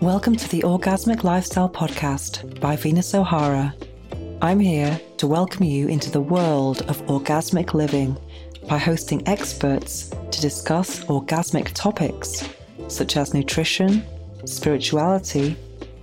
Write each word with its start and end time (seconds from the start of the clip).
Welcome 0.00 0.36
to 0.36 0.48
the 0.48 0.62
Orgasmic 0.62 1.24
Lifestyle 1.24 1.68
Podcast 1.68 2.58
by 2.58 2.74
Venus 2.74 3.14
O'Hara. 3.14 3.74
I'm 4.40 4.58
here 4.58 4.98
to 5.18 5.26
welcome 5.26 5.64
you 5.64 5.88
into 5.88 6.10
the 6.10 6.22
world 6.22 6.80
of 6.88 7.02
orgasmic 7.02 7.74
living 7.74 8.16
by 8.66 8.78
hosting 8.78 9.28
experts 9.28 10.08
to 10.30 10.40
discuss 10.40 11.04
orgasmic 11.04 11.72
topics 11.74 12.48
such 12.88 13.18
as 13.18 13.34
nutrition, 13.34 14.02
spirituality, 14.46 15.54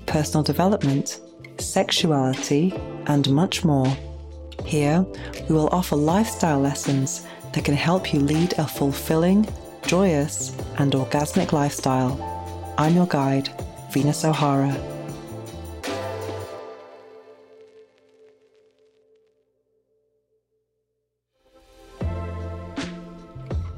personal 0.06 0.44
development, 0.44 1.20
sexuality, 1.58 2.76
and 3.08 3.28
much 3.32 3.66
more. 3.66 3.92
Here, 4.64 5.04
we 5.50 5.56
will 5.56 5.70
offer 5.70 5.96
lifestyle 5.96 6.60
lessons 6.60 7.26
that 7.52 7.66
can 7.66 7.74
help 7.74 8.14
you 8.14 8.20
lead 8.20 8.54
a 8.60 8.68
fulfilling, 8.68 9.48
joyous, 9.88 10.56
and 10.78 10.92
orgasmic 10.94 11.52
lifestyle. 11.52 12.76
I'm 12.78 12.94
your 12.94 13.08
guide, 13.08 13.50
Venus 13.92 14.26
O'Hara. 14.26 14.76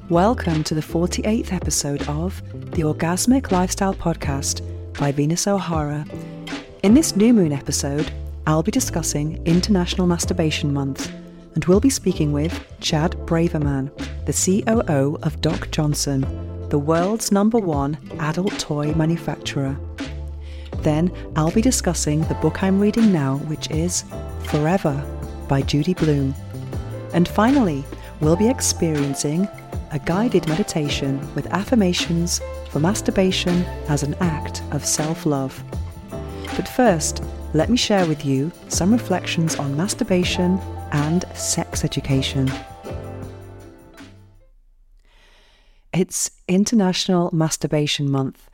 Welcome 0.09 0.63
to 0.63 0.73
the 0.73 0.81
48th 0.81 1.53
episode 1.53 2.01
of 2.07 2.41
the 2.71 2.81
Orgasmic 2.81 3.51
Lifestyle 3.51 3.93
Podcast 3.93 4.61
by 4.97 5.11
Venus 5.11 5.47
O'Hara. 5.47 6.03
In 6.81 6.95
this 6.95 7.15
new 7.15 7.31
moon 7.31 7.53
episode, 7.53 8.11
I'll 8.47 8.63
be 8.63 8.71
discussing 8.71 9.39
International 9.45 10.07
Masturbation 10.07 10.73
Month 10.73 11.13
and 11.53 11.65
we'll 11.65 11.79
be 11.79 11.91
speaking 11.91 12.31
with 12.31 12.65
Chad 12.79 13.11
Braverman, 13.27 13.91
the 14.25 14.63
COO 14.65 15.19
of 15.21 15.39
Doc 15.41 15.69
Johnson, 15.69 16.21
the 16.69 16.79
world's 16.79 17.31
number 17.31 17.59
one 17.59 17.97
adult 18.19 18.57
toy 18.57 18.93
manufacturer. 18.93 19.77
Then 20.81 21.11
I'll 21.35 21.51
be 21.51 21.61
discussing 21.61 22.21
the 22.23 22.35
book 22.35 22.63
I'm 22.63 22.79
reading 22.79 23.11
now, 23.11 23.37
which 23.47 23.69
is 23.69 24.03
Forever 24.45 24.95
by 25.47 25.61
Judy 25.61 25.93
Blume. 25.93 26.33
And 27.13 27.27
finally, 27.27 27.83
we'll 28.21 28.35
be 28.35 28.49
experiencing 28.49 29.47
a 29.91 29.99
guided 29.99 30.47
meditation 30.47 31.19
with 31.35 31.47
affirmations 31.47 32.41
for 32.69 32.79
masturbation 32.79 33.63
as 33.87 34.03
an 34.03 34.13
act 34.15 34.61
of 34.71 34.85
self 34.85 35.25
love. 35.25 35.61
But 36.55 36.67
first, 36.67 37.23
let 37.53 37.69
me 37.69 37.77
share 37.77 38.05
with 38.05 38.25
you 38.25 38.51
some 38.67 38.91
reflections 38.91 39.55
on 39.55 39.75
masturbation 39.75 40.59
and 40.91 41.25
sex 41.33 41.83
education. 41.83 42.49
It's 45.91 46.31
International 46.47 47.29
Masturbation 47.33 48.09
Month, 48.09 48.48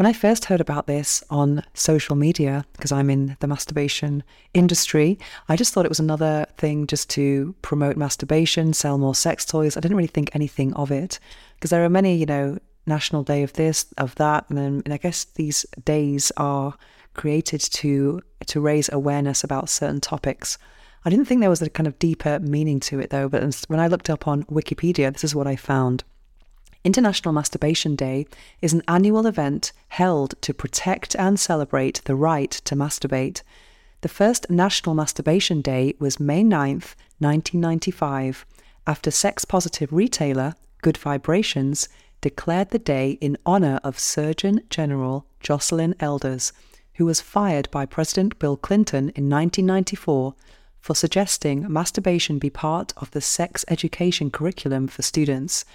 when 0.00 0.06
I 0.06 0.14
first 0.14 0.46
heard 0.46 0.62
about 0.62 0.86
this 0.86 1.22
on 1.28 1.62
social 1.74 2.16
media, 2.16 2.64
because 2.72 2.90
I'm 2.90 3.10
in 3.10 3.36
the 3.40 3.46
masturbation 3.46 4.22
industry, 4.54 5.18
I 5.46 5.56
just 5.56 5.74
thought 5.74 5.84
it 5.84 5.90
was 5.90 6.00
another 6.00 6.46
thing 6.56 6.86
just 6.86 7.10
to 7.10 7.54
promote 7.60 7.98
masturbation, 7.98 8.72
sell 8.72 8.96
more 8.96 9.14
sex 9.14 9.44
toys. 9.44 9.76
I 9.76 9.80
didn't 9.80 9.98
really 9.98 10.06
think 10.06 10.30
anything 10.32 10.72
of 10.72 10.90
it 10.90 11.18
because 11.56 11.68
there 11.68 11.84
are 11.84 11.90
many, 11.90 12.16
you 12.16 12.24
know, 12.24 12.56
National 12.86 13.22
Day 13.22 13.42
of 13.42 13.52
this, 13.52 13.92
of 13.98 14.14
that, 14.14 14.46
and 14.48 14.56
then 14.56 14.80
and 14.86 14.94
I 14.94 14.96
guess 14.96 15.24
these 15.24 15.66
days 15.84 16.32
are 16.38 16.72
created 17.12 17.60
to 17.60 18.22
to 18.46 18.58
raise 18.58 18.88
awareness 18.90 19.44
about 19.44 19.68
certain 19.68 20.00
topics. 20.00 20.56
I 21.04 21.10
didn't 21.10 21.26
think 21.26 21.42
there 21.42 21.50
was 21.50 21.60
a 21.60 21.68
kind 21.68 21.86
of 21.86 21.98
deeper 21.98 22.38
meaning 22.38 22.80
to 22.88 23.00
it 23.00 23.10
though, 23.10 23.28
but 23.28 23.42
when 23.68 23.80
I 23.80 23.88
looked 23.88 24.08
up 24.08 24.26
on 24.26 24.44
Wikipedia, 24.44 25.12
this 25.12 25.24
is 25.24 25.34
what 25.34 25.46
I 25.46 25.56
found. 25.56 26.04
International 26.82 27.34
Masturbation 27.34 27.94
Day 27.94 28.26
is 28.62 28.72
an 28.72 28.82
annual 28.88 29.26
event 29.26 29.72
held 29.88 30.34
to 30.40 30.54
protect 30.54 31.14
and 31.14 31.38
celebrate 31.38 32.00
the 32.04 32.14
right 32.14 32.50
to 32.50 32.74
masturbate. 32.74 33.42
The 34.00 34.08
first 34.08 34.48
National 34.48 34.94
Masturbation 34.94 35.60
Day 35.60 35.94
was 35.98 36.18
May 36.18 36.42
9th, 36.42 36.94
1995, 37.18 38.46
after 38.86 39.10
sex 39.10 39.44
positive 39.44 39.92
retailer 39.92 40.54
Good 40.80 40.96
Vibrations 40.96 41.86
declared 42.22 42.70
the 42.70 42.78
day 42.78 43.18
in 43.20 43.36
honor 43.44 43.78
of 43.84 43.98
Surgeon 43.98 44.62
General 44.70 45.26
Joycelyn 45.42 45.94
Elders, 46.00 46.54
who 46.94 47.04
was 47.04 47.20
fired 47.20 47.70
by 47.70 47.84
President 47.84 48.38
Bill 48.38 48.56
Clinton 48.56 49.10
in 49.10 49.28
1994 49.28 50.34
for 50.80 50.94
suggesting 50.94 51.70
masturbation 51.70 52.38
be 52.38 52.48
part 52.48 52.94
of 52.96 53.10
the 53.10 53.20
sex 53.20 53.66
education 53.68 54.30
curriculum 54.30 54.88
for 54.88 55.02
students. 55.02 55.66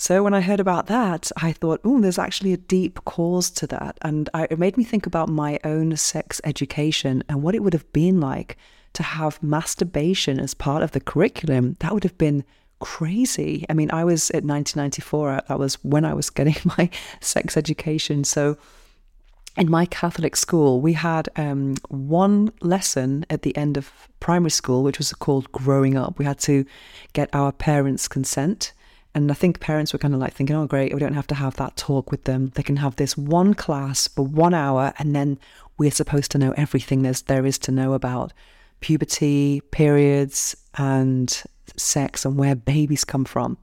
So 0.00 0.22
when 0.22 0.32
I 0.32 0.40
heard 0.40 0.60
about 0.60 0.86
that, 0.86 1.30
I 1.36 1.52
thought, 1.52 1.82
oh, 1.84 2.00
there's 2.00 2.18
actually 2.18 2.54
a 2.54 2.56
deep 2.56 3.04
cause 3.04 3.50
to 3.50 3.66
that. 3.66 3.98
And 4.00 4.30
I, 4.32 4.46
it 4.50 4.58
made 4.58 4.78
me 4.78 4.82
think 4.82 5.04
about 5.04 5.28
my 5.28 5.60
own 5.62 5.94
sex 5.94 6.40
education 6.42 7.22
and 7.28 7.42
what 7.42 7.54
it 7.54 7.62
would 7.62 7.74
have 7.74 7.92
been 7.92 8.18
like 8.18 8.56
to 8.94 9.02
have 9.02 9.42
masturbation 9.42 10.40
as 10.40 10.54
part 10.54 10.82
of 10.82 10.92
the 10.92 11.00
curriculum. 11.00 11.76
That 11.80 11.92
would 11.92 12.04
have 12.04 12.16
been 12.16 12.44
crazy. 12.78 13.66
I 13.68 13.74
mean, 13.74 13.90
I 13.92 14.04
was 14.04 14.30
at 14.30 14.42
1994, 14.42 15.42
that 15.46 15.58
was 15.58 15.74
when 15.84 16.06
I 16.06 16.14
was 16.14 16.30
getting 16.38 16.56
my 16.64 16.88
sex 17.20 17.58
education. 17.58 18.24
So 18.24 18.56
in 19.58 19.70
my 19.70 19.84
Catholic 19.84 20.34
school, 20.34 20.80
we 20.80 20.94
had 20.94 21.28
um, 21.36 21.76
one 21.90 22.54
lesson 22.62 23.26
at 23.28 23.42
the 23.42 23.54
end 23.54 23.76
of 23.76 24.08
primary 24.18 24.50
school, 24.50 24.82
which 24.82 24.96
was 24.96 25.12
called 25.12 25.52
Growing 25.52 25.98
Up. 25.98 26.18
We 26.18 26.24
had 26.24 26.38
to 26.38 26.64
get 27.12 27.28
our 27.34 27.52
parents' 27.52 28.08
consent 28.08 28.72
and 29.14 29.30
I 29.30 29.34
think 29.34 29.60
parents 29.60 29.92
were 29.92 29.98
kind 29.98 30.14
of 30.14 30.20
like 30.20 30.34
thinking, 30.34 30.54
oh, 30.56 30.66
great, 30.66 30.94
we 30.94 31.00
don't 31.00 31.14
have 31.14 31.26
to 31.28 31.34
have 31.34 31.56
that 31.56 31.76
talk 31.76 32.10
with 32.10 32.24
them. 32.24 32.52
They 32.54 32.62
can 32.62 32.76
have 32.76 32.96
this 32.96 33.16
one 33.16 33.54
class 33.54 34.06
for 34.06 34.24
one 34.24 34.54
hour, 34.54 34.92
and 34.98 35.14
then 35.14 35.38
we're 35.78 35.90
supposed 35.90 36.30
to 36.32 36.38
know 36.38 36.52
everything 36.56 37.02
there's, 37.02 37.22
there 37.22 37.46
is 37.46 37.58
to 37.60 37.72
know 37.72 37.94
about 37.94 38.32
puberty, 38.80 39.60
periods, 39.72 40.56
and 40.74 41.42
sex, 41.76 42.24
and 42.24 42.36
where 42.36 42.54
babies 42.54 43.04
come 43.04 43.24
from. 43.24 43.58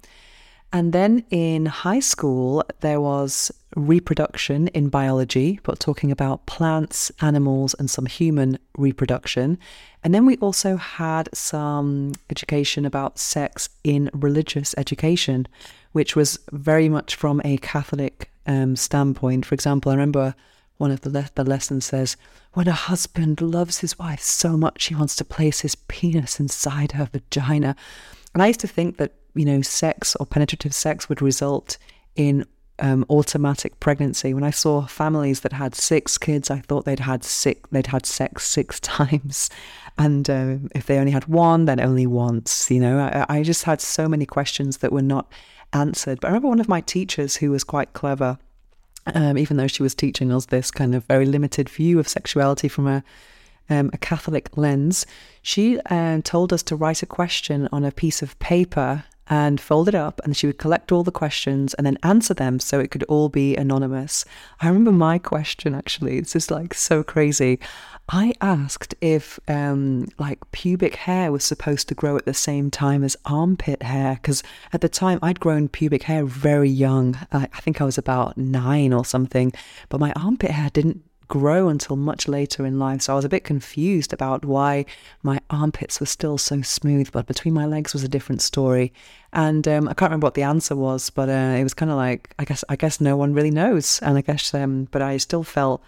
And 0.74 0.92
then 0.92 1.24
in 1.30 1.66
high 1.66 2.02
school, 2.02 2.64
there 2.82 3.00
was 3.00 3.52
reproduction 3.76 4.68
in 4.70 4.90
biology, 4.90 5.60
but 5.64 5.80
talking 5.80 6.12
about 6.12 6.46
plants, 6.46 7.12
animals, 7.22 7.74
and 7.76 7.90
some 7.90 8.06
human 8.06 8.60
reproduction. 8.78 9.60
And 10.04 10.14
then 10.14 10.26
we 10.26 10.38
also 10.38 10.76
had 10.76 11.30
some 11.34 12.14
education 12.30 12.86
about 12.86 13.18
sex 13.18 13.70
in 13.84 14.10
religious 14.14 14.76
education, 14.78 15.48
which 15.94 16.16
was 16.16 16.38
very 16.52 16.90
much 16.90 17.16
from 17.16 17.42
a 17.46 17.58
Catholic 17.58 18.30
um, 18.46 18.76
standpoint. 18.76 19.46
For 19.46 19.56
example, 19.56 19.92
I 19.92 19.96
remember 19.96 20.36
one 20.78 20.92
of 20.92 21.02
the, 21.02 21.10
le- 21.10 21.30
the 21.36 21.44
lessons 21.44 21.86
says, 21.86 22.18
when 22.54 22.68
a 22.68 22.74
husband 22.74 23.42
loves 23.42 23.80
his 23.80 23.98
wife 23.98 24.22
so 24.22 24.58
much, 24.58 24.86
he 24.86 24.96
wants 24.96 25.16
to 25.18 25.26
place 25.26 25.62
his 25.62 25.76
penis 25.76 26.40
inside 26.40 26.94
her 26.94 27.06
vagina. 27.12 27.76
And 28.38 28.44
I 28.44 28.48
used 28.48 28.60
to 28.60 28.68
think 28.68 28.98
that 28.98 29.14
you 29.34 29.46
know, 29.46 29.64
sex 29.64 30.16
or 30.20 30.28
penetrative 30.28 30.76
sex 30.76 31.10
would 31.10 31.24
result 31.24 31.80
in 32.16 32.46
um, 32.78 33.04
automatic 33.10 33.80
pregnancy. 33.80 34.32
When 34.32 34.44
I 34.44 34.52
saw 34.52 34.86
families 34.86 35.40
that 35.40 35.54
had 35.54 35.74
six 35.74 36.20
kids, 36.20 36.52
I 36.52 36.60
thought 36.60 36.86
they'd 36.86 37.00
had 37.00 37.24
six, 37.24 37.68
they'd 37.72 37.88
had 37.88 38.06
sex 38.06 38.46
six 38.48 38.80
times, 38.80 39.50
and 39.98 40.30
uh, 40.30 40.58
if 40.76 40.86
they 40.86 41.00
only 41.00 41.14
had 41.14 41.26
one, 41.26 41.66
then 41.66 41.80
only 41.80 42.06
once. 42.06 42.70
You 42.70 42.80
know, 42.80 43.00
I, 43.00 43.38
I 43.40 43.42
just 43.42 43.64
had 43.64 43.82
so 43.82 44.08
many 44.08 44.28
questions 44.28 44.78
that 44.78 44.92
were 44.92 45.02
not 45.02 45.32
answered. 45.74 46.20
But 46.20 46.28
I 46.28 46.30
remember 46.30 46.50
one 46.50 46.60
of 46.60 46.70
my 46.70 46.82
teachers 46.82 47.38
who 47.38 47.50
was 47.50 47.64
quite 47.64 47.94
clever. 47.94 48.38
Um, 49.16 49.38
even 49.38 49.58
though 49.58 49.68
she 49.68 49.82
was 49.82 49.96
teaching 49.96 50.32
us 50.32 50.48
this 50.48 50.70
kind 50.70 50.94
of 50.94 51.06
very 51.06 51.26
limited 51.26 51.70
view 51.70 51.98
of 51.98 52.10
sexuality 52.10 52.68
from 52.68 52.88
a 52.88 53.04
um, 53.70 53.90
a 53.94 53.98
Catholic 53.98 54.56
lens, 54.58 55.06
she 55.42 55.80
uh, 55.90 56.22
told 56.24 56.54
us 56.54 56.64
to 56.64 56.76
write 56.76 57.04
a 57.04 57.08
question 57.08 57.70
on 57.72 57.84
a 57.84 57.92
piece 57.92 58.22
of 58.22 58.38
paper 58.40 59.04
and 59.30 59.60
fold 59.60 59.88
it 59.88 59.96
up 59.96 60.22
and 60.24 60.36
she 60.38 60.48
would 60.48 60.58
collect 60.58 60.92
all 60.92 61.04
the 61.04 61.12
questions 61.12 61.74
and 61.74 61.86
then 61.86 61.98
answer 62.04 62.34
them 62.34 62.60
so 62.60 62.80
it 62.80 62.92
could 62.92 63.04
all 63.04 63.30
be 63.30 63.56
anonymous. 63.56 64.24
I 64.62 64.68
remember 64.68 64.92
my 64.92 65.20
question 65.20 65.76
actually, 65.76 66.20
this 66.20 66.36
is 66.36 66.52
like 66.52 66.74
so 66.74 67.04
crazy. 67.04 67.60
I 68.10 68.34
asked 68.40 68.96
if 69.02 69.38
um, 69.50 70.08
like 70.18 70.40
pubic 70.52 70.96
hair 70.96 71.32
was 71.32 71.44
supposed 71.44 71.90
to 71.90 71.96
grow 71.96 72.16
at 72.16 72.26
the 72.26 72.34
same 72.34 72.72
time 72.72 73.04
as 73.04 73.18
armpit 73.26 73.84
hair 73.84 74.16
because 74.16 74.44
at 74.72 74.80
the 74.80 74.88
time 74.88 75.20
I'd 75.22 75.42
grown 75.42 75.68
pubic 75.68 76.04
hair 76.04 76.24
very 76.24 76.70
young. 76.70 77.18
I, 77.34 77.50
I 77.54 77.60
think 77.60 77.82
I 77.82 77.86
was 77.86 77.98
about 77.98 78.38
nine 78.38 78.94
or 78.94 79.04
something, 79.04 79.52
but 79.90 80.00
my 80.00 80.14
armpit 80.14 80.52
hair 80.52 80.70
didn't 80.70 81.04
grow 81.28 81.70
until 81.70 81.96
much 81.96 82.28
later 82.28 82.66
in 82.66 82.80
life. 82.80 83.02
So 83.02 83.14
I 83.14 83.16
was 83.16 83.26
a 83.26 83.30
bit 83.30 83.44
confused 83.44 84.14
about 84.14 84.46
why 84.46 84.86
my 85.24 85.40
armpits 85.50 86.00
were 86.00 86.06
still 86.06 86.38
so 86.38 86.62
smooth, 86.62 87.12
but 87.12 87.28
between 87.28 87.54
my 87.54 87.66
legs 87.66 87.94
was 87.94 88.04
a 88.04 88.10
different 88.10 88.42
story. 88.42 88.94
And 89.34 89.68
um, 89.68 89.88
I 89.88 89.94
can't 89.94 90.10
remember 90.10 90.26
what 90.26 90.36
the 90.36 90.44
answer 90.44 90.76
was, 90.76 91.10
but 91.10 91.30
uh, 91.30 91.58
it 91.58 91.64
was 91.64 91.74
kind 91.74 91.92
of 91.92 91.98
like 91.98 92.34
I 92.40 92.46
guess 92.46 92.64
I 92.70 92.76
guess 92.76 93.02
no 93.02 93.18
one 93.18 93.34
really 93.34 93.52
knows. 93.52 94.00
And 94.02 94.18
I 94.18 94.22
guess, 94.22 94.54
um, 94.54 94.88
but 94.92 95.02
I 95.02 95.18
still 95.18 95.44
felt, 95.44 95.82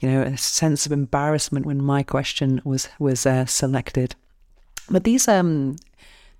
you 0.00 0.08
know, 0.08 0.22
a 0.22 0.36
sense 0.36 0.86
of 0.86 0.92
embarrassment 0.92 1.66
when 1.66 1.82
my 1.82 2.02
question 2.02 2.60
was 2.64 2.88
was 2.98 3.26
uh, 3.26 3.46
selected. 3.46 4.14
But 4.90 5.04
these 5.04 5.28
um 5.28 5.76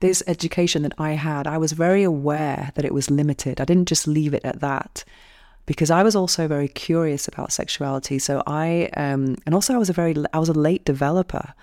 this 0.00 0.22
education 0.26 0.82
that 0.82 0.92
I 0.98 1.12
had, 1.12 1.46
I 1.46 1.56
was 1.56 1.72
very 1.72 2.02
aware 2.02 2.72
that 2.74 2.84
it 2.84 2.92
was 2.92 3.10
limited. 3.10 3.60
I 3.60 3.64
didn't 3.64 3.88
just 3.88 4.06
leave 4.06 4.34
it 4.34 4.44
at 4.44 4.60
that 4.60 5.04
because 5.66 5.90
I 5.90 6.02
was 6.02 6.14
also 6.14 6.46
very 6.46 6.68
curious 6.68 7.26
about 7.26 7.52
sexuality. 7.52 8.18
So 8.18 8.42
I, 8.46 8.90
um, 8.96 9.36
and 9.46 9.54
also 9.54 9.74
I 9.74 9.78
was 9.78 9.90
a 9.90 9.94
very, 9.94 10.14
I 10.32 10.38
was 10.38 10.48
a 10.48 10.54
late 10.54 10.84
developer. 10.84 11.54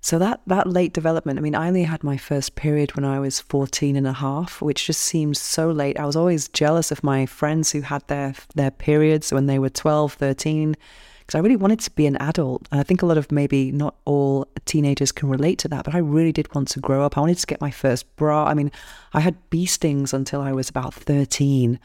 So 0.00 0.18
that, 0.18 0.42
that 0.46 0.66
late 0.66 0.92
development, 0.92 1.38
I 1.38 1.42
mean, 1.42 1.54
I 1.54 1.66
only 1.66 1.84
had 1.84 2.04
my 2.04 2.18
first 2.18 2.56
period 2.56 2.94
when 2.94 3.06
I 3.06 3.18
was 3.20 3.40
14 3.40 3.96
and 3.96 4.06
a 4.06 4.12
half, 4.12 4.60
which 4.60 4.86
just 4.86 5.00
seems 5.00 5.40
so 5.40 5.70
late. 5.70 5.98
I 5.98 6.04
was 6.04 6.16
always 6.16 6.48
jealous 6.48 6.90
of 6.90 7.02
my 7.02 7.24
friends 7.24 7.72
who 7.72 7.80
had 7.80 8.06
their, 8.08 8.34
their 8.54 8.70
periods 8.70 9.32
when 9.32 9.46
they 9.46 9.58
were 9.58 9.70
12, 9.70 10.12
13, 10.12 10.76
because 11.20 11.34
I 11.34 11.38
really 11.38 11.56
wanted 11.56 11.80
to 11.80 11.90
be 11.92 12.06
an 12.06 12.16
adult. 12.18 12.68
And 12.70 12.80
I 12.80 12.82
think 12.82 13.00
a 13.00 13.06
lot 13.06 13.16
of 13.16 13.32
maybe 13.32 13.72
not 13.72 13.96
all 14.04 14.46
teenagers 14.66 15.10
can 15.10 15.30
relate 15.30 15.58
to 15.60 15.68
that, 15.68 15.86
but 15.86 15.94
I 15.94 15.98
really 15.98 16.32
did 16.32 16.54
want 16.54 16.68
to 16.68 16.80
grow 16.80 17.02
up. 17.02 17.16
I 17.16 17.20
wanted 17.20 17.38
to 17.38 17.46
get 17.46 17.62
my 17.62 17.70
first 17.70 18.14
bra. 18.16 18.44
I 18.44 18.52
mean, 18.52 18.70
I 19.14 19.20
had 19.20 19.48
bee 19.48 19.64
stings 19.64 20.12
until 20.12 20.42
I 20.42 20.52
was 20.52 20.68
about 20.68 20.92
13 20.92 21.80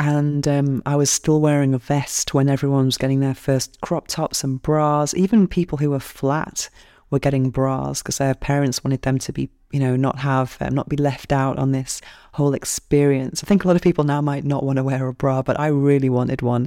and 0.00 0.48
um, 0.48 0.82
I 0.86 0.96
was 0.96 1.10
still 1.10 1.42
wearing 1.42 1.74
a 1.74 1.78
vest 1.78 2.32
when 2.32 2.48
everyone 2.48 2.86
was 2.86 2.96
getting 2.96 3.20
their 3.20 3.34
first 3.34 3.78
crop 3.82 4.08
tops 4.08 4.42
and 4.42 4.60
bras. 4.62 5.12
Even 5.12 5.46
people 5.46 5.76
who 5.76 5.90
were 5.90 6.00
flat 6.00 6.70
were 7.10 7.18
getting 7.18 7.50
bras 7.50 8.00
because 8.00 8.16
their 8.16 8.34
parents 8.34 8.82
wanted 8.82 9.02
them 9.02 9.18
to 9.18 9.30
be, 9.30 9.50
you 9.72 9.78
know, 9.78 9.96
not 9.96 10.20
have, 10.20 10.56
um, 10.62 10.74
not 10.74 10.88
be 10.88 10.96
left 10.96 11.32
out 11.32 11.58
on 11.58 11.72
this 11.72 12.00
whole 12.32 12.54
experience. 12.54 13.44
I 13.44 13.46
think 13.46 13.62
a 13.62 13.66
lot 13.66 13.76
of 13.76 13.82
people 13.82 14.04
now 14.04 14.22
might 14.22 14.42
not 14.42 14.64
want 14.64 14.78
to 14.78 14.84
wear 14.84 15.06
a 15.06 15.12
bra, 15.12 15.42
but 15.42 15.60
I 15.60 15.66
really 15.66 16.08
wanted 16.08 16.40
one. 16.40 16.66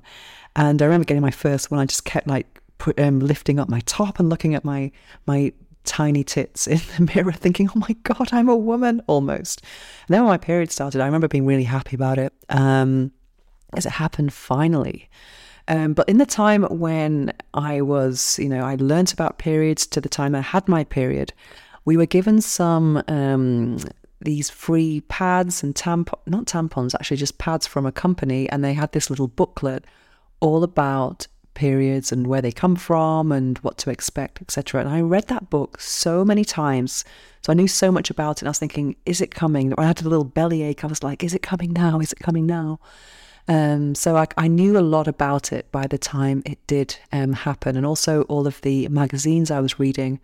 And 0.56 0.80
I 0.80 0.86
remember 0.86 1.06
getting 1.06 1.24
my 1.24 1.32
first 1.32 1.72
one. 1.72 1.80
I 1.80 1.88
just 1.88 2.06
kept 2.06 2.28
like 2.28 2.62
put, 2.78 3.00
um, 3.00 3.20
lifting 3.20 3.58
up 3.58 3.68
my 3.68 3.80
top 3.88 4.20
and 4.20 4.30
looking 4.30 4.54
at 4.54 4.64
my 4.64 4.92
my 5.26 5.54
tiny 5.86 6.24
tits 6.24 6.68
in 6.68 6.82
the 6.98 7.12
mirror, 7.16 7.32
thinking, 7.32 7.68
"Oh 7.76 7.80
my 7.80 7.96
god, 8.04 8.30
I'm 8.32 8.48
a 8.48 8.56
woman!" 8.56 9.02
Almost. 9.08 9.64
And 10.08 10.14
then 10.14 10.22
when 10.22 10.30
my 10.30 10.38
period 10.38 10.72
started, 10.72 11.02
I 11.02 11.06
remember 11.06 11.28
being 11.28 11.48
really 11.48 11.64
happy 11.64 11.96
about 11.96 12.20
it. 12.20 12.32
Um, 12.50 13.12
as 13.76 13.86
it 13.86 13.94
happened 13.94 14.34
finally. 14.34 15.10
Um, 15.68 15.94
but 15.94 16.10
in 16.10 16.18
the 16.18 16.26
time 16.26 16.64
when 16.64 17.34
I 17.54 17.82
was, 17.82 18.38
you 18.40 18.50
know, 18.50 18.66
I 18.66 18.76
learnt 18.76 19.14
about 19.14 19.38
periods 19.38 19.88
to 19.88 20.02
the 20.02 20.10
time 20.10 20.36
I 20.36 20.42
had 20.42 20.68
my 20.68 20.84
period, 20.84 21.34
we 21.86 21.98
were 21.98 22.06
given 22.06 22.42
some 22.42 23.02
um, 23.08 23.78
these 24.22 24.50
free 24.50 25.02
pads 25.02 25.64
and 25.64 25.76
tampons, 25.76 26.20
not 26.26 26.46
tampons, 26.46 26.96
actually 26.96 27.18
just 27.18 27.38
pads 27.38 27.68
from 27.68 27.86
a 27.86 27.92
company, 27.92 28.50
and 28.50 28.64
they 28.64 28.74
had 28.74 28.92
this 28.92 29.10
little 29.10 29.28
booklet 29.28 29.86
all 30.40 30.64
about 30.64 31.28
periods 31.54 32.12
and 32.12 32.28
where 32.28 32.42
they 32.42 32.52
come 32.52 32.76
from 32.76 33.32
and 33.32 33.58
what 33.60 33.78
to 33.78 33.90
expect, 33.90 34.42
etc. 34.42 34.82
And 34.82 34.90
I 34.90 35.02
read 35.02 35.28
that 35.28 35.50
book 35.50 35.80
so 35.80 36.26
many 36.26 36.44
times. 36.44 37.06
So 37.42 37.52
I 37.52 37.56
knew 37.56 37.68
so 37.68 37.92
much 37.92 38.10
about 38.10 38.38
it. 38.38 38.42
And 38.42 38.48
I 38.48 38.52
was 38.52 38.60
thinking, 38.60 38.96
is 39.06 39.22
it 39.22 39.32
coming? 39.32 39.74
I 39.78 39.86
had 39.86 40.02
a 40.02 40.10
little 40.10 40.26
bellyache. 40.26 40.84
I 40.84 40.88
was 40.88 41.04
like, 41.04 41.24
is 41.24 41.34
it 41.34 41.42
coming 41.42 41.72
now? 41.72 42.00
Is 42.00 42.12
it 42.12 42.20
coming 42.20 42.46
now? 42.46 42.80
Um, 43.48 43.94
so 43.94 44.16
I, 44.16 44.28
I, 44.38 44.48
knew 44.48 44.78
a 44.78 44.80
lot 44.80 45.08
about 45.08 45.52
it 45.52 45.70
by 45.72 45.86
the 45.86 45.98
time 45.98 46.44
it 46.46 46.66
did 46.66 46.98
um, 47.12 47.34
happen. 47.34 47.76
And 47.76 47.86
also, 47.86 48.22
all 48.24 48.48
of 48.48 48.62
the 48.62 48.88
magazines 48.88 49.52
I 49.52 49.60
was 49.60 49.80
reading 49.80 50.22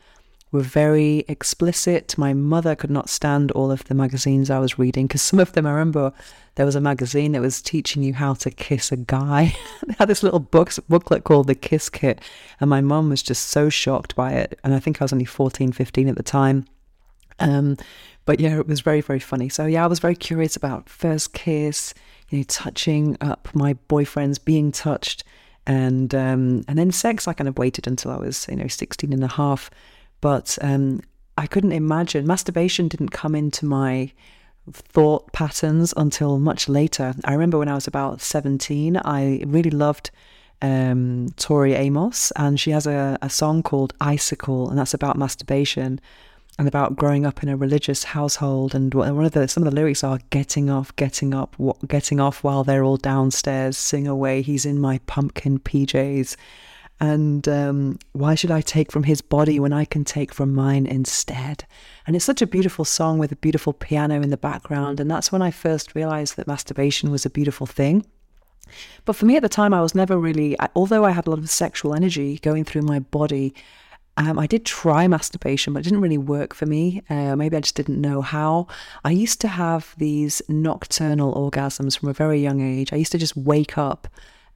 were 0.52 0.62
very 0.62 1.26
explicit. 1.28 2.18
My 2.18 2.34
mother 2.34 2.76
could 2.76 2.90
not 2.90 3.10
stand 3.10 3.52
all 3.52 3.72
of 3.72 3.84
the 3.86 3.94
magazines 3.94 4.50
I 4.50 4.60
was 4.60 4.80
reading 4.80 5.06
because 5.06 5.22
some 5.22 5.40
of 5.40 5.52
them, 5.52 5.66
I 5.66 5.72
remember 5.72 6.14
there 6.56 6.66
was 6.66 6.76
a 6.76 6.82
magazine 6.82 7.34
that 7.34 7.42
was 7.42 7.62
teaching 7.62 8.04
you 8.04 8.14
how 8.14 8.34
to 8.36 8.50
kiss 8.50 8.92
a 8.92 8.98
guy. 8.98 9.56
they 9.88 9.96
had 10.00 10.08
this 10.08 10.24
little 10.24 10.40
book, 10.40 10.72
booklet 10.88 11.24
called 11.24 11.48
The 11.48 11.56
Kiss 11.56 11.90
Kit. 11.90 12.22
And 12.60 12.70
my 12.70 12.82
mum 12.82 13.10
was 13.10 13.22
just 13.22 13.48
so 13.48 13.70
shocked 13.70 14.16
by 14.16 14.32
it. 14.32 14.60
And 14.64 14.74
I 14.74 14.80
think 14.80 15.02
I 15.02 15.04
was 15.04 15.14
only 15.14 15.26
14, 15.26 15.72
15 15.72 16.10
at 16.10 16.16
the 16.16 16.24
time. 16.24 16.66
Um, 17.40 17.78
but 18.26 18.40
yeah, 18.40 18.60
it 18.60 18.68
was 18.68 18.82
very, 18.82 19.02
very 19.02 19.20
funny. 19.20 19.50
So 19.50 19.66
yeah, 19.66 19.84
I 19.84 19.88
was 19.88 20.00
very 20.00 20.16
curious 20.16 20.56
about 20.56 20.90
first 20.90 21.34
kiss, 21.34 21.94
you 22.30 22.40
know, 22.40 22.44
touching 22.48 23.18
up 23.22 23.50
my 23.54 23.76
boyfriends, 23.90 24.44
being 24.44 24.72
touched, 24.72 25.24
and 25.66 26.14
um, 26.16 26.64
and 26.68 26.78
then 26.78 26.92
sex. 26.92 27.28
I 27.28 27.34
kind 27.34 27.48
of 27.48 27.58
waited 27.58 27.88
until 27.88 28.12
I 28.12 28.18
was 28.18 28.48
you 28.50 28.56
know 28.56 28.68
16 28.68 29.14
and 29.14 29.24
a 29.24 29.28
half, 29.28 29.70
but 30.22 30.58
um, 30.62 31.02
I 31.38 31.48
couldn't 31.48 31.72
imagine 31.72 32.28
masturbation 32.28 32.88
didn't 32.88 33.10
come 33.10 33.36
into 33.36 33.66
my 33.66 34.12
thought 34.72 35.32
patterns 35.34 35.94
until 35.98 36.40
much 36.40 36.70
later. 36.70 37.14
I 37.24 37.34
remember 37.34 37.58
when 37.58 37.70
I 37.70 37.76
was 37.76 37.88
about 37.88 38.22
17, 38.22 38.98
I 38.98 39.42
really 39.48 39.72
loved 39.72 40.12
um, 40.62 41.30
Tori 41.38 41.74
Amos, 41.74 42.32
and 42.36 42.60
she 42.60 42.72
has 42.72 42.86
a, 42.86 43.18
a 43.22 43.30
song 43.30 43.64
called 43.64 43.94
Icicle, 44.02 44.70
and 44.70 44.78
that's 44.78 44.94
about 44.94 45.18
masturbation 45.18 46.00
and 46.60 46.68
about 46.68 46.98
growing 46.98 47.26
up 47.26 47.42
in 47.42 47.48
a 47.48 47.56
religious 47.56 48.04
household. 48.04 48.76
And 48.76 48.94
one 48.94 49.26
of 49.26 49.32
the 49.32 49.48
some 49.48 49.64
of 49.64 49.70
the 49.70 49.76
lyrics 49.76 50.04
are 50.04 50.20
"getting 50.30 50.70
off, 50.70 50.94
getting 50.98 51.34
up, 51.34 51.56
getting 51.88 52.20
off 52.20 52.44
while 52.44 52.66
they're 52.66 52.84
all 52.84 52.98
downstairs. 52.98 53.78
Sing 53.78 54.08
away, 54.08 54.42
he's 54.42 54.66
in 54.66 54.80
my 54.80 55.00
pumpkin 55.08 55.60
PJs." 55.60 56.36
And 57.00 57.48
um, 57.48 57.98
why 58.12 58.36
should 58.36 58.52
I 58.52 58.60
take 58.60 58.92
from 58.92 59.04
his 59.04 59.22
body 59.22 59.58
when 59.58 59.72
I 59.72 59.86
can 59.86 60.04
take 60.04 60.34
from 60.34 60.54
mine 60.54 60.86
instead? 60.86 61.64
And 62.06 62.14
it's 62.14 62.26
such 62.26 62.42
a 62.42 62.48
beautiful 62.48 62.84
song 62.84 63.20
with 63.20 63.32
a 63.32 63.38
beautiful 63.38 63.72
piano 63.72 64.22
in 64.22 64.30
the 64.30 64.36
background. 64.36 65.00
And 65.00 65.10
that's 65.10 65.32
when 65.32 65.42
I 65.42 65.52
first 65.52 65.96
realized 65.96 66.36
that 66.36 66.46
masturbation 66.46 67.10
was 67.10 67.26
a 67.26 67.30
beautiful 67.30 67.68
thing. 67.68 68.06
But 69.06 69.16
for 69.16 69.26
me 69.26 69.38
at 69.38 69.44
the 69.44 69.50
time, 69.50 69.74
I 69.74 69.82
was 69.82 69.96
never 69.96 70.18
really, 70.18 70.58
although 70.76 71.06
I 71.06 71.12
had 71.12 71.26
a 71.26 71.30
lot 71.30 71.40
of 71.40 71.50
sexual 71.50 71.96
energy 71.96 72.38
going 72.40 72.66
through 72.66 72.82
my 72.82 73.00
body, 73.00 73.56
um, 74.20 74.38
I 74.38 74.48
did 74.48 74.66
try 74.66 75.08
masturbation, 75.08 75.72
but 75.72 75.80
it 75.80 75.84
didn't 75.84 76.02
really 76.02 76.18
work 76.18 76.54
for 76.54 76.66
me. 76.66 77.02
Uh, 77.10 77.38
maybe 77.38 77.56
I 77.56 77.62
just 77.62 77.76
didn't 77.76 78.02
know 78.02 78.22
how. 78.22 78.68
I 79.06 79.12
used 79.12 79.40
to 79.42 79.48
have 79.48 79.96
these 79.98 80.42
nocturnal 80.50 81.34
orgasms 81.34 81.98
from 81.98 82.10
a 82.10 82.14
very 82.14 82.42
young 82.42 82.60
age. 82.60 82.92
I 82.92 82.98
used 82.98 83.14
to 83.14 83.18
just 83.18 83.38
wake 83.38 83.78
up 83.78 84.10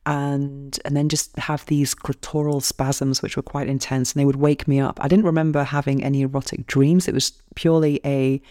and 0.05 0.77
and 0.83 0.97
then 0.97 1.07
just 1.07 1.39
have 1.39 1.65
these 1.67 1.95
clitoral 1.95 2.61
spasms 2.61 3.21
which 3.21 3.37
were 3.37 3.41
quite 3.41 3.69
intense 3.69 4.11
and 4.11 4.19
they 4.19 4.25
would 4.25 4.35
wake 4.35 4.67
me 4.67 4.81
up. 4.81 4.99
I 5.01 5.07
didn't 5.07 5.23
remember 5.23 5.63
having 5.63 6.03
any 6.03 6.23
erotic 6.23 6.67
dreams. 6.67 7.07
It 7.07 7.13
was 7.13 7.31
purely 7.55 8.01
a 8.03 8.41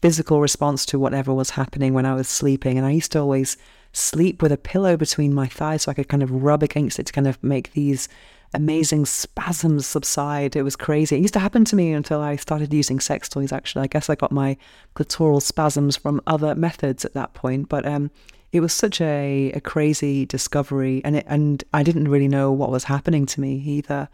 physical 0.00 0.40
response 0.40 0.86
to 0.86 0.98
whatever 0.98 1.34
was 1.34 1.50
happening 1.50 1.92
when 1.92 2.06
I 2.06 2.14
was 2.14 2.28
sleeping 2.28 2.78
and 2.78 2.86
I 2.86 2.92
used 2.92 3.12
to 3.12 3.20
always 3.20 3.58
sleep 3.92 4.40
with 4.40 4.52
a 4.52 4.56
pillow 4.56 4.96
between 4.96 5.34
my 5.34 5.46
thighs 5.46 5.82
so 5.82 5.90
I 5.90 5.94
could 5.94 6.08
kind 6.08 6.22
of 6.22 6.42
rub 6.42 6.62
against 6.62 6.98
it 6.98 7.04
to 7.04 7.12
kind 7.12 7.26
of 7.26 7.42
make 7.42 7.74
these 7.74 8.08
amazing 8.54 9.06
spasms 9.06 9.86
subside. 9.86 10.56
It 10.56 10.62
was 10.62 10.76
crazy. 10.76 11.16
It 11.16 11.22
used 11.22 11.34
to 11.34 11.40
happen 11.40 11.64
to 11.66 11.76
me 11.76 11.92
until 11.92 12.20
I 12.20 12.36
started 12.36 12.72
using 12.72 13.00
sex 13.00 13.28
toys, 13.28 13.52
actually. 13.52 13.82
I 13.82 13.86
guess 13.88 14.10
I 14.10 14.14
got 14.14 14.32
my 14.32 14.56
clitoral 14.94 15.42
spasms 15.42 15.96
from 15.96 16.20
other 16.26 16.54
methods 16.54 17.04
at 17.04 17.14
that 17.14 17.34
point. 17.34 17.68
But 17.68 17.86
um, 17.86 18.10
it 18.52 18.60
was 18.60 18.72
such 18.72 19.00
a, 19.00 19.52
a 19.52 19.60
crazy 19.60 20.26
discovery, 20.26 21.00
and, 21.04 21.16
it, 21.16 21.24
and 21.26 21.64
I 21.72 21.82
didn't 21.82 22.08
really 22.08 22.28
know 22.28 22.52
what 22.52 22.70
was 22.70 22.84
happening 22.84 23.26
to 23.26 23.40
me 23.40 23.54
either. 23.54 24.08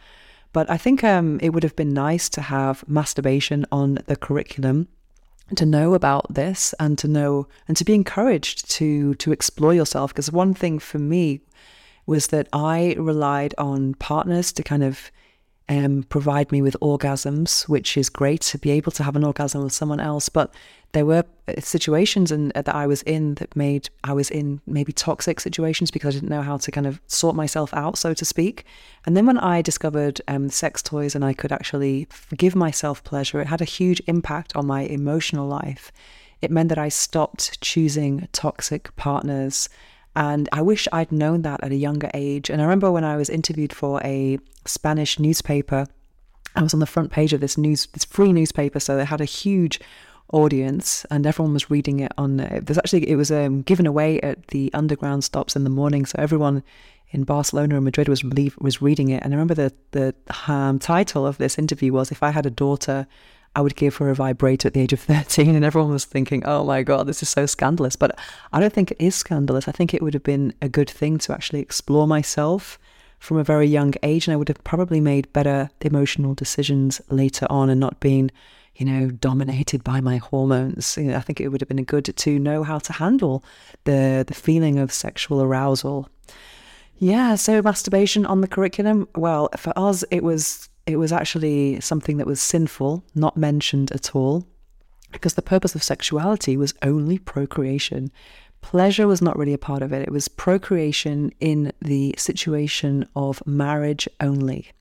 But 0.53 0.71
I 0.71 0.77
think 0.77 1.05
um, 1.05 1.39
it 1.43 1.51
would 1.51 1.63
have 1.63 1.77
been 1.77 1.93
nice 1.93 2.29
to 2.31 2.41
have 2.41 2.89
masturbation 2.89 3.67
on 3.71 3.99
the 4.07 4.17
curriculum 4.17 4.89
to 5.57 5.65
know 5.65 5.95
about 5.95 6.33
this 6.33 6.75
and 6.79 6.99
to 6.99 7.09
know 7.09 7.49
and 7.67 7.77
to 7.77 7.85
be 7.85 7.95
encouraged 7.95 8.71
to 8.71 9.15
to 9.15 9.33
explore 9.33 9.73
yourself 9.73 10.13
because 10.13 10.31
one 10.31 10.53
thing 10.53 10.79
for 10.79 10.99
me 10.99 11.41
was 12.09 12.29
that 12.29 12.49
I 12.55 12.97
relied 12.99 13.55
on 13.59 13.93
partners 13.95 14.51
to 14.53 14.63
kind 14.63 14.83
of 14.83 15.11
um, 15.69 16.05
provide 16.05 16.51
me 16.51 16.63
with 16.63 16.75
orgasms, 16.81 17.69
which 17.69 17.99
is 17.99 18.09
great 18.09 18.41
to 18.41 18.57
be 18.57 18.71
able 18.71 18.91
to 18.93 19.03
have 19.03 19.15
an 19.15 19.25
orgasm 19.25 19.63
with 19.63 19.75
someone 19.75 20.01
else. 20.01 20.31
But 20.31 20.55
there 20.93 21.05
were 21.05 21.25
uh, 21.47 21.61
situations 21.61 22.33
in, 22.33 22.51
uh, 22.55 22.63
that 22.63 22.75
I 22.75 22.87
was 22.87 23.03
in 23.03 23.35
that 23.35 23.55
made 23.55 23.91
I 24.05 24.15
was 24.15 24.31
in 24.31 24.63
maybe 24.67 24.91
toxic 24.91 25.39
situations 25.39 25.91
because 25.91 26.17
I 26.17 26.21
didn't 26.21 26.31
know 26.31 26.41
how 26.41 26.57
to 26.57 26.71
kind 26.71 26.87
of 26.87 26.99
sort 27.09 27.37
myself 27.37 27.75
out, 27.75 27.99
so 27.99 28.15
to 28.15 28.25
speak. 28.25 28.65
And 29.05 29.15
then 29.15 29.27
when 29.27 29.37
I 29.37 29.61
discovered 29.61 30.23
um, 30.29 30.49
sex 30.49 30.83
toys 30.83 31.15
and 31.15 31.23
I 31.23 31.35
could 31.35 31.53
actually 31.53 32.09
give 32.39 32.57
myself 32.57 33.05
pleasure, 33.05 33.39
it 33.43 33.49
had 33.49 33.61
a 33.61 33.67
huge 33.67 34.01
impact 34.07 34.57
on 34.57 34.67
my 34.67 34.85
emotional 34.85 35.47
life. 35.47 35.93
It 36.41 36.51
meant 36.51 36.71
that 36.71 36.79
I 36.79 36.89
stopped 36.89 37.61
choosing 37.61 38.29
toxic 38.33 38.97
partners 38.97 39.69
and 40.17 40.49
I 40.53 40.63
wish 40.63 40.89
I'd 40.93 41.13
known 41.13 41.43
that 41.43 41.63
at 41.63 41.73
a 41.73 41.77
younger 41.77 42.11
age. 42.15 42.51
And 42.51 42.61
I 42.61 42.65
remember 42.65 42.91
when 42.91 43.05
I 43.05 43.17
was 43.17 43.31
interviewed 43.31 43.73
for 43.73 44.01
a 44.03 44.39
Spanish 44.65 45.19
newspaper, 45.19 45.87
I 46.57 46.63
was 46.63 46.75
on 46.75 46.81
the 46.81 46.87
front 46.87 47.13
page 47.13 47.33
of 47.33 47.41
this 47.41 47.57
news, 47.57 47.87
this 47.93 48.05
free 48.05 48.33
newspaper. 48.33 48.81
So 48.81 48.97
they 48.97 49.05
had 49.05 49.21
a 49.21 49.27
huge 49.27 49.81
audience 50.33 51.07
and 51.11 51.27
everyone 51.27 51.55
was 51.55 51.71
reading 51.71 52.01
it 52.01 52.13
on 52.19 52.39
uh, 52.41 52.61
there's 52.63 52.77
actually 52.77 53.09
it 53.09 53.17
was 53.17 53.31
um, 53.31 53.63
given 53.63 53.87
away 53.87 54.21
at 54.21 54.49
the 54.49 54.71
underground 54.75 55.25
stops 55.25 55.57
in 55.57 55.65
the 55.65 55.71
morning 55.71 56.05
so 56.05 56.15
everyone 56.19 56.63
in 57.11 57.25
Barcelona 57.25 57.77
and 57.77 57.85
Madrid 57.85 58.09
was 58.09 58.23
was 58.59 58.83
reading 58.83 59.09
it 59.09 59.23
and 59.23 59.33
I 59.33 59.37
remember 59.37 59.55
the 59.55 59.73
the 59.93 60.15
um, 60.47 60.79
title 60.79 61.27
of 61.27 61.39
this 61.39 61.59
interview 61.59 61.95
was 61.95 62.11
if 62.11 62.23
I 62.23 62.31
had 62.31 62.45
a 62.45 62.51
daughter 62.51 63.07
I 63.57 63.61
would 63.61 63.77
give 63.77 63.97
her 63.97 64.11
a 64.11 64.15
vibrator 64.15 64.69
at 64.69 64.75
the 64.75 64.81
age 64.81 64.93
of 64.93 65.01
13. 65.01 65.55
And 65.55 65.65
everyone 65.65 65.91
was 65.91 66.05
thinking, 66.05 66.45
oh 66.45 66.65
my 66.65 66.83
God, 66.83 67.07
this 67.07 67.23
is 67.23 67.29
so 67.29 67.47
scandalous. 67.47 67.97
But 67.97 68.19
I 68.53 68.61
don't 68.61 68.73
think 68.73 68.91
it 68.91 69.01
is 69.01 69.15
scandalous. 69.15 69.69
I 69.69 69.73
think 69.73 69.95
it 69.95 70.03
would 70.03 70.15
have 70.15 70.23
been 70.23 70.55
a 70.63 70.69
good 70.69 70.91
thing 70.91 71.19
to 71.19 71.33
actually 71.33 71.61
explore 71.61 72.07
myself 72.07 72.79
from 73.19 73.37
a 73.37 73.45
very 73.45 73.67
young 73.67 73.95
age. 74.03 74.27
And 74.27 74.33
I 74.33 74.37
would 74.37 74.49
have 74.49 74.63
probably 74.65 75.01
made 75.01 75.33
better 75.33 75.71
emotional 75.81 76.35
decisions 76.35 77.01
later 77.11 77.47
on 77.51 77.69
and 77.69 77.81
not 77.81 78.01
been, 78.01 78.31
you 78.77 78.87
know, 78.87 79.11
dominated 79.11 79.83
by 79.83 80.01
my 80.01 80.19
hormones. 80.19 80.97
You 80.97 81.05
know, 81.05 81.17
I 81.17 81.21
think 81.21 81.41
it 81.41 81.49
would 81.49 81.61
have 81.61 81.69
been 81.69 81.83
good 81.85 82.17
to 82.17 82.39
know 82.39 82.63
how 82.63 82.79
to 82.79 82.93
handle 82.93 83.43
the, 83.85 84.25
the 84.27 84.35
feeling 84.35 84.79
of 84.79 84.93
sexual 84.93 85.43
arousal. 85.43 86.09
Yeah, 86.99 87.37
so 87.37 87.63
masturbation 87.63 88.27
on 88.27 88.41
the 88.41 88.49
curriculum. 88.49 89.09
Well, 89.15 89.51
for 89.57 89.73
us, 89.77 90.05
it 90.11 90.25
was 90.25 90.68
it 90.89 90.97
was 90.97 91.13
actually 91.13 91.81
something 91.81 92.17
that 92.17 92.27
was 92.27 92.41
sinful, 92.41 93.05
not 93.15 93.37
mentioned 93.37 93.93
at 93.93 94.17
all, 94.17 94.47
because 95.13 95.35
the 95.35 95.43
purpose 95.43 95.75
of 95.75 95.83
sexuality 95.83 96.57
was 96.57 96.75
only 96.83 97.19
procreation. 97.19 98.11
Pleasure 98.61 99.07
was 99.07 99.23
not 99.23 99.39
really 99.39 99.53
a 99.53 99.59
part 99.59 99.83
of 99.83 99.93
it. 99.93 100.03
It 100.03 100.11
was 100.11 100.29
procreation 100.29 101.33
in 101.41 101.73
the 101.81 102.15
situation 102.19 103.09
of 103.15 103.47
marriage 103.47 104.09
only 104.21 104.73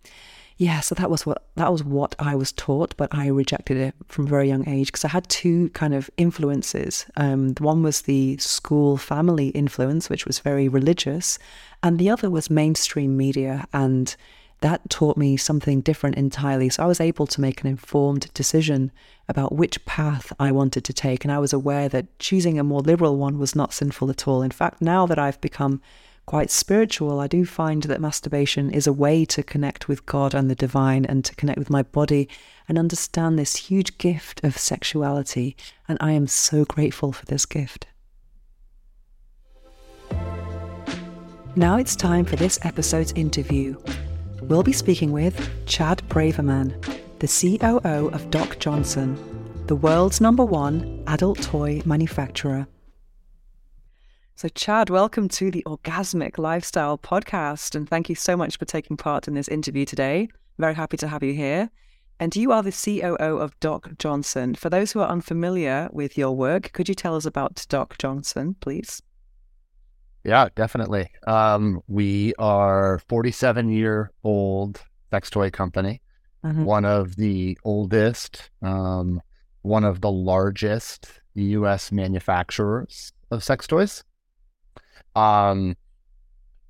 yeah, 0.57 0.79
so 0.79 0.95
that 0.95 1.11
was 1.11 1.23
what 1.25 1.43
that 1.55 1.71
was 1.71 1.83
what 1.83 2.15
I 2.17 2.35
was 2.35 2.51
taught, 2.51 2.95
but 2.97 3.13
I 3.13 3.27
rejected 3.27 3.77
it 3.77 3.93
from 4.07 4.25
a 4.25 4.29
very 4.29 4.47
young 4.47 4.67
age 4.67 4.87
because 4.87 5.05
I 5.05 5.09
had 5.09 5.29
two 5.29 5.69
kind 5.69 5.93
of 5.93 6.09
influences. 6.17 7.05
Um, 7.15 7.53
one 7.59 7.83
was 7.83 8.01
the 8.01 8.37
school 8.37 8.97
family 8.97 9.49
influence, 9.49 10.09
which 10.09 10.25
was 10.25 10.39
very 10.39 10.67
religious, 10.67 11.37
and 11.83 11.99
the 11.99 12.09
other 12.09 12.31
was 12.31 12.49
mainstream 12.49 13.15
media, 13.15 13.67
and 13.71 14.15
that 14.61 14.89
taught 14.89 15.17
me 15.17 15.37
something 15.37 15.81
different 15.81 16.15
entirely. 16.15 16.69
So 16.69 16.83
I 16.83 16.87
was 16.87 16.99
able 16.99 17.27
to 17.27 17.41
make 17.41 17.61
an 17.61 17.67
informed 17.67 18.33
decision 18.33 18.91
about 19.27 19.53
which 19.53 19.83
path 19.85 20.33
I 20.39 20.51
wanted 20.51 20.83
to 20.85 20.93
take, 20.93 21.23
and 21.23 21.31
I 21.31 21.39
was 21.39 21.53
aware 21.53 21.87
that 21.89 22.17
choosing 22.19 22.57
a 22.57 22.63
more 22.63 22.81
liberal 22.81 23.17
one 23.17 23.37
was 23.37 23.55
not 23.55 23.73
sinful 23.73 24.09
at 24.09 24.27
all. 24.27 24.41
In 24.41 24.51
fact, 24.51 24.81
now 24.81 25.05
that 25.05 25.19
I've 25.19 25.39
become 25.41 25.81
quite 26.25 26.49
spiritual, 26.49 27.19
I 27.19 27.27
do 27.27 27.45
find 27.45 27.83
that 27.83 28.01
masturbation 28.01 28.69
is 28.71 28.87
a 28.87 28.93
way 28.93 29.25
to 29.25 29.43
connect 29.43 29.87
with 29.87 30.05
God 30.05 30.33
and 30.33 30.49
the 30.49 30.55
divine 30.55 31.05
and 31.05 31.23
to 31.23 31.35
connect 31.35 31.59
with 31.59 31.69
my 31.69 31.83
body 31.83 32.27
and 32.67 32.77
understand 32.77 33.37
this 33.37 33.55
huge 33.55 33.97
gift 33.97 34.43
of 34.43 34.57
sexuality. 34.57 35.55
And 35.87 35.97
I 36.01 36.11
am 36.11 36.27
so 36.27 36.65
grateful 36.65 37.13
for 37.13 37.25
this 37.25 37.45
gift. 37.45 37.87
Now 41.55 41.77
it's 41.77 41.95
time 41.95 42.25
for 42.25 42.35
this 42.35 42.59
episode's 42.63 43.13
interview. 43.13 43.77
We'll 44.44 44.63
be 44.63 44.72
speaking 44.72 45.12
with 45.12 45.65
Chad 45.65 46.03
Braverman, 46.10 46.72
the 47.20 47.27
COO 47.27 48.10
of 48.10 48.29
Doc 48.29 48.60
Johnson, 48.60 49.17
the 49.65 49.75
world's 49.75 50.22
number 50.22 50.46
one 50.46 51.03
adult 51.08 51.41
toy 51.41 51.82
manufacturer. 51.86 52.67
So, 54.36 54.48
Chad, 54.50 54.91
welcome 54.91 55.27
to 55.29 55.50
the 55.50 55.63
Orgasmic 55.65 56.38
Lifestyle 56.38 57.00
Podcast. 57.00 57.74
And 57.74 57.89
thank 57.89 58.10
you 58.10 58.15
so 58.15 58.38
much 58.38 58.58
for 58.58 58.65
taking 58.65 58.96
part 58.96 59.27
in 59.27 59.34
this 59.34 59.48
interview 59.48 59.86
today. 59.86 60.29
Very 60.60 60.75
happy 60.75 60.98
to 60.98 61.08
have 61.08 61.24
you 61.24 61.34
here. 61.34 61.72
And 62.20 62.36
you 62.36 62.51
are 62.51 62.62
the 62.62 62.72
COO 62.72 63.39
of 63.39 63.60
Doc 63.60 63.89
Johnson. 63.98 64.53
For 64.53 64.70
those 64.70 64.91
who 64.91 65.00
are 65.00 65.10
unfamiliar 65.10 65.89
with 65.91 66.15
your 66.15 66.36
work, 66.36 66.72
could 66.74 66.88
you 66.88 66.96
tell 66.96 67.15
us 67.15 67.25
about 67.25 67.65
Doc 67.70 67.98
Johnson, 67.98 68.56
please? 68.62 69.01
Yeah, 70.27 70.50
definitely. 70.55 71.10
Um, 71.25 71.81
we 71.88 72.34
are 72.38 73.00
47 73.07 73.69
year 73.69 74.12
old 74.25 74.84
sex 75.10 75.29
toy 75.29 75.50
company, 75.50 76.01
mm-hmm. 76.43 76.65
one 76.65 76.84
of 76.84 77.15
the 77.15 77.57
oldest, 77.63 78.51
um, 78.62 79.22
one 79.62 79.86
of 79.86 80.01
the 80.01 80.12
largest 80.12 81.22
U.S. 81.36 81.93
manufacturers 81.93 83.13
of 83.31 83.41
sex 83.41 83.67
toys. 83.67 84.03
Um, 85.15 85.77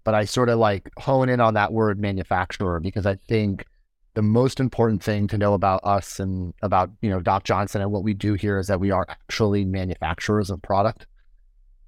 but 0.04 0.14
I 0.14 0.26
sort 0.26 0.50
of 0.50 0.60
like 0.60 0.92
hone 1.00 1.28
in 1.28 1.40
on 1.40 1.56
that 1.56 1.74
word 1.74 2.00
manufacturer 2.00 2.80
because 2.80 3.08
I 3.08 3.16
think 3.28 3.66
the 4.14 4.22
most 4.22 4.60
important 4.60 5.02
thing 5.02 5.28
to 5.30 5.38
know 5.38 5.56
about 5.56 5.82
us 5.84 6.20
and 6.20 6.54
about 6.62 6.92
you 7.02 7.10
know 7.10 7.22
Doc 7.22 7.44
Johnson 7.44 7.82
and 7.82 7.92
what 7.92 8.04
we 8.04 8.14
do 8.14 8.36
here 8.36 8.60
is 8.60 8.68
that 8.68 8.80
we 8.80 8.92
are 8.92 9.08
actually 9.10 9.66
manufacturers 9.66 10.52
of 10.52 10.62
product. 10.62 11.08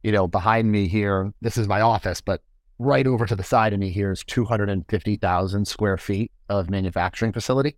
You 0.03 0.11
know, 0.11 0.27
behind 0.27 0.71
me 0.71 0.87
here, 0.87 1.33
this 1.41 1.57
is 1.57 1.67
my 1.67 1.81
office, 1.81 2.21
but 2.21 2.41
right 2.77 3.05
over 3.05 3.25
to 3.25 3.35
the 3.35 3.43
side 3.43 3.73
of 3.73 3.79
me 3.79 3.91
here 3.91 4.11
is 4.11 4.23
250,000 4.23 5.67
square 5.67 5.97
feet 5.97 6.31
of 6.47 6.69
manufacturing 6.69 7.33
facility. 7.33 7.75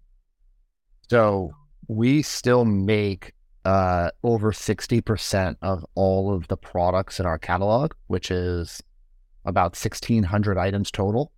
So 1.09 1.51
we 1.87 2.21
still 2.21 2.63
make 2.63 3.33
uh, 3.65 4.11
over 4.23 4.51
60% 4.51 5.55
of 5.61 5.85
all 5.95 6.33
of 6.33 6.47
the 6.47 6.57
products 6.57 7.19
in 7.19 7.25
our 7.25 7.37
catalog, 7.37 7.93
which 8.07 8.31
is 8.31 8.81
about 9.45 9.71
1,600 9.71 10.57
items 10.57 10.91
total. 10.91 11.31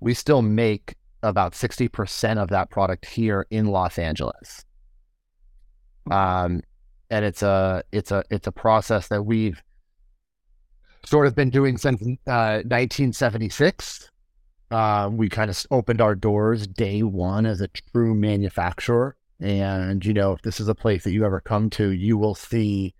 We 0.00 0.14
still 0.14 0.42
make 0.42 0.96
about 1.22 1.52
60% 1.52 2.38
of 2.38 2.48
that 2.48 2.70
product 2.70 3.06
here 3.06 3.46
in 3.50 3.66
Los 3.66 3.98
Angeles. 3.98 4.64
Um, 6.10 6.62
and 7.10 7.24
it's 7.24 7.42
a 7.42 7.82
it's 7.92 8.10
a 8.10 8.24
it's 8.30 8.46
a 8.46 8.52
process 8.52 9.08
that 9.08 9.22
we've 9.22 9.62
sort 11.06 11.26
of 11.26 11.34
been 11.34 11.50
doing 11.50 11.78
since 11.78 12.02
uh, 12.26 12.62
1976. 12.66 14.10
Uh, 14.70 15.08
we 15.12 15.28
kind 15.28 15.48
of 15.48 15.64
opened 15.70 16.00
our 16.00 16.14
doors 16.14 16.66
day 16.66 17.02
one 17.02 17.46
as 17.46 17.60
a 17.60 17.68
true 17.68 18.14
manufacturer 18.14 19.16
and, 19.40 20.04
you 20.04 20.14
know, 20.14 20.32
if 20.32 20.42
this 20.42 20.60
is 20.60 20.68
a 20.68 20.74
place 20.74 21.04
that 21.04 21.12
you 21.12 21.24
ever 21.24 21.40
come 21.40 21.68
to, 21.70 21.90
you 21.90 22.16
will 22.16 22.34
see 22.34 22.94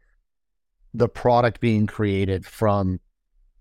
the 0.92 1.08
product 1.08 1.60
being 1.60 1.86
created 1.86 2.44
from, 2.44 3.00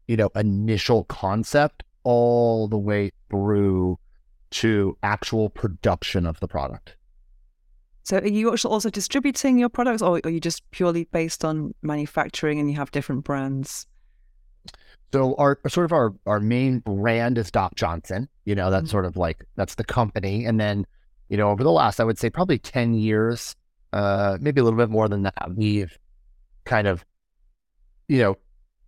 you 0.08 0.18
know, 0.18 0.30
initial 0.36 1.06
concept 1.06 1.84
all 2.04 2.68
the 2.68 2.78
way 2.78 3.12
through 3.30 3.98
to 4.52 4.98
actual 5.04 5.50
production 5.50 6.26
of 6.26 6.40
the 6.40 6.48
product. 6.48 6.96
So 8.04 8.18
are 8.18 8.28
you 8.28 8.52
also 8.52 8.90
distributing 8.90 9.58
your 9.58 9.70
products 9.70 10.02
or 10.02 10.20
are 10.24 10.30
you 10.30 10.40
just 10.40 10.70
purely 10.72 11.06
based 11.06 11.44
on 11.44 11.74
manufacturing 11.82 12.60
and 12.60 12.70
you 12.70 12.76
have 12.76 12.92
different 12.92 13.24
brands? 13.24 13.88
So 15.16 15.34
our 15.38 15.58
sort 15.70 15.86
of 15.86 15.94
our, 15.94 16.14
our 16.26 16.42
main 16.42 16.80
brand 16.80 17.38
is 17.38 17.50
Doc 17.50 17.76
Johnson. 17.76 18.28
You 18.44 18.54
know, 18.54 18.70
that's 18.70 18.88
mm-hmm. 18.88 18.92
sort 18.92 19.06
of 19.06 19.16
like 19.16 19.46
that's 19.56 19.76
the 19.76 19.86
company. 19.86 20.44
And 20.44 20.60
then 20.60 20.86
you 21.30 21.38
know, 21.38 21.52
over 21.52 21.64
the 21.64 21.72
last, 21.72 22.02
I 22.02 22.04
would 22.04 22.20
say 22.20 22.30
probably 22.30 22.60
10 22.60 22.96
years, 22.96 23.56
uh, 23.94 24.38
maybe 24.42 24.60
a 24.60 24.64
little 24.66 24.78
bit 24.78 24.90
more 24.90 25.08
than 25.08 25.24
that, 25.24 25.56
we've 25.56 25.98
kind 26.66 26.86
of, 26.86 27.06
you 28.10 28.20
know, 28.20 28.36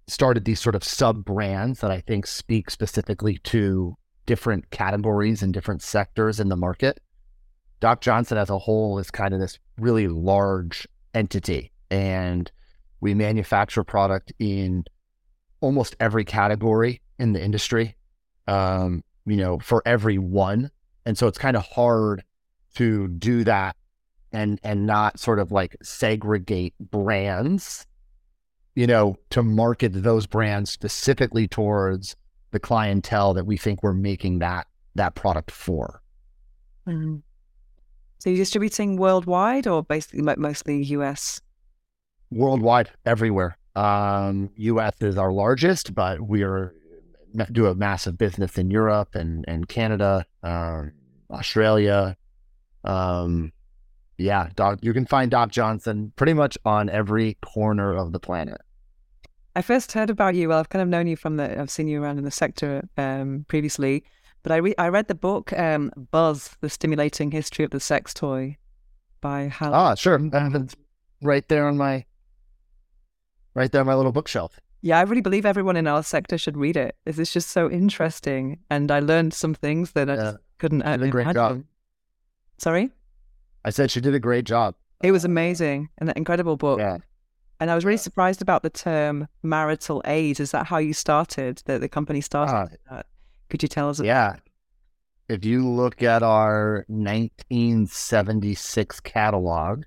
started 0.07 0.43
these 0.43 0.59
sort 0.59 0.75
of 0.75 0.83
sub 0.83 1.23
brands 1.23 1.79
that 1.79 1.91
I 1.91 2.01
think 2.01 2.27
speak 2.27 2.69
specifically 2.71 3.37
to 3.45 3.95
different 4.25 4.69
categories 4.69 5.41
and 5.41 5.53
different 5.53 5.81
sectors 5.81 6.41
in 6.41 6.49
the 6.49 6.57
market. 6.57 6.99
Doc 7.79 8.01
Johnson 8.01 8.37
as 8.37 8.49
a 8.49 8.57
whole 8.57 8.99
is 8.99 9.09
kind 9.09 9.33
of 9.33 9.39
this 9.39 9.59
really 9.77 10.09
large 10.09 10.89
entity, 11.13 11.71
and 11.89 12.51
we 12.99 13.13
manufacture 13.13 13.85
product 13.85 14.33
in 14.39 14.83
almost 15.61 15.95
every 15.99 16.25
category 16.25 17.01
in 17.19 17.33
the 17.33 17.43
industry. 17.43 17.95
Um, 18.47 19.03
you 19.25 19.35
know, 19.35 19.59
for 19.59 19.81
every 19.85 20.17
one 20.17 20.71
and 21.07 21.17
so 21.17 21.25
it's 21.27 21.37
kind 21.37 21.55
of 21.55 21.65
hard 21.65 22.21
to 22.75 23.07
do 23.07 23.45
that 23.45 23.77
and 24.33 24.59
and 24.61 24.85
not 24.85 25.17
sort 25.17 25.39
of 25.39 25.53
like 25.53 25.77
segregate 25.81 26.73
brands, 26.81 27.87
you 28.75 28.85
know, 28.85 29.15
to 29.29 29.41
market 29.41 29.93
those 30.03 30.27
brands 30.27 30.69
specifically 30.69 31.47
towards 31.47 32.17
the 32.51 32.59
clientele 32.59 33.33
that 33.33 33.45
we 33.45 33.55
think 33.55 33.81
we're 33.83 33.93
making 33.93 34.39
that 34.39 34.67
that 34.95 35.15
product 35.15 35.49
for. 35.49 36.01
Mm-hmm. 36.85 37.19
So 38.19 38.29
you're 38.29 38.39
distributing 38.39 38.97
worldwide 38.97 39.65
or 39.65 39.83
basically 39.83 40.23
mostly 40.35 40.83
US? 40.83 41.39
Worldwide, 42.31 42.89
everywhere. 43.05 43.57
Um, 43.77 44.49
US 44.55 44.95
is 45.01 45.17
our 45.17 45.31
largest, 45.31 45.93
but 45.93 46.19
we 46.21 46.41
are 46.41 46.73
do 47.51 47.67
a 47.67 47.75
massive 47.75 48.17
business 48.17 48.57
in 48.57 48.71
Europe 48.71 49.13
and 49.13 49.45
and 49.47 49.67
Canada, 49.67 50.25
um, 50.41 50.93
Australia. 51.29 52.17
Um, 52.83 53.51
yeah, 54.17 54.49
Doc, 54.55 54.79
you 54.81 54.93
can 54.93 55.05
find 55.05 55.29
Doc 55.29 55.51
Johnson 55.51 56.11
pretty 56.15 56.33
much 56.33 56.57
on 56.65 56.89
every 56.89 57.37
corner 57.41 57.95
of 57.95 58.13
the 58.13 58.19
planet. 58.19 58.59
I 59.55 59.61
first 59.61 59.91
heard 59.91 60.09
about 60.09 60.33
you. 60.33 60.49
Well, 60.49 60.59
I've 60.59 60.69
kind 60.69 60.81
of 60.81 60.87
known 60.87 61.05
you 61.05 61.15
from 61.15 61.37
the. 61.37 61.59
I've 61.59 61.69
seen 61.69 61.87
you 61.87 62.01
around 62.01 62.17
in 62.17 62.23
the 62.23 62.31
sector 62.31 62.89
um, 62.97 63.45
previously, 63.47 64.03
but 64.41 64.51
I 64.51 64.55
re- 64.55 64.75
I 64.79 64.87
read 64.87 65.07
the 65.07 65.15
book 65.15 65.53
um, 65.53 65.91
Buzz: 66.09 66.57
The 66.61 66.69
Stimulating 66.69 67.29
History 67.29 67.63
of 67.63 67.69
the 67.69 67.79
Sex 67.79 68.11
Toy 68.11 68.57
by 69.21 69.43
Hal. 69.43 69.75
Ah, 69.75 69.93
sure, 69.93 70.19
it's 70.33 70.75
right 71.21 71.47
there 71.47 71.67
on 71.67 71.77
my 71.77 72.05
right 73.57 73.71
there 73.71 73.81
on 73.81 73.87
my 73.87 73.95
little 73.95 74.11
bookshelf. 74.11 74.59
Yeah, 74.81 74.99
I 74.99 75.01
really 75.01 75.21
believe 75.21 75.43
everyone 75.45 75.75
in 75.75 75.87
our 75.87 76.03
sector 76.03 76.37
should 76.37 76.55
read 76.55 76.77
it. 76.77 76.95
This 77.05 77.17
is 77.17 77.33
just 77.33 77.49
so 77.49 77.67
interesting, 77.69 78.59
and 78.69 78.91
I 78.91 78.99
learned 78.99 79.33
some 79.33 79.55
things 79.55 79.93
that 79.93 80.07
I 80.09 80.35
couldn't 80.59 80.85
did 80.85 81.01
a 81.01 81.07
great 81.09 81.23
imagine. 81.23 81.33
job. 81.33 81.63
Sorry, 82.59 82.91
I 83.65 83.71
said 83.71 83.89
she 83.91 83.99
did 83.99 84.13
a 84.13 84.19
great 84.19 84.45
job. 84.45 84.75
It 85.01 85.11
was 85.11 85.25
amazing, 85.25 85.89
and 85.97 86.09
an 86.09 86.17
incredible 86.17 86.55
book. 86.57 86.79
Yeah. 86.79 86.97
And 87.59 87.71
I 87.71 87.75
was 87.75 87.83
really 87.85 87.97
surprised 87.97 88.43
about 88.43 88.61
the 88.61 88.69
term 88.69 89.27
marital 89.41 90.03
aid. 90.05 90.39
Is 90.39 90.51
that 90.51 90.67
how 90.67 90.77
you 90.77 90.93
started? 90.93 91.63
That 91.65 91.81
the 91.81 91.89
company 91.89 92.21
started? 92.21 92.77
Uh, 92.89 93.01
Could 93.49 93.63
you 93.63 93.67
tell 93.67 93.89
us? 93.89 93.99
Yeah. 93.99 94.35
If 95.27 95.43
you 95.43 95.67
look 95.67 96.03
at 96.03 96.21
our 96.21 96.85
1976 96.87 98.99
catalog, 99.01 99.83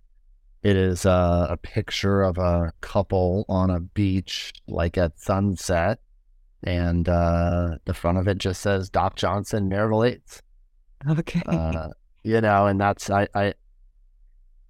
it 0.62 0.76
is 0.76 1.05
a 1.05 1.59
picture 1.62 2.23
of 2.23 2.38
a 2.38 2.73
couple 2.81 3.45
on 3.49 3.71
a 3.71 3.81
beach, 3.81 4.52
like 4.69 4.99
at 4.99 5.19
sunset. 5.19 6.00
and 6.62 7.09
uh, 7.09 7.76
the 7.85 7.95
front 7.95 8.19
of 8.19 8.29
it 8.29 8.38
just 8.38 8.61
says 8.61 8.90
Doc 8.90 9.17
Johnson 9.17 9.69
marital 9.69 10.05
aids. 10.05 10.43
Okay. 11.09 11.43
Uh, 11.47 11.88
you 12.23 12.40
know, 12.40 12.67
and 12.67 12.81
that's 12.81 13.09
I, 13.09 13.29
I 13.35 13.55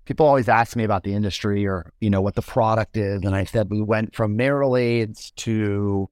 people 0.05 0.27
always 0.27 0.49
ask 0.49 0.77
me 0.77 0.85
about 0.85 1.03
the 1.03 1.15
industry 1.15 1.67
or 1.67 1.93
you 2.01 2.11
know 2.11 2.21
what 2.21 2.37
the 2.37 2.43
product 2.43 2.97
is, 2.97 3.23
and 3.25 3.35
I 3.35 3.45
said 3.45 3.69
we 3.71 3.83
went 3.83 4.15
from 4.15 4.37
marital 4.37 4.77
aids 4.77 5.33
to 5.39 6.09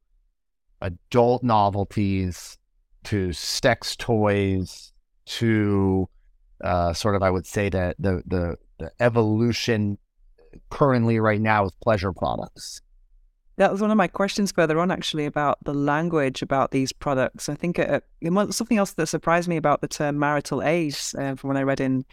adult 0.81 1.43
novelties 1.43 2.59
to 3.05 3.33
sex 3.33 3.95
toys 3.97 4.93
to 5.27 6.09
uh, 6.63 6.93
sort 6.93 7.15
of 7.15 7.23
I 7.23 7.31
would 7.31 7.47
say 7.47 7.69
that 7.69 7.97
the 7.99 8.23
the 8.27 8.57
the 8.79 8.93
evolution 9.01 9.99
currently 10.71 11.21
right 11.21 11.41
now 11.41 11.67
is 11.67 11.73
pleasure 11.83 12.13
products. 12.13 12.81
That 13.57 13.73
was 13.73 13.81
one 13.81 13.91
of 13.91 13.97
my 13.97 14.07
questions 14.07 14.53
further 14.53 14.79
on, 14.79 14.93
actually, 14.93 15.27
about 15.27 15.59
the 15.65 15.75
language 15.75 16.43
about 16.43 16.71
these 16.71 16.93
products. 16.93 17.49
I 17.49 17.57
think 17.57 17.81
it, 17.81 18.05
it, 18.21 18.55
something 18.55 18.79
else 18.79 18.93
that 18.93 19.09
surprised 19.09 19.49
me 19.49 19.57
about 19.57 19.81
the 19.81 19.89
term 19.89 20.17
marital 20.17 20.63
aids 20.63 21.13
uh, 21.19 21.35
from 21.35 21.49
when 21.49 21.57
I 21.57 21.63
read 21.63 21.81
in 21.81 22.05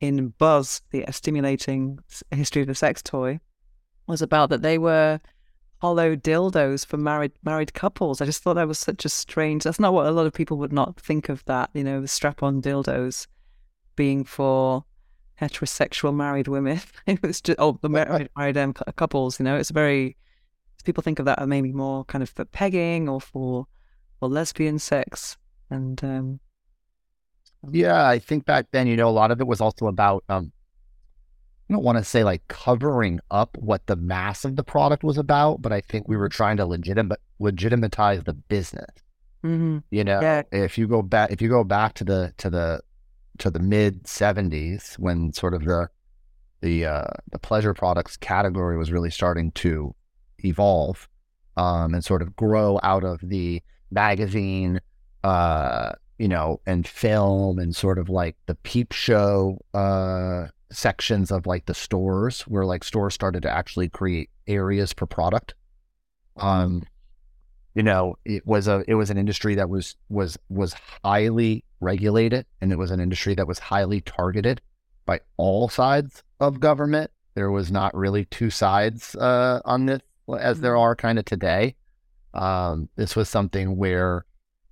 in 0.00 0.28
Buzz, 0.38 0.82
the 0.90 1.04
stimulating 1.10 1.98
history 2.30 2.62
of 2.62 2.68
the 2.68 2.74
sex 2.74 3.02
toy, 3.02 3.40
was 4.06 4.22
about 4.22 4.50
that 4.50 4.62
they 4.62 4.78
were 4.78 5.20
hollow 5.78 6.14
dildos 6.14 6.86
for 6.86 6.98
married 6.98 7.32
married 7.42 7.74
couples. 7.74 8.20
I 8.20 8.26
just 8.26 8.42
thought 8.42 8.54
that 8.54 8.68
was 8.68 8.78
such 8.78 9.04
a 9.04 9.08
strange. 9.08 9.64
That's 9.64 9.80
not 9.80 9.92
what 9.92 10.06
a 10.06 10.12
lot 10.12 10.26
of 10.26 10.32
people 10.32 10.56
would 10.58 10.72
not 10.72 11.00
think 11.00 11.28
of. 11.28 11.44
That 11.46 11.70
you 11.74 11.82
know, 11.82 12.00
the 12.00 12.08
strap-on 12.08 12.62
dildos 12.62 13.26
being 13.96 14.24
for 14.24 14.84
heterosexual 15.40 16.14
married 16.14 16.48
women. 16.48 16.80
it 17.06 17.22
was 17.22 17.40
just 17.40 17.58
oh 17.58 17.78
the 17.82 17.88
married, 17.88 18.28
married 18.36 18.56
um, 18.56 18.72
couples. 18.72 19.38
You 19.38 19.44
know, 19.44 19.56
it's 19.56 19.70
very 19.70 20.16
people 20.84 21.02
think 21.02 21.18
of 21.18 21.24
that 21.26 21.40
as 21.40 21.46
maybe 21.46 21.72
more 21.72 22.04
kind 22.04 22.22
of 22.22 22.30
for 22.30 22.44
pegging 22.44 23.08
or 23.08 23.20
for 23.20 23.66
for 24.18 24.28
lesbian 24.28 24.78
sex. 24.78 25.36
And 25.70 26.02
um, 26.04 26.40
yeah, 27.70 28.06
I 28.06 28.18
think 28.18 28.46
back 28.46 28.66
then, 28.70 28.86
you 28.86 28.96
know, 28.96 29.08
a 29.08 29.10
lot 29.10 29.30
of 29.30 29.40
it 29.40 29.46
was 29.46 29.60
also 29.60 29.86
about 29.86 30.24
um, 30.28 30.52
I 31.68 31.74
don't 31.74 31.82
want 31.82 31.98
to 31.98 32.04
say 32.04 32.22
like 32.22 32.46
covering 32.48 33.20
up 33.30 33.58
what 33.58 33.86
the 33.86 33.96
mass 33.96 34.44
of 34.44 34.56
the 34.56 34.62
product 34.62 35.02
was 35.02 35.18
about, 35.18 35.60
but 35.60 35.72
I 35.72 35.80
think 35.80 36.06
we 36.08 36.16
were 36.16 36.28
trying 36.28 36.56
to 36.58 36.66
legitimate 36.66 37.20
legitimatize 37.40 38.22
the 38.22 38.34
business. 38.34 38.90
Mm-hmm. 39.44 39.78
You 39.90 40.04
know, 40.04 40.20
yeah. 40.20 40.42
if 40.52 40.78
you 40.78 40.86
go 40.86 41.02
back, 41.02 41.32
if 41.32 41.42
you 41.42 41.48
go 41.48 41.64
back 41.64 41.94
to 41.94 42.04
the 42.04 42.32
to 42.38 42.50
the 42.50 42.80
to 43.38 43.50
the 43.50 43.58
mid 43.58 44.04
'70s 44.04 44.98
when 44.98 45.32
sort 45.32 45.54
of 45.54 45.64
the 45.64 45.88
the 46.60 46.86
uh, 46.86 47.06
the 47.30 47.38
pleasure 47.38 47.74
products 47.74 48.16
category 48.16 48.76
was 48.76 48.90
really 48.90 49.10
starting 49.10 49.52
to 49.52 49.94
evolve 50.44 51.08
um, 51.56 51.94
and 51.94 52.04
sort 52.04 52.22
of 52.22 52.36
grow 52.36 52.78
out 52.82 53.04
of 53.04 53.20
the 53.22 53.62
magazine, 53.90 54.80
uh, 55.24 55.92
you 56.18 56.28
know, 56.28 56.60
and 56.66 56.86
film 56.86 57.58
and 57.58 57.74
sort 57.74 57.98
of 57.98 58.08
like 58.08 58.36
the 58.46 58.54
peep 58.56 58.92
show 58.92 59.58
uh, 59.74 60.46
sections 60.70 61.30
of 61.30 61.46
like 61.46 61.66
the 61.66 61.74
stores 61.74 62.42
where 62.42 62.64
like 62.64 62.84
stores 62.84 63.14
started 63.14 63.42
to 63.42 63.50
actually 63.50 63.88
create 63.88 64.30
areas 64.46 64.92
for 64.92 65.06
product. 65.06 65.54
Um, 66.36 66.82
you 67.74 67.82
know, 67.82 68.16
it 68.24 68.46
was 68.46 68.68
a 68.68 68.82
it 68.88 68.94
was 68.94 69.10
an 69.10 69.18
industry 69.18 69.54
that 69.56 69.68
was 69.68 69.96
was 70.08 70.38
was 70.48 70.74
highly 71.04 71.64
regulated, 71.80 72.46
and 72.60 72.72
it 72.72 72.78
was 72.78 72.90
an 72.90 73.00
industry 73.00 73.34
that 73.34 73.46
was 73.46 73.58
highly 73.58 74.00
targeted 74.00 74.60
by 75.04 75.20
all 75.36 75.68
sides 75.68 76.22
of 76.40 76.60
government. 76.60 77.10
There 77.34 77.50
was 77.50 77.70
not 77.70 77.94
really 77.94 78.24
two 78.26 78.50
sides 78.50 79.14
uh, 79.16 79.60
on 79.64 79.86
this 79.86 80.00
as 80.40 80.60
there 80.60 80.72
mm-hmm. 80.72 80.80
are 80.80 80.96
kind 80.96 81.18
of 81.18 81.24
today. 81.24 81.76
Um, 82.34 82.88
this 82.96 83.16
was 83.16 83.28
something 83.28 83.76
where, 83.76 84.24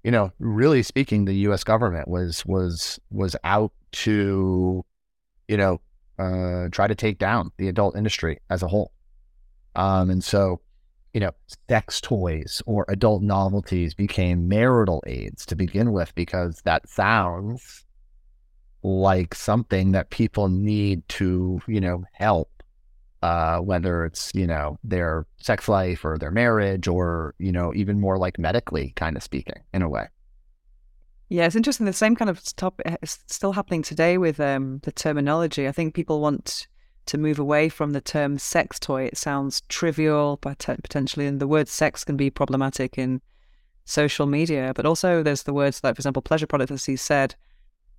you 0.02 0.10
know, 0.10 0.32
really 0.38 0.82
speaking, 0.82 1.24
the 1.24 1.34
U.S. 1.48 1.64
government 1.64 2.08
was 2.08 2.44
was 2.44 2.98
was 3.10 3.36
out 3.44 3.72
to, 3.92 4.84
you 5.48 5.56
know, 5.56 5.80
uh, 6.18 6.68
try 6.70 6.86
to 6.86 6.94
take 6.94 7.18
down 7.18 7.52
the 7.56 7.68
adult 7.68 7.96
industry 7.96 8.40
as 8.50 8.62
a 8.62 8.68
whole. 8.68 8.92
Um, 9.76 10.10
and 10.10 10.22
so, 10.22 10.60
you 11.14 11.20
know, 11.20 11.30
sex 11.68 12.00
toys 12.00 12.62
or 12.66 12.84
adult 12.88 13.22
novelties 13.22 13.94
became 13.94 14.48
marital 14.48 15.02
aids 15.06 15.46
to 15.46 15.56
begin 15.56 15.92
with 15.92 16.14
because 16.14 16.60
that 16.64 16.88
sounds 16.88 17.84
like 18.82 19.34
something 19.34 19.92
that 19.92 20.10
people 20.10 20.48
need 20.48 21.08
to, 21.08 21.60
you 21.66 21.80
know, 21.80 22.04
help 22.12 22.50
uh, 23.24 23.58
whether 23.58 24.04
it's 24.04 24.30
you 24.34 24.46
know 24.46 24.78
their 24.84 25.26
sex 25.38 25.66
life 25.66 26.04
or 26.04 26.18
their 26.18 26.30
marriage 26.30 26.86
or 26.86 27.34
you 27.38 27.50
know 27.50 27.72
even 27.74 27.98
more 27.98 28.18
like 28.18 28.38
medically 28.38 28.92
kind 28.96 29.16
of 29.16 29.22
speaking 29.22 29.62
in 29.72 29.80
a 29.80 29.88
way. 29.88 30.06
Yeah 31.30 31.46
it's 31.46 31.56
interesting 31.56 31.86
the 31.86 31.94
same 31.94 32.16
kind 32.16 32.28
of 32.28 32.44
topic 32.56 32.86
eh, 32.86 32.96
is 33.00 33.18
still 33.26 33.52
happening 33.52 33.82
today 33.82 34.18
with 34.18 34.38
um, 34.40 34.80
the 34.82 34.92
terminology. 34.92 35.66
I 35.66 35.72
think 35.72 35.94
people 35.94 36.20
want 36.20 36.66
to 37.06 37.18
move 37.18 37.38
away 37.38 37.68
from 37.68 37.90
the 37.92 38.00
term 38.00 38.38
sex 38.38 38.78
toy 38.78 39.04
it 39.04 39.16
sounds 39.16 39.62
trivial 39.68 40.38
but 40.40 40.68
uh, 40.68 40.76
potentially 40.82 41.26
and 41.26 41.40
the 41.40 41.46
word 41.46 41.68
sex 41.68 42.04
can 42.04 42.16
be 42.16 42.30
problematic 42.30 42.98
in 42.98 43.20
social 43.84 44.26
media 44.26 44.72
but 44.74 44.86
also 44.86 45.22
there's 45.22 45.42
the 45.42 45.52
words 45.52 45.82
like 45.82 45.94
for 45.94 46.00
example 46.00 46.22
pleasure 46.22 46.46
product 46.46 46.70
as 46.70 46.86
he 46.86 46.96
said 46.96 47.34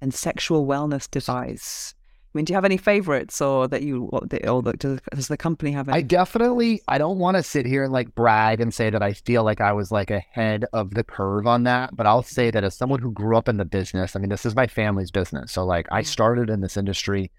and 0.02 0.13
sexual 0.13 0.65
wellness 0.65 1.10
device 1.10 1.94
I 2.36 2.38
mean, 2.38 2.44
do 2.44 2.52
you 2.52 2.56
have 2.56 2.65
any 2.65 2.76
favorites 2.76 3.39
or 3.39 3.65
that 3.70 3.82
you, 3.82 4.10
or 4.12 4.20
that, 4.62 5.00
does 5.13 5.28
the 5.30 5.38
company 5.38 5.72
have 5.72 5.88
any? 5.88 6.00
I 6.00 6.02
definitely, 6.02 6.82
I 6.86 6.98
don't 6.98 7.18
want 7.18 7.38
to 7.38 7.44
sit 7.44 7.65
here 7.65 7.86
and 7.86 7.94
like 7.94 8.13
brag 8.13 8.60
and 8.60 8.74
say 8.74 8.89
that 8.89 9.02
I 9.02 9.13
feel 9.13 9.46
like 9.46 9.62
I 9.62 9.72
was 9.72 9.89
like 9.89 10.12
ahead 10.12 10.65
of 10.74 10.96
the 10.96 11.04
curve 11.06 11.48
on 11.48 11.63
that, 11.63 11.96
but 11.96 12.06
I'll 12.06 12.24
say 12.24 12.52
that 12.52 12.65
as 12.65 12.76
someone 12.76 13.00
who 13.00 13.13
grew 13.13 13.38
up 13.38 13.48
in 13.48 13.56
the 13.56 13.63
business, 13.63 14.18
I 14.18 14.20
mean, 14.20 14.28
this 14.28 14.46
is 14.46 14.54
my 14.54 14.68
family's 14.68 15.12
business. 15.12 15.54
So 15.54 15.63
like 15.63 15.88
I 15.94 16.02
started 16.02 16.50
in 16.50 16.60
this 16.60 16.76
industry 16.76 17.32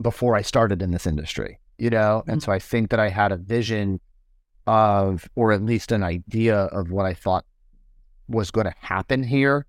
before 0.00 0.36
I 0.36 0.42
started 0.42 0.82
in 0.82 0.90
this 0.90 1.06
industry, 1.06 1.58
you 1.78 1.90
know? 1.90 2.20
Mm-hmm. 2.22 2.30
And 2.30 2.42
so 2.42 2.52
I 2.52 2.58
think 2.58 2.90
that 2.90 3.00
I 3.00 3.08
had 3.08 3.32
a 3.32 3.36
vision 3.36 4.00
of, 4.66 5.28
or 5.36 5.52
at 5.52 5.62
least 5.62 5.92
an 5.92 6.02
idea 6.02 6.56
of 6.56 6.90
what 6.90 7.06
I 7.06 7.14
thought 7.14 7.44
was 8.28 8.50
going 8.50 8.66
to 8.66 8.74
happen 8.80 9.22
here 9.22 9.66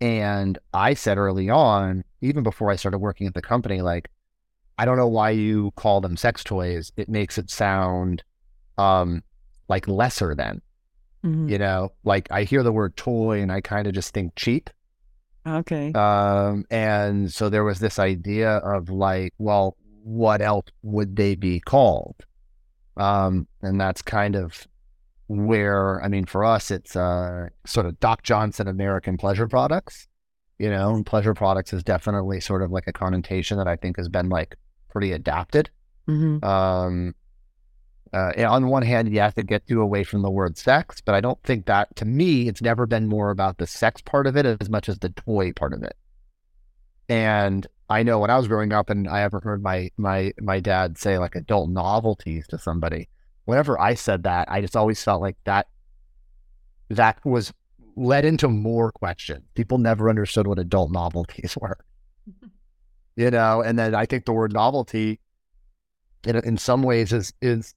and 0.00 0.58
I 0.72 0.92
said 0.94 1.18
early 1.18 1.48
on, 1.48 2.04
even 2.20 2.42
before 2.42 2.70
I 2.70 2.76
started 2.76 2.98
working 2.98 3.26
at 3.26 3.32
the 3.32 3.42
company, 3.42 3.80
like, 3.80 4.10
I 4.76 4.84
don't 4.84 4.96
know 4.96 5.08
why 5.08 5.30
you 5.30 5.70
call 5.76 6.00
them 6.00 6.16
sex 6.16 6.42
toys. 6.42 6.92
It 6.96 7.08
makes 7.08 7.38
it 7.38 7.50
sound 7.50 8.22
um, 8.76 9.22
like 9.68 9.88
lesser 9.88 10.34
than, 10.34 10.60
mm-hmm. 11.24 11.48
you 11.48 11.58
know, 11.58 11.92
like 12.04 12.30
I 12.30 12.42
hear 12.42 12.62
the 12.62 12.72
word 12.72 12.96
toy 12.96 13.40
and 13.40 13.52
I 13.52 13.60
kind 13.60 13.86
of 13.86 13.94
just 13.94 14.12
think 14.12 14.34
cheap. 14.36 14.68
Okay. 15.46 15.92
Um, 15.92 16.64
and 16.70 17.32
so 17.32 17.48
there 17.48 17.64
was 17.64 17.78
this 17.78 17.98
idea 17.98 18.56
of 18.58 18.88
like, 18.88 19.32
well, 19.38 19.76
what 20.02 20.40
else 20.40 20.66
would 20.82 21.16
they 21.16 21.34
be 21.34 21.60
called? 21.60 22.16
Um, 22.96 23.46
and 23.62 23.80
that's 23.80 24.02
kind 24.02 24.36
of 24.36 24.66
where 25.28 26.02
I 26.02 26.08
mean, 26.08 26.26
for 26.26 26.44
us, 26.44 26.70
it's 26.70 26.96
uh, 26.96 27.48
sort 27.66 27.86
of 27.86 27.98
Doc 28.00 28.22
Johnson 28.22 28.68
American 28.68 29.16
pleasure 29.16 29.48
products. 29.48 30.06
You 30.58 30.70
know, 30.70 31.02
pleasure 31.04 31.34
products 31.34 31.72
is 31.72 31.82
definitely 31.82 32.40
sort 32.40 32.62
of 32.62 32.70
like 32.70 32.86
a 32.86 32.92
connotation 32.92 33.58
that 33.58 33.66
I 33.66 33.76
think 33.76 33.96
has 33.96 34.08
been 34.08 34.28
like 34.28 34.56
pretty 34.90 35.12
adapted. 35.12 35.70
Mm-hmm. 36.08 36.44
Um, 36.44 37.14
uh, 38.14 38.32
on 38.48 38.68
one 38.68 38.82
hand, 38.82 39.12
you 39.12 39.20
have 39.20 39.34
to 39.34 39.42
get 39.42 39.62
you 39.66 39.80
away 39.80 40.04
from 40.04 40.22
the 40.22 40.30
word 40.30 40.56
sex, 40.56 41.02
but 41.04 41.14
I 41.14 41.20
don't 41.20 41.42
think 41.42 41.66
that 41.66 41.94
to 41.96 42.04
me, 42.04 42.48
it's 42.48 42.62
never 42.62 42.86
been 42.86 43.06
more 43.06 43.30
about 43.30 43.58
the 43.58 43.66
sex 43.66 44.00
part 44.02 44.26
of 44.26 44.36
it 44.36 44.46
as 44.46 44.70
much 44.70 44.88
as 44.88 44.98
the 44.98 45.10
toy 45.10 45.52
part 45.52 45.72
of 45.72 45.82
it. 45.82 45.96
And 47.08 47.66
I 47.90 48.02
know 48.02 48.18
when 48.18 48.30
I 48.30 48.38
was 48.38 48.48
growing 48.48 48.72
up, 48.72 48.88
and 48.88 49.08
I 49.08 49.22
ever 49.22 49.40
heard 49.40 49.62
my 49.62 49.90
my 49.96 50.32
my 50.40 50.60
dad 50.60 50.96
say 50.96 51.18
like 51.18 51.34
adult 51.34 51.68
novelties 51.68 52.46
to 52.48 52.58
somebody 52.58 53.08
whenever 53.44 53.80
I 53.80 53.94
said 53.94 54.22
that, 54.24 54.50
I 54.50 54.60
just 54.60 54.76
always 54.76 55.02
felt 55.02 55.20
like 55.20 55.36
that 55.44 55.68
that 56.90 57.24
was 57.24 57.52
led 57.96 58.24
into 58.24 58.48
more 58.48 58.92
questions. 58.92 59.44
People 59.54 59.78
never 59.78 60.08
understood 60.08 60.46
what 60.46 60.58
adult 60.58 60.90
novelties 60.90 61.56
were. 61.60 61.78
you 63.16 63.30
know, 63.30 63.62
and 63.62 63.78
then 63.78 63.94
I 63.94 64.06
think 64.06 64.24
the 64.24 64.32
word 64.32 64.52
novelty 64.52 65.20
in 66.26 66.36
in 66.36 66.56
some 66.56 66.82
ways 66.82 67.12
is 67.12 67.32
is 67.40 67.74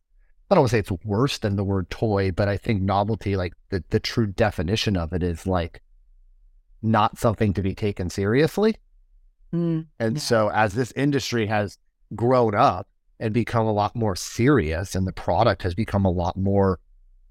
I 0.50 0.56
don't 0.56 0.62
want 0.62 0.70
to 0.70 0.76
say 0.76 0.80
it's 0.80 1.06
worse 1.06 1.38
than 1.40 1.56
the 1.56 1.64
word 1.64 1.90
toy, 1.90 2.32
but 2.32 2.48
I 2.48 2.58
think 2.58 2.82
novelty, 2.82 3.36
like 3.36 3.54
the, 3.70 3.84
the 3.90 4.00
true 4.00 4.28
definition 4.28 4.96
of 4.96 5.12
it 5.14 5.24
is 5.24 5.46
like 5.46 5.82
not 6.82 7.18
something 7.18 7.54
to 7.54 7.62
be 7.62 7.76
taken 7.76 8.10
seriously. 8.10 8.78
Mm, 9.54 9.88
and 10.00 10.16
yeah. 10.16 10.22
so 10.22 10.50
as 10.52 10.74
this 10.74 10.94
industry 10.94 11.48
has 11.48 11.78
grown 12.16 12.56
up, 12.56 12.88
and 13.20 13.34
become 13.34 13.66
a 13.66 13.74
lot 13.74 13.96
more 13.96 14.16
serious 14.16 14.96
and 14.96 15.08
the 15.08 15.14
product 15.14 15.64
has 15.64 15.74
become 15.74 16.06
a 16.06 16.12
lot 16.12 16.38
more 16.38 16.80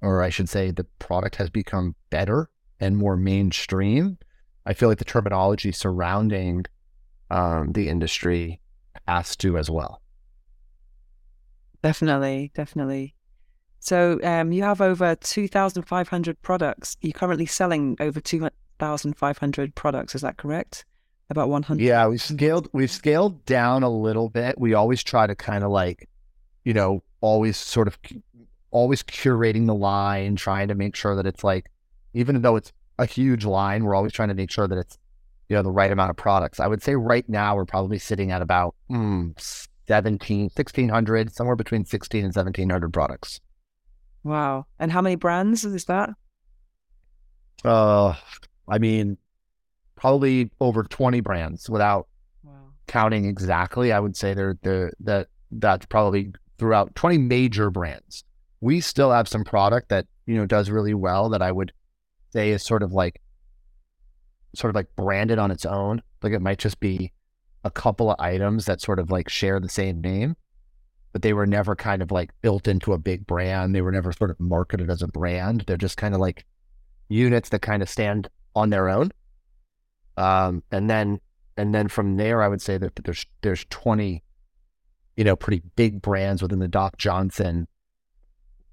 or 0.02 0.22
I 0.22 0.28
should 0.28 0.48
say 0.48 0.70
the 0.70 0.84
product 0.98 1.36
has 1.36 1.48
become 1.48 1.94
better 2.10 2.50
and 2.78 2.96
more 2.96 3.16
mainstream. 3.16 4.18
I 4.66 4.74
feel 4.74 4.88
like 4.88 4.98
the 4.98 5.04
terminology 5.04 5.72
surrounding 5.72 6.66
um, 7.30 7.72
the 7.72 7.88
industry 7.88 8.60
has 9.08 9.34
to 9.36 9.56
as 9.56 9.70
well. 9.70 10.02
Definitely, 11.82 12.52
definitely. 12.54 13.14
So 13.80 14.18
um, 14.24 14.50
you 14.52 14.64
have 14.64 14.80
over 14.80 15.14
2,500 15.14 16.42
products. 16.42 16.96
You're 17.00 17.12
currently 17.12 17.46
selling 17.46 17.96
over 18.00 18.20
2,500 18.20 19.74
products. 19.74 20.14
Is 20.14 20.22
that 20.22 20.36
correct? 20.38 20.84
About 21.30 21.48
100. 21.48 21.82
Yeah, 21.82 22.08
we've 22.08 22.20
scaled. 22.20 22.68
We've 22.72 22.90
scaled 22.90 23.44
down 23.46 23.82
a 23.82 23.88
little 23.88 24.28
bit. 24.28 24.58
We 24.58 24.74
always 24.74 25.02
try 25.02 25.26
to 25.26 25.34
kind 25.34 25.64
of 25.64 25.70
like, 25.70 26.08
you 26.64 26.72
know, 26.72 27.02
always 27.20 27.56
sort 27.56 27.88
of, 27.88 27.98
always 28.70 29.02
curating 29.02 29.66
the 29.66 29.74
line, 29.74 30.36
trying 30.36 30.68
to 30.68 30.74
make 30.74 30.96
sure 30.96 31.14
that 31.16 31.26
it's 31.26 31.44
like, 31.44 31.70
even 32.14 32.42
though 32.42 32.56
it's 32.56 32.72
a 32.98 33.06
huge 33.06 33.44
line, 33.44 33.84
we're 33.84 33.94
always 33.94 34.12
trying 34.12 34.28
to 34.28 34.34
make 34.34 34.50
sure 34.50 34.66
that 34.66 34.78
it's, 34.78 34.98
you 35.48 35.56
know, 35.56 35.62
the 35.62 35.70
right 35.70 35.90
amount 35.90 36.10
of 36.10 36.16
products. 36.16 36.60
I 36.60 36.66
would 36.66 36.82
say 36.82 36.94
right 36.96 37.28
now 37.28 37.54
we're 37.56 37.64
probably 37.64 37.98
sitting 37.98 38.30
at 38.30 38.42
about 38.42 38.74
mm, 38.90 39.32
17, 39.88 40.42
1600, 40.54 41.32
somewhere 41.32 41.56
between 41.56 41.84
16 41.84 42.24
and 42.24 42.34
1700 42.34 42.92
products. 42.92 43.40
Wow. 44.24 44.66
And 44.78 44.90
how 44.90 45.00
many 45.00 45.14
brands 45.14 45.64
is 45.64 45.84
that? 45.84 46.10
Uh, 47.64 48.14
I 48.68 48.78
mean, 48.78 49.16
probably 49.94 50.50
over 50.60 50.82
20 50.82 51.20
brands 51.20 51.70
without 51.70 52.08
wow. 52.42 52.52
counting 52.86 53.24
exactly. 53.24 53.92
I 53.92 54.00
would 54.00 54.16
say 54.16 54.34
they're, 54.34 54.58
they're, 54.62 54.92
that 55.00 55.28
that's 55.52 55.86
probably 55.86 56.32
throughout 56.58 56.94
20 56.94 57.18
major 57.18 57.70
brands. 57.70 58.24
We 58.60 58.80
still 58.80 59.12
have 59.12 59.28
some 59.28 59.44
product 59.44 59.90
that, 59.90 60.06
you 60.26 60.34
know, 60.34 60.46
does 60.46 60.70
really 60.70 60.94
well 60.94 61.28
that 61.30 61.42
I 61.42 61.52
would 61.52 61.72
say 62.30 62.50
is 62.50 62.64
sort 62.64 62.82
of 62.82 62.92
like, 62.92 63.20
sort 64.54 64.70
of 64.70 64.74
like 64.74 64.88
branded 64.96 65.38
on 65.38 65.50
its 65.50 65.64
own. 65.64 66.02
Like 66.22 66.32
it 66.32 66.40
might 66.42 66.58
just 66.58 66.80
be 66.80 67.12
a 67.66 67.70
couple 67.70 68.10
of 68.10 68.16
items 68.20 68.64
that 68.66 68.80
sort 68.80 68.98
of 68.98 69.10
like 69.10 69.28
share 69.28 69.60
the 69.60 69.68
same 69.68 70.00
name, 70.00 70.36
but 71.12 71.22
they 71.22 71.32
were 71.32 71.46
never 71.46 71.74
kind 71.74 72.00
of 72.00 72.10
like 72.10 72.30
built 72.40 72.68
into 72.68 72.92
a 72.92 72.98
big 72.98 73.26
brand. 73.26 73.74
They 73.74 73.82
were 73.82 73.92
never 73.92 74.12
sort 74.12 74.30
of 74.30 74.40
marketed 74.40 74.88
as 74.90 75.02
a 75.02 75.08
brand. 75.08 75.64
They're 75.66 75.76
just 75.76 75.96
kind 75.96 76.14
of 76.14 76.20
like 76.20 76.44
units 77.08 77.48
that 77.50 77.62
kind 77.62 77.82
of 77.82 77.88
stand 77.88 78.28
on 78.54 78.70
their 78.70 78.88
own. 78.88 79.10
Um, 80.16 80.62
and 80.70 80.88
then 80.88 81.20
and 81.56 81.74
then 81.74 81.88
from 81.88 82.16
there, 82.16 82.42
I 82.42 82.48
would 82.48 82.62
say 82.62 82.78
that 82.78 82.96
there's 82.96 83.26
there's 83.42 83.64
20, 83.70 84.22
you 85.16 85.24
know, 85.24 85.36
pretty 85.36 85.62
big 85.74 86.00
brands 86.02 86.42
within 86.42 86.58
the 86.58 86.68
Doc 86.68 86.96
Johnson. 86.98 87.66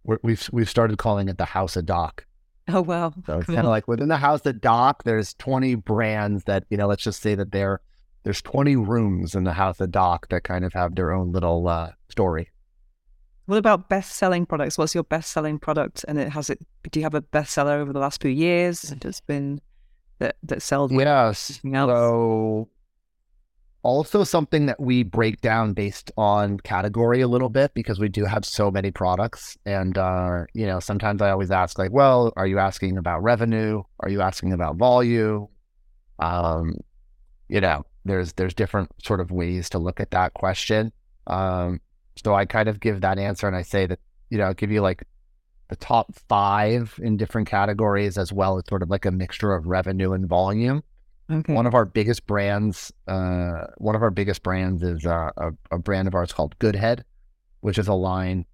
we 0.03 0.13
have 0.13 0.19
we've, 0.23 0.49
we've 0.51 0.69
started 0.69 0.97
calling 0.97 1.29
it 1.29 1.37
the 1.37 1.45
House 1.45 1.75
of 1.75 1.85
Doc. 1.85 2.25
Oh 2.69 2.81
wow! 2.81 3.13
So 3.25 3.39
it's 3.39 3.47
cool. 3.47 3.55
kind 3.55 3.67
of 3.67 3.71
like 3.71 3.89
within 3.89 4.07
the 4.07 4.17
House 4.17 4.45
of 4.45 4.61
Doc, 4.61 5.03
there's 5.03 5.33
20 5.33 5.75
brands 5.75 6.45
that 6.45 6.65
you 6.69 6.77
know. 6.77 6.87
Let's 6.87 7.03
just 7.03 7.21
say 7.21 7.35
that 7.35 7.51
they're 7.51 7.81
there's 8.23 8.41
20 8.41 8.75
rooms 8.75 9.35
in 9.35 9.43
the 9.43 9.53
House 9.53 9.79
of 9.79 9.91
Doc 9.91 10.27
that 10.29 10.43
kind 10.43 10.65
of 10.65 10.73
have 10.73 10.95
their 10.95 11.11
own 11.11 11.31
little 11.31 11.67
uh, 11.67 11.91
story. 12.09 12.49
What 13.45 13.57
about 13.57 13.89
best 13.89 14.15
selling 14.15 14.45
products? 14.45 14.77
What's 14.77 14.95
your 14.95 15.03
best 15.03 15.31
selling 15.31 15.59
product? 15.59 16.05
And 16.07 16.17
it 16.17 16.29
has 16.29 16.49
it. 16.49 16.59
Do 16.89 16.99
you 16.99 17.03
have 17.03 17.13
a 17.13 17.21
bestseller 17.21 17.79
over 17.79 17.91
the 17.91 17.99
last 17.99 18.21
few 18.21 18.31
years? 18.31 18.89
It 18.89 19.03
has 19.03 19.19
been 19.19 19.59
that 20.19 20.37
that 20.43 20.61
sells. 20.61 20.91
Yes. 20.93 21.59
So 21.63 22.69
also 23.83 24.23
something 24.23 24.65
that 24.67 24.79
we 24.79 25.03
break 25.03 25.41
down 25.41 25.73
based 25.73 26.09
on 26.17 26.57
category 26.61 27.19
a 27.19 27.27
little 27.27 27.49
bit 27.49 27.73
because 27.73 27.99
we 27.99 28.07
do 28.07 28.23
have 28.23 28.45
so 28.45 28.71
many 28.71 28.91
products 28.91 29.57
and 29.65 29.97
uh, 29.97 30.45
you 30.53 30.65
know 30.65 30.79
sometimes 30.79 31.21
i 31.21 31.29
always 31.29 31.51
ask 31.51 31.77
like 31.77 31.91
well 31.91 32.31
are 32.37 32.47
you 32.47 32.59
asking 32.59 32.97
about 32.97 33.21
revenue 33.21 33.83
are 33.99 34.09
you 34.09 34.21
asking 34.21 34.53
about 34.53 34.77
volume 34.77 35.47
um, 36.19 36.73
you 37.49 37.59
know 37.59 37.85
there's 38.05 38.33
there's 38.33 38.53
different 38.53 38.91
sort 39.03 39.19
of 39.19 39.31
ways 39.31 39.69
to 39.69 39.79
look 39.79 39.99
at 39.99 40.11
that 40.11 40.33
question. 40.33 40.91
Um, 41.27 41.81
so 42.15 42.33
I 42.33 42.45
kind 42.45 42.69
of 42.69 42.79
give 42.79 43.01
that 43.01 43.17
answer 43.17 43.47
and 43.47 43.55
I 43.55 43.61
say 43.61 43.85
that 43.85 43.99
you 44.29 44.37
know 44.37 44.45
I'll 44.45 44.53
give 44.53 44.71
you 44.71 44.81
like 44.81 45.03
the 45.69 45.75
top 45.77 46.13
five 46.27 46.99
in 47.01 47.17
different 47.17 47.47
categories 47.47 48.17
as 48.17 48.31
well 48.31 48.57
as 48.57 48.63
sort 48.67 48.83
of 48.83 48.89
like 48.89 49.05
a 49.05 49.11
mixture 49.11 49.53
of 49.53 49.65
revenue 49.65 50.13
and 50.13 50.27
volume. 50.27 50.83
Okay. 51.31 51.53
One 51.53 51.65
of 51.65 51.73
our 51.73 51.85
biggest 51.85 52.27
brands, 52.27 52.91
uh, 53.07 53.67
one 53.77 53.95
of 53.95 54.03
our 54.03 54.11
biggest 54.11 54.43
brands 54.43 54.83
is 54.83 55.05
uh, 55.05 55.31
a, 55.37 55.51
a 55.71 55.79
brand 55.79 56.07
of 56.07 56.15
ours 56.15 56.33
called 56.33 56.57
Goodhead, 56.59 57.05
which 57.61 57.77
is 57.77 57.87
a 57.87 57.93
line 57.93 58.45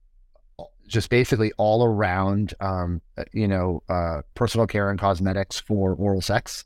just 0.88 1.10
basically 1.10 1.52
all 1.58 1.84
around, 1.86 2.54
um, 2.60 3.02
you 3.32 3.48
know, 3.48 3.82
uh, 3.90 4.22
personal 4.34 4.68
care 4.68 4.90
and 4.90 5.00
cosmetics 5.00 5.60
for 5.60 5.94
oral 5.94 6.22
sex. 6.22 6.66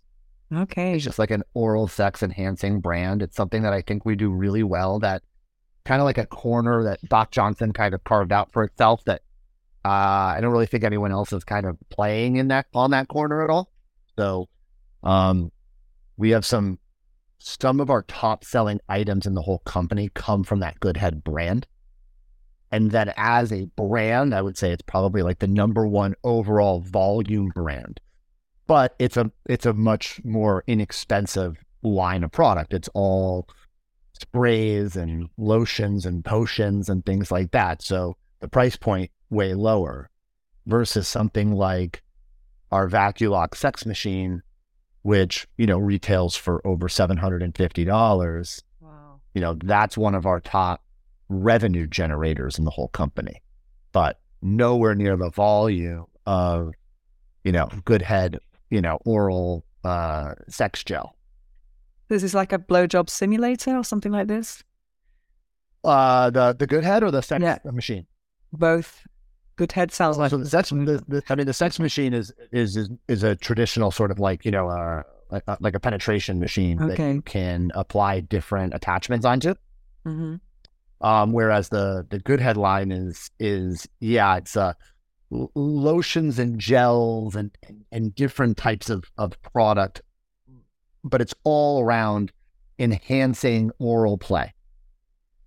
Okay. 0.54 0.94
It's 0.94 1.04
just 1.04 1.20
like 1.20 1.32
an 1.32 1.44
oral 1.54 1.88
sex 1.88 2.22
enhancing 2.22 2.80
brand. 2.80 3.22
It's 3.22 3.36
something 3.36 3.64
that 3.64 3.74
I 3.74 3.82
think 3.82 4.06
we 4.06 4.16
do 4.16 4.30
really 4.30 4.64
well 4.64 5.00
that 5.00 5.24
kind 5.86 6.02
of 6.02 6.06
like 6.06 6.18
a 6.18 6.26
corner 6.26 6.84
that 6.84 7.02
Doc 7.10 7.32
Johnson 7.32 7.74
kind 7.74 7.94
of 7.94 8.04
carved 8.04 8.32
out 8.32 8.52
for 8.52 8.64
itself 8.64 9.04
that 9.06 9.22
uh, 9.86 9.90
I 10.36 10.40
don't 10.42 10.52
really 10.52 10.66
think 10.66 10.84
anyone 10.84 11.12
else 11.12 11.34
is 11.34 11.44
kind 11.44 11.66
of 11.66 11.78
playing 11.90 12.38
in 12.38 12.50
that 12.50 12.68
on 12.74 12.92
that 12.92 13.08
corner 13.08 13.44
at 13.44 13.50
all. 13.50 13.70
So 14.18 14.48
um, 15.04 15.52
we 16.18 16.30
have 16.32 16.46
some 16.46 16.80
some 17.40 17.82
of 17.82 17.90
our 17.90 18.04
top 18.04 18.46
selling 18.46 18.80
items 18.88 19.26
in 19.26 19.34
the 19.34 19.42
whole 19.42 19.60
company 19.60 20.10
come 20.14 20.44
from 20.44 20.60
that 20.62 20.80
Goodhead 20.80 21.24
brand. 21.24 21.68
And 22.72 22.92
then 22.92 23.14
as 23.18 23.52
a 23.52 23.66
brand, 23.76 24.34
I 24.34 24.42
would 24.42 24.58
say 24.58 24.72
it's 24.72 24.82
probably 24.84 25.22
like 25.22 25.40
the 25.40 25.48
number 25.48 25.86
one 25.86 26.16
overall 26.24 26.80
volume 26.80 27.50
brand 27.54 28.00
but 28.68 28.96
it's 29.00 29.18
a 29.18 29.32
it's 29.46 29.66
a 29.66 29.74
much 29.74 30.22
more 30.24 30.64
inexpensive 30.68 31.58
line 31.82 32.24
of 32.24 32.32
product. 32.32 32.74
It's 32.74 32.90
all 32.94 33.48
sprays 34.14 34.96
and 34.96 35.30
lotions 35.38 36.06
and 36.06 36.24
potions 36.24 36.90
and 36.90 37.06
things 37.06 37.32
like 37.32 37.52
that. 37.52 37.82
So 37.82 38.16
the 38.40 38.48
price 38.48 38.76
point 38.76 39.12
way 39.30 39.54
lower 39.54 40.10
versus 40.66 41.08
something 41.08 41.54
like 41.54 42.02
our 42.72 42.88
Vac-U-Lock 42.88 43.56
sex 43.56 43.86
machine, 43.86 44.42
which, 45.02 45.48
you 45.58 45.68
know, 45.68 45.78
retails 45.78 46.36
for 46.36 46.66
over 46.66 46.88
$750. 46.88 48.64
Wow. 48.80 49.20
You 49.34 49.42
know, 49.42 49.58
that's 49.64 49.98
one 49.98 50.16
of 50.16 50.26
our 50.26 50.40
top 50.40 50.84
revenue 51.30 51.88
generators 51.88 52.58
in 52.58 52.66
the 52.66 52.72
whole 52.72 52.88
company, 52.90 53.42
but 53.92 54.20
nowhere 54.42 54.96
near 54.96 55.18
the 55.18 55.30
volume 55.30 56.06
of, 56.26 56.72
you 57.44 57.52
know, 57.52 57.70
Goodhead 57.86 58.40
you 58.70 58.82
know, 58.82 59.00
oral 59.06 59.66
uh, 59.84 60.34
sex 60.48 60.84
gel. 60.84 61.16
This 62.10 62.24
is 62.24 62.34
like 62.34 62.54
a 62.54 62.60
blowjob 62.60 63.10
simulator 63.10 63.78
or 63.78 63.84
something 63.84 64.12
like 64.12 64.28
this. 64.28 64.64
Uh, 65.84 66.30
the 66.30 66.54
the 66.54 66.68
Goodhead 66.68 67.04
or 67.04 67.12
the 67.12 67.22
sex 67.22 67.42
yeah. 67.42 67.58
machine? 67.72 68.06
Both. 68.52 69.06
Good 69.56 69.72
head 69.72 69.92
sounds 69.92 70.18
like 70.18 70.32
so 70.32 70.38
the 70.38 70.50
sex. 70.50 70.70
The, 70.70 71.04
the, 71.08 71.24
I 71.30 71.36
mean, 71.36 71.46
the 71.46 71.54
sex 71.54 71.80
machine 71.80 72.14
is 72.14 72.34
is 72.52 72.76
is, 72.76 72.90
is 73.08 73.24
a 73.24 73.36
traditional 73.36 73.92
sort 73.92 74.10
of 74.10 74.20
like 74.20 74.46
you 74.46 74.52
know, 74.52 74.68
uh, 74.68 75.04
like, 75.30 75.44
uh, 75.48 75.58
like 75.60 75.76
a 75.76 75.80
penetration 75.80 76.40
machine 76.40 76.82
okay. 76.82 76.96
that 76.96 77.14
you 77.14 77.22
can 77.22 77.72
apply 77.76 78.22
different 78.22 78.74
attachments 78.74 79.26
onto. 79.26 79.54
Mm-hmm. 80.06 80.36
Um, 81.06 81.34
whereas 81.34 81.70
the 81.70 82.08
the 82.10 82.20
Goodhead 82.20 82.58
line 82.58 82.92
is 82.92 83.30
is 83.40 83.88
yeah, 84.00 84.38
it's 84.38 84.56
a 84.56 84.76
lotions 85.56 86.38
and 86.38 86.60
gels 86.60 87.36
and, 87.36 87.52
and, 87.68 87.86
and 87.92 88.16
different 88.16 88.58
types 88.58 88.90
of, 88.90 89.06
of 89.18 89.42
product, 89.42 90.02
but 91.04 91.22
it's 91.22 91.34
all 91.44 91.82
around 91.82 92.32
enhancing 92.78 93.72
oral 93.80 94.18
play. 94.18 94.54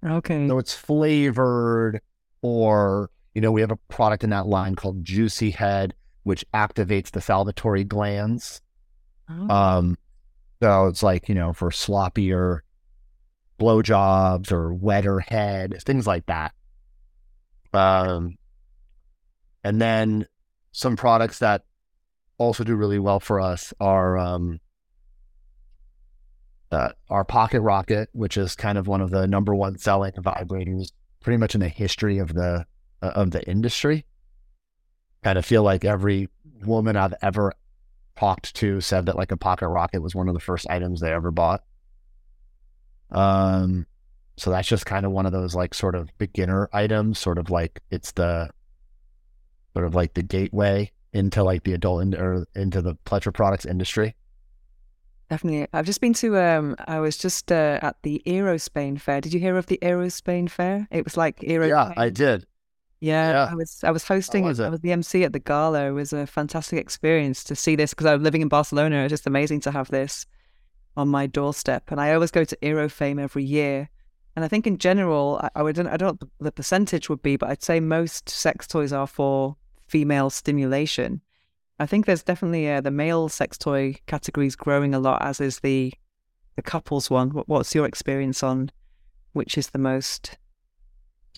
Okay. 0.05 0.47
So 0.49 0.59
it's 0.59 0.75
flavored, 0.75 2.01
or, 2.43 3.11
you 3.35 3.41
know, 3.41 3.53
we 3.53 3.61
have 3.61 3.71
a 3.71 3.77
product 3.89 4.25
in 4.25 4.31
that 4.31 4.47
line 4.47 4.75
called 4.75 5.05
Juicy 5.05 5.51
Head, 5.51 5.95
which 6.25 6.45
activates 6.53 7.11
the 7.11 7.21
salivary 7.21 7.85
glands. 7.85 8.61
Oh. 9.31 9.49
Um, 9.49 9.99
so 10.63 10.87
it's 10.87 11.03
like, 11.03 11.29
you 11.29 11.35
know, 11.35 11.53
for 11.53 11.71
sloppier 11.71 12.61
blowjobs 13.59 14.53
or 14.53 14.75
wetter 14.75 15.21
head, 15.21 15.77
things 15.85 16.07
like 16.07 16.27
that. 16.27 16.53
Um, 17.73 18.37
and 19.67 19.81
then 19.81 20.29
some 20.71 20.95
products 20.95 21.41
that 21.41 21.65
also 22.39 22.63
do 22.63 22.77
really 22.77 23.01
well 23.01 23.19
for 23.19 23.41
us 23.41 23.75
are 23.81 24.17
um, 24.17 24.61
uh, 26.71 26.91
our 27.11 27.25
Pocket 27.25 27.61
Rocket, 27.61 28.09
which 28.13 28.37
is 28.37 28.55
kind 28.55 28.79
of 28.79 28.87
one 28.87 29.01
of 29.01 29.11
the 29.11 29.27
number 29.27 29.57
one 29.57 29.77
selling 29.77 30.13
vibrators, 30.13 30.93
pretty 31.21 31.39
much 31.39 31.57
in 31.57 31.61
the 31.61 31.69
history 31.69 32.19
of 32.19 32.33
the 32.33 32.65
uh, 33.03 33.11
of 33.17 33.33
the 33.33 33.43
industry. 33.51 34.07
Kind 35.25 35.37
of 35.37 35.45
feel 35.45 35.65
like 35.65 35.85
every 35.85 36.29
woman 36.65 36.95
I've 36.95 37.15
ever 37.21 37.53
talked 38.15 38.55
to 38.55 38.81
said 38.81 39.07
that 39.07 39.17
like 39.17 39.33
a 39.33 39.37
Pocket 39.37 39.67
Rocket 39.67 40.01
was 40.01 40.15
one 40.15 40.29
of 40.29 40.35
the 40.35 40.39
first 40.39 40.71
items 40.71 41.01
they 41.01 41.13
ever 41.13 41.33
bought. 41.33 41.65
Um, 43.11 43.87
so 44.37 44.53
that's 44.53 44.69
just 44.69 44.87
kind 44.87 45.05
of 45.05 45.11
one 45.11 45.27
of 45.27 45.33
those 45.33 45.57
like 45.57 45.75
sort 45.75 45.97
of 45.97 46.17
beginner 46.19 46.69
items, 46.73 47.19
sort 47.19 47.39
of 47.39 47.51
like 47.51 47.83
it's 47.91 48.13
the 48.13 48.51
sort 49.77 49.85
of 49.85 49.95
like 49.95 50.15
the 50.15 50.23
gateway 50.23 50.91
into 51.13 51.45
like 51.45 51.65
the 51.65 51.75
adult 51.75 52.01
in, 52.01 52.15
or 52.15 52.47
into 52.55 52.81
the 52.81 52.95
pleasure 53.05 53.31
products 53.31 53.67
industry? 53.67 54.17
Definitely. 55.29 55.69
I've 55.75 55.85
just 55.85 56.01
been 56.01 56.15
to, 56.15 56.39
um, 56.39 56.77
I 56.89 56.99
was 56.99 57.19
just 57.19 57.53
uh, 57.53 57.79
at 57.83 57.97
the 58.03 58.23
Aerospain 58.27 58.99
Fair. 58.99 59.21
Did 59.21 59.35
you 59.35 59.41
hear 59.41 59.59
of 59.59 59.67
the 59.67 59.79
Aerospain 59.83 60.49
Fair? 60.49 60.89
It 60.91 61.05
was 61.05 61.19
like 61.19 61.45
Aero. 61.45 61.67
Yeah, 61.67 61.93
I 61.95 62.09
did. 62.09 62.47
Yeah, 63.01 63.31
yeah, 63.33 63.49
I 63.51 63.55
was 63.55 63.85
I 63.85 63.91
was 63.91 64.09
hosting 64.09 64.45
was 64.45 64.59
I 64.59 64.71
was 64.71 64.81
the 64.81 64.93
MC 64.93 65.25
at 65.25 65.35
the 65.35 65.39
gala. 65.39 65.89
It 65.89 65.91
was 65.91 66.15
a 66.15 66.27
fantastic 66.27 66.79
experience 66.79 67.45
to 67.45 67.55
see 67.55 67.77
this 67.77 67.91
because 67.93 68.07
I 68.07 68.15
was 68.15 68.23
living 68.23 68.41
in 68.41 68.49
Barcelona. 68.49 69.03
It's 69.03 69.11
just 69.11 69.27
amazing 69.27 69.61
to 69.63 69.71
have 69.71 69.91
this 69.91 70.25
on 70.97 71.09
my 71.09 71.27
doorstep. 71.27 71.91
And 71.91 72.01
I 72.01 72.15
always 72.15 72.31
go 72.31 72.45
to 72.45 72.57
eroFame 72.63 73.21
every 73.21 73.45
year. 73.45 73.91
And 74.35 74.43
I 74.43 74.49
think 74.49 74.67
in 74.67 74.79
general, 74.79 75.39
I, 75.43 75.51
I 75.57 75.63
would 75.63 75.79
I 75.79 75.99
don't 75.99 76.01
know 76.01 76.29
what 76.39 76.45
the 76.45 76.53
percentage 76.53 77.11
would 77.11 77.21
be, 77.21 77.37
but 77.37 77.51
I'd 77.51 77.63
say 77.63 77.79
most 77.79 78.31
sex 78.31 78.67
toys 78.67 78.95
are 78.95 79.07
for 79.07 79.57
female 79.87 80.31
stimulation. 80.31 81.21
I 81.79 81.87
think 81.87 82.07
there's 82.07 82.23
definitely 82.23 82.71
uh, 82.71 82.81
the 82.81 82.91
male 82.91 83.29
sex 83.29 83.59
toy 83.59 83.97
category 84.07 84.47
is 84.47 84.57
growing 84.57 84.95
a 84.95 84.99
lot, 84.99 85.23
as 85.23 85.41
is 85.41 85.61
the 85.61 85.93
the 86.57 86.63
couples 86.63 87.11
one. 87.11 87.31
What, 87.31 87.49
what's 87.49 87.75
your 87.75 87.87
experience 87.87 88.43
on 88.43 88.71
which 89.33 89.59
is 89.59 89.71
the 89.71 89.79
most 89.79 90.39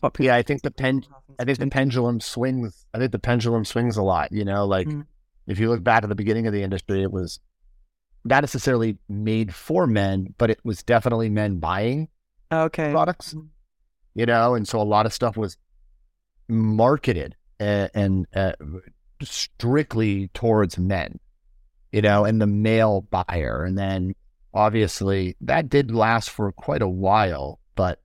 popular? 0.00 0.30
Yeah, 0.30 0.36
I 0.36 0.42
think 0.42 0.62
the 0.62 0.70
pen. 0.70 1.04
I 1.38 1.44
think 1.44 1.58
the 1.58 1.66
pendulum 1.66 2.20
swings. 2.20 2.86
I 2.94 2.98
think 2.98 3.12
the 3.12 3.18
pendulum 3.18 3.64
swings 3.64 3.96
a 3.96 4.02
lot. 4.02 4.30
You 4.30 4.44
know, 4.44 4.64
like 4.64 4.86
mm. 4.86 5.04
if 5.46 5.58
you 5.58 5.68
look 5.68 5.82
back 5.82 6.04
at 6.04 6.08
the 6.08 6.14
beginning 6.14 6.46
of 6.46 6.52
the 6.52 6.62
industry, 6.62 7.02
it 7.02 7.10
was 7.10 7.40
not 8.24 8.42
necessarily 8.42 8.98
made 9.08 9.54
for 9.54 9.86
men, 9.86 10.34
but 10.38 10.50
it 10.50 10.60
was 10.62 10.82
definitely 10.82 11.30
men 11.30 11.58
buying 11.58 12.08
okay 12.52 12.92
products. 12.92 13.34
Mm. 13.34 13.48
You 14.14 14.26
know, 14.26 14.54
and 14.54 14.66
so 14.66 14.80
a 14.80 14.82
lot 14.82 15.06
of 15.06 15.12
stuff 15.12 15.36
was 15.36 15.56
marketed 16.48 17.36
and, 17.60 18.26
uh, 18.34 18.52
strictly 19.22 20.28
towards 20.28 20.78
men. 20.78 21.18
You 21.92 22.02
know, 22.02 22.26
and 22.26 22.40
the 22.40 22.46
male 22.46 23.00
buyer, 23.00 23.64
and 23.64 23.78
then 23.78 24.14
obviously 24.52 25.36
that 25.40 25.68
did 25.68 25.90
last 25.90 26.30
for 26.30 26.52
quite 26.52 26.82
a 26.82 26.88
while, 26.88 27.60
but 27.76 28.00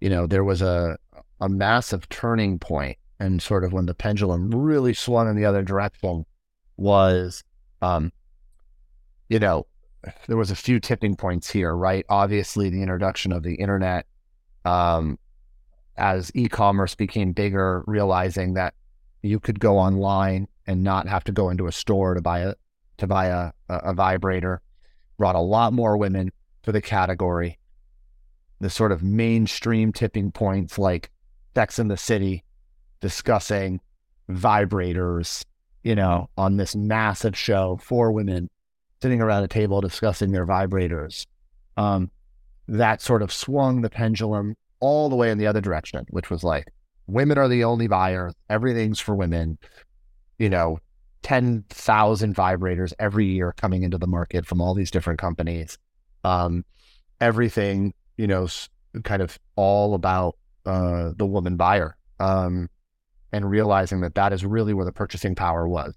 you 0.00 0.08
know, 0.08 0.26
there 0.26 0.44
was 0.44 0.62
a 0.62 0.96
a 1.40 1.48
massive 1.48 2.08
turning 2.08 2.58
point 2.58 2.96
and 3.20 3.42
sort 3.42 3.64
of 3.64 3.72
when 3.72 3.86
the 3.86 3.94
pendulum 3.94 4.50
really 4.50 4.94
swung 4.94 5.28
in 5.28 5.36
the 5.36 5.44
other 5.44 5.62
direction 5.62 6.24
was 6.78 7.44
um 7.82 8.10
you 9.28 9.38
know, 9.38 9.66
there 10.28 10.36
was 10.36 10.50
a 10.50 10.56
few 10.56 10.78
tipping 10.78 11.16
points 11.16 11.50
here, 11.50 11.74
right? 11.74 12.06
Obviously 12.08 12.70
the 12.70 12.80
introduction 12.80 13.32
of 13.32 13.42
the 13.42 13.56
internet 13.56 14.06
um 14.64 15.18
as 15.98 16.30
e-commerce 16.34 16.94
became 16.94 17.32
bigger, 17.32 17.82
realizing 17.86 18.54
that 18.54 18.74
you 19.26 19.40
could 19.40 19.60
go 19.60 19.78
online 19.78 20.48
and 20.66 20.82
not 20.82 21.08
have 21.08 21.24
to 21.24 21.32
go 21.32 21.50
into 21.50 21.66
a 21.66 21.72
store 21.72 22.14
to 22.14 22.20
buy 22.20 22.40
a 22.40 22.54
to 22.98 23.06
buy 23.06 23.26
a, 23.26 23.52
a, 23.68 23.92
vibrator 23.92 24.62
brought 25.18 25.34
a 25.34 25.40
lot 25.40 25.72
more 25.72 25.96
women 25.98 26.32
to 26.62 26.72
the 26.72 26.80
category. 26.80 27.58
The 28.60 28.70
sort 28.70 28.90
of 28.90 29.02
mainstream 29.02 29.92
tipping 29.92 30.32
points 30.32 30.78
like 30.78 31.10
Sex 31.54 31.78
in 31.78 31.88
the 31.88 31.98
City 31.98 32.42
discussing 33.00 33.80
vibrators, 34.30 35.44
you 35.82 35.94
know, 35.94 36.30
on 36.38 36.56
this 36.56 36.74
massive 36.74 37.36
show, 37.36 37.78
for 37.82 38.12
women 38.12 38.48
sitting 39.02 39.20
around 39.20 39.44
a 39.44 39.48
table 39.48 39.80
discussing 39.80 40.32
their 40.32 40.46
vibrators. 40.46 41.26
Um, 41.76 42.10
that 42.68 43.02
sort 43.02 43.22
of 43.22 43.32
swung 43.32 43.82
the 43.82 43.90
pendulum 43.90 44.56
all 44.80 45.08
the 45.08 45.16
way 45.16 45.30
in 45.30 45.38
the 45.38 45.46
other 45.46 45.60
direction, 45.60 46.06
which 46.10 46.30
was 46.30 46.42
like, 46.42 46.72
women 47.06 47.38
are 47.38 47.48
the 47.48 47.64
only 47.64 47.86
buyer. 47.86 48.32
everything's 48.48 49.00
for 49.00 49.14
women. 49.14 49.58
You 50.38 50.50
know, 50.50 50.78
10,000 51.22 52.34
vibrators 52.34 52.92
every 52.98 53.26
year 53.26 53.52
coming 53.56 53.82
into 53.82 53.98
the 53.98 54.06
market 54.06 54.46
from 54.46 54.60
all 54.60 54.74
these 54.74 54.90
different 54.90 55.18
companies. 55.18 55.78
Um, 56.24 56.64
everything, 57.20 57.94
you 58.16 58.26
know, 58.26 58.48
kind 59.02 59.22
of 59.22 59.38
all 59.56 59.94
about 59.94 60.36
uh, 60.64 61.12
the 61.16 61.26
woman 61.26 61.56
buyer 61.56 61.96
um, 62.20 62.68
and 63.32 63.48
realizing 63.48 64.00
that 64.00 64.14
that 64.14 64.32
is 64.32 64.44
really 64.44 64.74
where 64.74 64.84
the 64.84 64.92
purchasing 64.92 65.34
power 65.34 65.66
was. 65.66 65.94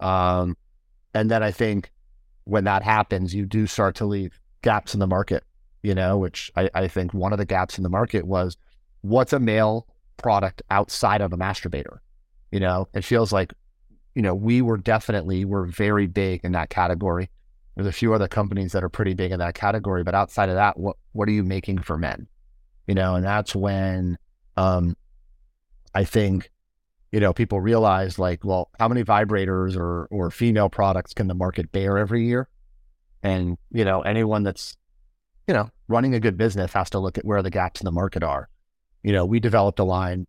Um, 0.00 0.56
and 1.14 1.30
then 1.30 1.42
I 1.42 1.50
think 1.50 1.90
when 2.44 2.64
that 2.64 2.82
happens, 2.82 3.34
you 3.34 3.46
do 3.46 3.66
start 3.66 3.94
to 3.96 4.04
leave 4.04 4.38
gaps 4.62 4.94
in 4.94 5.00
the 5.00 5.06
market, 5.06 5.44
you 5.82 5.94
know, 5.94 6.18
which 6.18 6.50
I, 6.56 6.70
I 6.74 6.88
think 6.88 7.14
one 7.14 7.32
of 7.32 7.38
the 7.38 7.44
gaps 7.44 7.78
in 7.78 7.82
the 7.82 7.90
market 7.90 8.26
was 8.26 8.56
what's 9.02 9.32
a 9.32 9.40
male 9.40 9.86
product 10.22 10.62
outside 10.70 11.20
of 11.20 11.32
a 11.32 11.36
masturbator? 11.36 11.98
You 12.50 12.60
know, 12.60 12.88
it 12.94 13.04
feels 13.04 13.32
like 13.32 13.52
you 14.14 14.22
know, 14.22 14.34
we 14.34 14.60
were 14.60 14.76
definitely 14.76 15.44
were 15.44 15.64
very 15.64 16.06
big 16.06 16.40
in 16.44 16.52
that 16.52 16.70
category. 16.70 17.30
There's 17.74 17.86
a 17.86 17.92
few 17.92 18.12
other 18.12 18.28
companies 18.28 18.72
that 18.72 18.84
are 18.84 18.90
pretty 18.90 19.14
big 19.14 19.32
in 19.32 19.38
that 19.38 19.54
category, 19.54 20.02
but 20.02 20.14
outside 20.14 20.50
of 20.50 20.56
that, 20.56 20.78
what 20.78 20.96
what 21.12 21.28
are 21.28 21.32
you 21.32 21.44
making 21.44 21.78
for 21.78 21.96
men? 21.96 22.26
You 22.86 22.94
know, 22.94 23.14
and 23.14 23.24
that's 23.24 23.54
when 23.54 24.18
um, 24.56 24.96
I 25.94 26.04
think 26.04 26.50
you 27.10 27.20
know 27.20 27.32
people 27.32 27.60
realize 27.60 28.18
like, 28.18 28.44
well, 28.44 28.70
how 28.78 28.88
many 28.88 29.02
vibrators 29.02 29.76
or 29.76 30.06
or 30.10 30.30
female 30.30 30.68
products 30.68 31.14
can 31.14 31.28
the 31.28 31.34
market 31.34 31.72
bear 31.72 31.96
every 31.96 32.26
year? 32.26 32.48
And 33.22 33.56
you 33.70 33.84
know, 33.84 34.02
anyone 34.02 34.42
that's 34.42 34.76
you 35.48 35.54
know 35.54 35.70
running 35.88 36.14
a 36.14 36.20
good 36.20 36.36
business 36.36 36.74
has 36.74 36.90
to 36.90 36.98
look 36.98 37.16
at 37.16 37.24
where 37.24 37.42
the 37.42 37.50
gaps 37.50 37.80
in 37.80 37.86
the 37.86 37.92
market 37.92 38.22
are. 38.22 38.50
You 39.02 39.12
know, 39.12 39.24
we 39.24 39.40
developed 39.40 39.78
a 39.78 39.84
line 39.84 40.26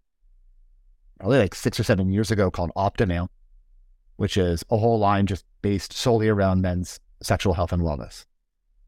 probably 1.20 1.40
like 1.40 1.56
six 1.56 1.80
or 1.80 1.84
seven 1.84 2.12
years 2.12 2.32
ago 2.32 2.52
called 2.52 2.72
Optimale 2.76 3.30
which 4.18 4.38
is 4.38 4.64
a 4.70 4.78
whole 4.78 5.00
line 5.00 5.26
just 5.26 5.46
based 5.62 5.94
solely 5.94 6.28
around 6.28 6.62
men's 6.62 7.00
sexual 7.22 7.54
health 7.54 7.74
and 7.74 7.82
wellness. 7.82 8.26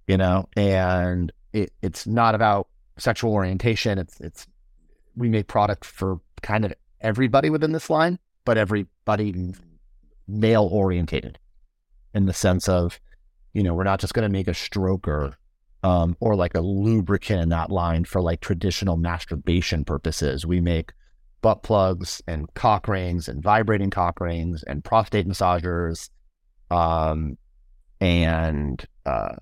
You 0.07 0.17
know, 0.17 0.47
and 0.55 1.31
it, 1.51 1.71
it's 1.81 2.05
not 2.05 2.35
about 2.35 2.67
sexual 2.97 3.33
orientation. 3.33 3.97
It's 3.97 4.19
it's 4.19 4.47
we 5.15 5.29
make 5.29 5.47
product 5.47 5.83
for 5.83 6.19
kind 6.41 6.65
of 6.65 6.73
everybody 7.01 7.49
within 7.49 7.71
this 7.71 7.89
line, 7.89 8.19
but 8.43 8.57
everybody 8.57 9.53
male 10.27 10.69
orientated 10.71 11.39
in 12.13 12.27
the 12.27 12.33
sense 12.33 12.69
of, 12.69 12.99
you 13.53 13.63
know, 13.63 13.73
we're 13.73 13.83
not 13.83 13.99
just 13.99 14.13
going 14.13 14.27
to 14.27 14.31
make 14.31 14.47
a 14.47 14.51
stroker 14.51 15.33
um, 15.85 16.17
or 16.19 16.35
like 16.35 16.55
a 16.55 16.61
lubricant 16.61 17.43
in 17.43 17.49
that 17.49 17.69
line 17.69 18.05
for 18.05 18.19
like 18.19 18.41
traditional 18.41 18.97
masturbation 18.97 19.85
purposes. 19.85 20.43
We 20.43 20.59
make 20.59 20.93
butt 21.43 21.61
plugs 21.61 22.23
and 22.27 22.51
cock 22.55 22.87
rings 22.87 23.27
and 23.27 23.43
vibrating 23.43 23.91
cock 23.91 24.19
rings 24.19 24.63
and 24.63 24.83
prostate 24.83 25.27
massagers 25.27 26.09
um, 26.71 27.37
and 28.01 28.83
uh, 29.05 29.35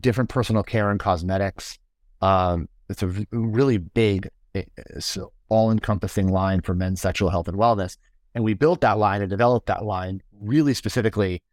different 0.00 0.28
personal 0.28 0.64
care 0.64 0.90
and 0.90 0.98
cosmetics. 0.98 1.78
Um, 2.20 2.68
it's 2.88 3.04
a 3.04 3.24
really 3.30 3.78
big, 3.78 4.28
eh, 4.56 4.64
so 4.98 5.30
all 5.48 5.70
encompassing 5.70 6.32
line 6.32 6.62
for 6.62 6.74
men's 6.74 7.00
sexual 7.00 7.30
health 7.30 7.46
and 7.46 7.56
wellness. 7.56 7.96
And 8.34 8.42
we 8.42 8.54
built 8.54 8.80
that 8.80 8.98
line 8.98 9.20
and 9.20 9.30
developed 9.30 9.68
that 9.68 9.84
line 9.84 10.20
really 10.32 10.74
specifically 10.74 11.44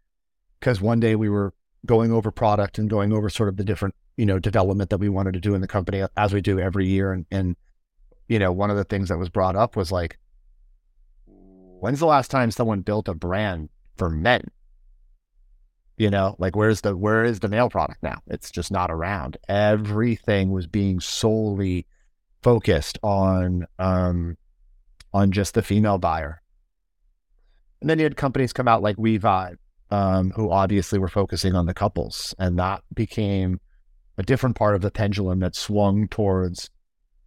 because 0.60 0.82
one 0.82 1.00
day 1.00 1.16
we 1.16 1.30
were 1.30 1.54
going 1.86 2.12
over 2.12 2.32
product 2.32 2.80
and 2.80 2.90
going 2.90 3.14
over 3.14 3.30
sort 3.30 3.48
of 3.48 3.58
the 3.58 3.64
different, 3.64 3.94
you 4.18 4.26
know, 4.26 4.40
development 4.40 4.90
that 4.90 5.00
we 5.00 5.10
wanted 5.10 5.34
to 5.34 5.40
do 5.40 5.56
in 5.56 5.62
the 5.62 5.68
company 5.68 6.04
as 6.18 6.34
we 6.34 6.42
do 6.42 6.60
every 6.60 6.88
year. 6.88 7.14
And, 7.14 7.26
and 7.32 7.56
you 8.28 8.40
know, 8.40 8.52
one 8.52 8.70
of 8.70 8.78
the 8.78 8.84
things 8.84 9.10
that 9.10 9.18
was 9.18 9.30
brought 9.30 9.56
up 9.56 9.76
was 9.76 9.92
like, 9.92 10.18
when's 11.26 12.00
the 12.00 12.06
last 12.06 12.32
time 12.32 12.52
someone 12.52 12.82
built 12.82 13.08
a 13.08 13.14
brand 13.14 13.70
for 13.98 14.10
men? 14.10 14.50
You 15.98 16.10
know, 16.10 16.36
like 16.40 16.56
where's 16.56 16.82
the 16.82 16.96
where 16.96 17.24
is 17.24 17.40
the 17.40 17.48
male 17.48 17.70
product 17.70 18.02
now? 18.02 18.22
It's 18.28 18.50
just 18.50 18.72
not 18.72 18.90
around. 18.90 19.38
Everything 19.48 20.52
was 20.52 20.66
being 20.66 21.00
solely 21.00 21.86
focused 22.42 22.98
on 23.04 23.66
um 23.80 24.38
on 25.14 25.32
just 25.32 25.54
the 25.54 25.62
female 25.62 26.00
buyer. 26.00 26.42
And 27.82 27.90
then 27.90 28.00
you 28.00 28.06
had 28.06 28.18
companies 28.18 28.54
come 28.54 28.68
out 28.68 28.82
like 28.82 28.96
WeVibe, 28.96 29.58
um, 29.92 30.32
who 30.32 30.52
obviously 30.52 30.98
were 30.98 31.10
focusing 31.10 31.54
on 31.54 31.66
the 31.66 31.74
couples, 31.74 32.34
and 32.40 32.58
that 32.58 32.82
became 32.94 33.60
a 34.18 34.24
different 34.24 34.56
part 34.56 34.76
of 34.76 34.82
the 34.82 34.92
pendulum 34.92 35.40
that 35.40 35.56
swung 35.56 36.08
towards 36.08 36.70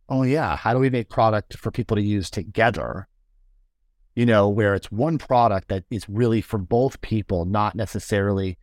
oh 0.09 0.23
yeah, 0.23 0.57
how 0.57 0.73
do 0.73 0.79
we 0.79 0.91
make 0.91 1.09
product 1.09 1.57
for 1.57 1.71
people 1.71 1.97
to 1.97 2.03
use 2.03 2.31
together? 2.31 3.09
You 4.15 4.27
know, 4.27 4.49
where 4.49 4.75
it's 4.75 4.91
one 4.91 5.19
product 5.19 5.69
that 5.69 5.85
is 5.91 6.09
really 6.09 6.41
for 6.41 6.59
both 6.59 7.01
people, 7.01 7.45
not 7.45 7.75
necessarily, 7.75 8.57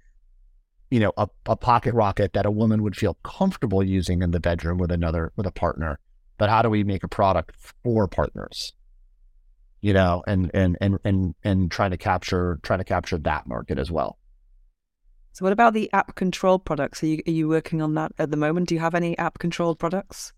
you 0.90 1.00
know, 1.00 1.12
a, 1.18 1.28
a 1.46 1.56
pocket 1.56 1.94
rocket 1.94 2.34
that 2.34 2.46
a 2.46 2.52
woman 2.52 2.82
would 2.82 2.96
feel 2.96 3.18
comfortable 3.24 3.84
using 3.84 4.22
in 4.22 4.32
the 4.32 4.40
bedroom 4.40 4.78
with 4.78 4.92
another 4.92 5.32
with 5.36 5.46
a 5.46 5.52
partner. 5.52 6.00
But 6.38 6.50
how 6.50 6.62
do 6.62 6.70
we 6.70 6.84
make 6.84 7.04
a 7.04 7.08
product 7.08 7.56
for 7.84 8.08
partners? 8.08 8.74
You 9.82 9.94
know, 9.94 10.24
and 10.26 10.50
and 10.54 10.78
and 10.82 10.98
and 11.04 11.36
and 11.44 11.70
trying 11.70 11.92
to 11.92 11.98
capture 11.98 12.60
trying 12.64 12.80
to 12.80 12.86
capture 12.86 13.18
that 13.20 13.48
market 13.48 13.78
as 13.78 13.92
well. 13.92 14.18
So, 15.34 15.44
what 15.44 15.52
about 15.52 15.74
the 15.74 15.92
app 15.94 16.16
control 16.16 16.60
products? 16.60 17.02
Are 17.04 17.08
you 17.08 17.22
are 17.28 17.32
you 17.32 17.48
working 17.48 17.82
on 17.82 17.96
that 17.96 18.12
at 18.20 18.30
the 18.30 18.38
moment? 18.38 18.70
Do 18.70 18.76
you 18.76 18.82
have 18.82 18.94
any 18.94 19.18
app 19.18 19.40
controlled 19.40 19.80
products? 19.80 20.32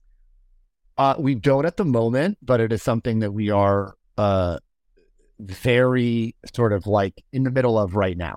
Uh, 0.98 1.16
we 1.20 1.36
don't 1.36 1.66
at 1.66 1.76
the 1.76 1.84
moment, 1.84 2.38
but 2.42 2.62
it 2.62 2.72
is 2.72 2.82
something 2.82 3.20
that 3.20 3.32
we 3.32 3.50
are 3.50 3.96
uh, 4.18 4.58
very 5.40 6.34
sort 6.54 6.72
of 6.72 6.88
like 6.88 7.24
in 7.34 7.44
the 7.44 7.52
middle 7.52 7.78
of 7.78 7.98
right 7.98 8.18
now. 8.18 8.36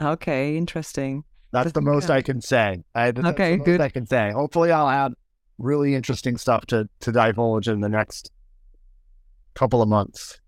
Okay, 0.00 0.56
interesting. 0.56 1.24
That's 1.52 1.72
the 1.72 1.82
most 1.82 2.08
I 2.08 2.22
can 2.22 2.40
say. 2.40 2.82
I, 2.94 3.08
okay, 3.08 3.58
good. 3.58 3.82
I 3.82 3.90
can 3.90 4.06
say. 4.06 4.32
Hopefully, 4.32 4.72
I'll 4.72 4.88
add 4.88 5.12
really 5.58 5.94
interesting 5.94 6.38
stuff 6.38 6.64
to 6.66 6.88
to 7.00 7.12
divulge 7.12 7.68
in 7.68 7.80
the 7.80 7.90
next 7.90 8.32
couple 9.54 9.82
of 9.82 9.88
months. 9.90 10.40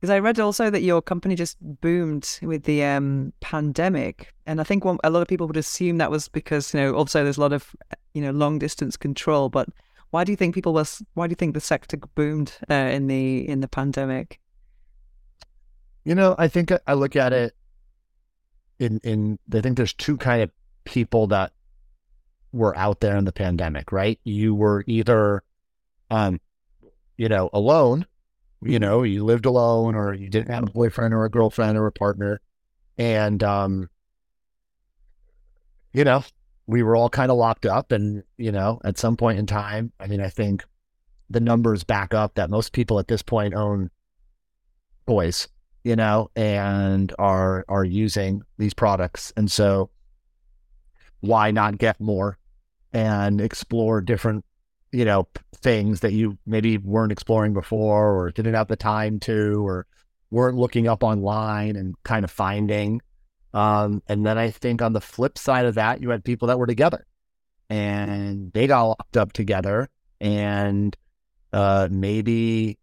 Because 0.00 0.10
I 0.10 0.20
read 0.20 0.38
also 0.38 0.70
that 0.70 0.82
your 0.82 1.02
company 1.02 1.34
just 1.34 1.56
boomed 1.60 2.38
with 2.42 2.64
the 2.64 2.84
um, 2.84 3.32
pandemic, 3.40 4.32
and 4.46 4.60
I 4.60 4.64
think 4.64 4.84
one, 4.84 4.98
a 5.02 5.10
lot 5.10 5.22
of 5.22 5.28
people 5.28 5.48
would 5.48 5.56
assume 5.56 5.98
that 5.98 6.10
was 6.10 6.28
because 6.28 6.72
you 6.72 6.80
know 6.80 6.94
also 6.94 7.24
there's 7.24 7.36
a 7.36 7.40
lot 7.40 7.52
of 7.52 7.74
you 8.14 8.22
know 8.22 8.30
long 8.30 8.60
distance 8.60 8.96
control. 8.96 9.48
But 9.48 9.68
why 10.10 10.22
do 10.22 10.30
you 10.30 10.36
think 10.36 10.54
people 10.54 10.72
was? 10.72 11.02
Why 11.14 11.26
do 11.26 11.32
you 11.32 11.36
think 11.36 11.54
the 11.54 11.60
sector 11.60 11.96
boomed 12.14 12.56
uh, 12.70 12.74
in 12.74 13.08
the 13.08 13.48
in 13.48 13.60
the 13.60 13.66
pandemic? 13.66 14.38
You 16.04 16.14
know, 16.14 16.36
I 16.38 16.46
think 16.46 16.70
I 16.86 16.94
look 16.94 17.16
at 17.16 17.32
it 17.32 17.56
in 18.78 19.00
in. 19.02 19.40
I 19.52 19.60
think 19.60 19.76
there's 19.76 19.94
two 19.94 20.16
kind 20.16 20.42
of 20.42 20.50
people 20.84 21.26
that 21.28 21.52
were 22.52 22.76
out 22.78 23.00
there 23.00 23.16
in 23.16 23.24
the 23.24 23.32
pandemic, 23.32 23.90
right? 23.90 24.20
You 24.22 24.54
were 24.54 24.84
either, 24.86 25.42
um, 26.10 26.40
you 27.16 27.28
know, 27.28 27.50
alone 27.52 28.06
you 28.62 28.78
know, 28.78 29.02
you 29.02 29.24
lived 29.24 29.46
alone 29.46 29.94
or 29.94 30.14
you 30.14 30.28
didn't 30.28 30.50
have 30.50 30.64
a 30.64 30.70
boyfriend 30.70 31.14
or 31.14 31.24
a 31.24 31.30
girlfriend 31.30 31.78
or 31.78 31.86
a 31.86 31.92
partner. 31.92 32.40
And, 32.96 33.42
um, 33.42 33.88
you 35.92 36.04
know, 36.04 36.24
we 36.66 36.82
were 36.82 36.96
all 36.96 37.08
kind 37.08 37.30
of 37.30 37.36
locked 37.36 37.66
up. 37.66 37.92
And, 37.92 38.24
you 38.36 38.52
know, 38.52 38.80
at 38.84 38.98
some 38.98 39.16
point 39.16 39.38
in 39.38 39.46
time, 39.46 39.92
I 40.00 40.06
mean, 40.06 40.20
I 40.20 40.28
think 40.28 40.64
the 41.30 41.40
numbers 41.40 41.84
back 41.84 42.14
up 42.14 42.34
that 42.34 42.50
most 42.50 42.72
people 42.72 42.98
at 42.98 43.08
this 43.08 43.22
point 43.22 43.54
own 43.54 43.90
toys, 45.06 45.48
you 45.84 45.94
know, 45.94 46.30
and 46.34 47.14
are, 47.18 47.64
are 47.68 47.84
using 47.84 48.42
these 48.58 48.74
products. 48.74 49.32
And 49.36 49.50
so 49.50 49.90
why 51.20 51.50
not 51.50 51.78
get 51.78 52.00
more 52.00 52.38
and 52.92 53.40
explore 53.40 54.00
different 54.00 54.44
you 54.92 55.04
know, 55.04 55.28
things 55.56 56.00
that 56.00 56.12
you 56.12 56.38
maybe 56.46 56.78
weren't 56.78 57.12
exploring 57.12 57.52
before 57.52 58.16
or 58.16 58.30
didn't 58.30 58.54
have 58.54 58.68
the 58.68 58.76
time 58.76 59.18
to 59.20 59.66
or 59.66 59.86
weren't 60.30 60.56
looking 60.56 60.88
up 60.88 61.02
online 61.02 61.76
and 61.76 61.94
kind 62.04 62.24
of 62.24 62.30
finding. 62.30 63.00
Um, 63.54 64.02
and 64.08 64.24
then 64.24 64.38
I 64.38 64.50
think 64.50 64.82
on 64.82 64.92
the 64.92 65.00
flip 65.00 65.38
side 65.38 65.66
of 65.66 65.74
that, 65.74 66.00
you 66.00 66.10
had 66.10 66.24
people 66.24 66.48
that 66.48 66.58
were 66.58 66.66
together 66.66 67.06
and 67.70 68.52
they 68.52 68.66
got 68.66 68.84
locked 68.84 69.16
up 69.16 69.32
together 69.32 69.88
and 70.20 70.96
uh, 71.52 71.88
maybe 71.90 72.78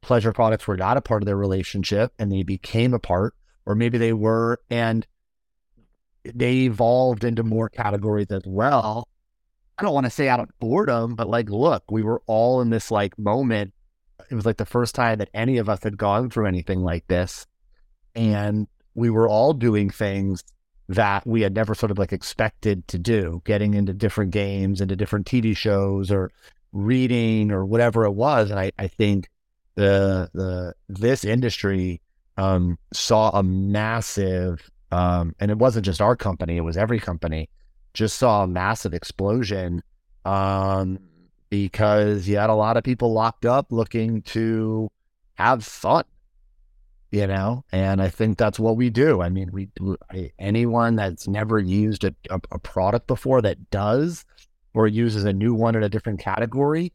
pleasure 0.00 0.32
products 0.32 0.66
were 0.66 0.76
not 0.76 0.96
a 0.96 1.02
part 1.02 1.22
of 1.22 1.26
their 1.26 1.36
relationship 1.36 2.12
and 2.18 2.30
they 2.30 2.42
became 2.42 2.92
a 2.92 2.98
part, 2.98 3.34
or 3.64 3.74
maybe 3.74 3.98
they 3.98 4.12
were 4.12 4.58
and 4.70 5.06
they 6.24 6.60
evolved 6.60 7.24
into 7.24 7.42
more 7.42 7.68
categories 7.68 8.30
as 8.30 8.42
well 8.46 9.08
I 9.78 9.82
don't 9.82 9.94
want 9.94 10.06
to 10.06 10.10
say 10.10 10.28
out 10.28 10.40
of 10.40 10.48
boredom, 10.60 11.14
but 11.14 11.28
like, 11.28 11.50
look, 11.50 11.90
we 11.90 12.02
were 12.02 12.22
all 12.26 12.60
in 12.60 12.70
this 12.70 12.90
like 12.90 13.18
moment. 13.18 13.72
It 14.30 14.34
was 14.34 14.46
like 14.46 14.56
the 14.56 14.64
first 14.64 14.94
time 14.94 15.18
that 15.18 15.30
any 15.34 15.58
of 15.58 15.68
us 15.68 15.82
had 15.82 15.98
gone 15.98 16.30
through 16.30 16.46
anything 16.46 16.82
like 16.82 17.06
this. 17.08 17.46
And 18.14 18.68
we 18.94 19.10
were 19.10 19.28
all 19.28 19.52
doing 19.52 19.90
things 19.90 20.44
that 20.88 21.26
we 21.26 21.40
had 21.40 21.54
never 21.54 21.74
sort 21.74 21.90
of 21.90 21.98
like 21.98 22.12
expected 22.12 22.86
to 22.88 22.98
do, 22.98 23.42
getting 23.44 23.74
into 23.74 23.92
different 23.92 24.30
games, 24.30 24.80
into 24.80 24.94
different 24.94 25.26
TV 25.26 25.56
shows 25.56 26.10
or 26.10 26.30
reading 26.72 27.50
or 27.50 27.64
whatever 27.64 28.04
it 28.04 28.12
was. 28.12 28.50
And 28.50 28.60
I, 28.60 28.70
I 28.78 28.86
think 28.86 29.28
the 29.74 30.30
the 30.34 30.74
this 30.88 31.24
industry 31.24 32.00
um, 32.36 32.78
saw 32.92 33.30
a 33.30 33.42
massive 33.42 34.70
um, 34.92 35.34
and 35.40 35.50
it 35.50 35.58
wasn't 35.58 35.84
just 35.84 36.00
our 36.00 36.14
company, 36.14 36.56
it 36.56 36.60
was 36.60 36.76
every 36.76 37.00
company 37.00 37.48
just 37.94 38.18
saw 38.18 38.42
a 38.42 38.46
massive 38.48 38.92
explosion 38.92 39.82
um, 40.24 40.98
because 41.48 42.28
you 42.28 42.36
had 42.36 42.50
a 42.50 42.54
lot 42.54 42.76
of 42.76 42.84
people 42.84 43.12
locked 43.12 43.46
up 43.46 43.68
looking 43.70 44.20
to 44.22 44.90
have 45.34 45.64
fun, 45.64 46.04
you 47.10 47.26
know? 47.26 47.64
And 47.72 48.02
I 48.02 48.08
think 48.08 48.36
that's 48.36 48.58
what 48.58 48.76
we 48.76 48.90
do. 48.90 49.22
I 49.22 49.28
mean, 49.28 49.50
we 49.52 49.68
anyone 50.38 50.96
that's 50.96 51.28
never 51.28 51.58
used 51.58 52.04
a, 52.04 52.14
a, 52.30 52.40
a 52.50 52.58
product 52.58 53.06
before 53.06 53.40
that 53.42 53.70
does 53.70 54.24
or 54.74 54.88
uses 54.88 55.24
a 55.24 55.32
new 55.32 55.54
one 55.54 55.76
in 55.76 55.84
a 55.84 55.88
different 55.88 56.18
category. 56.18 56.92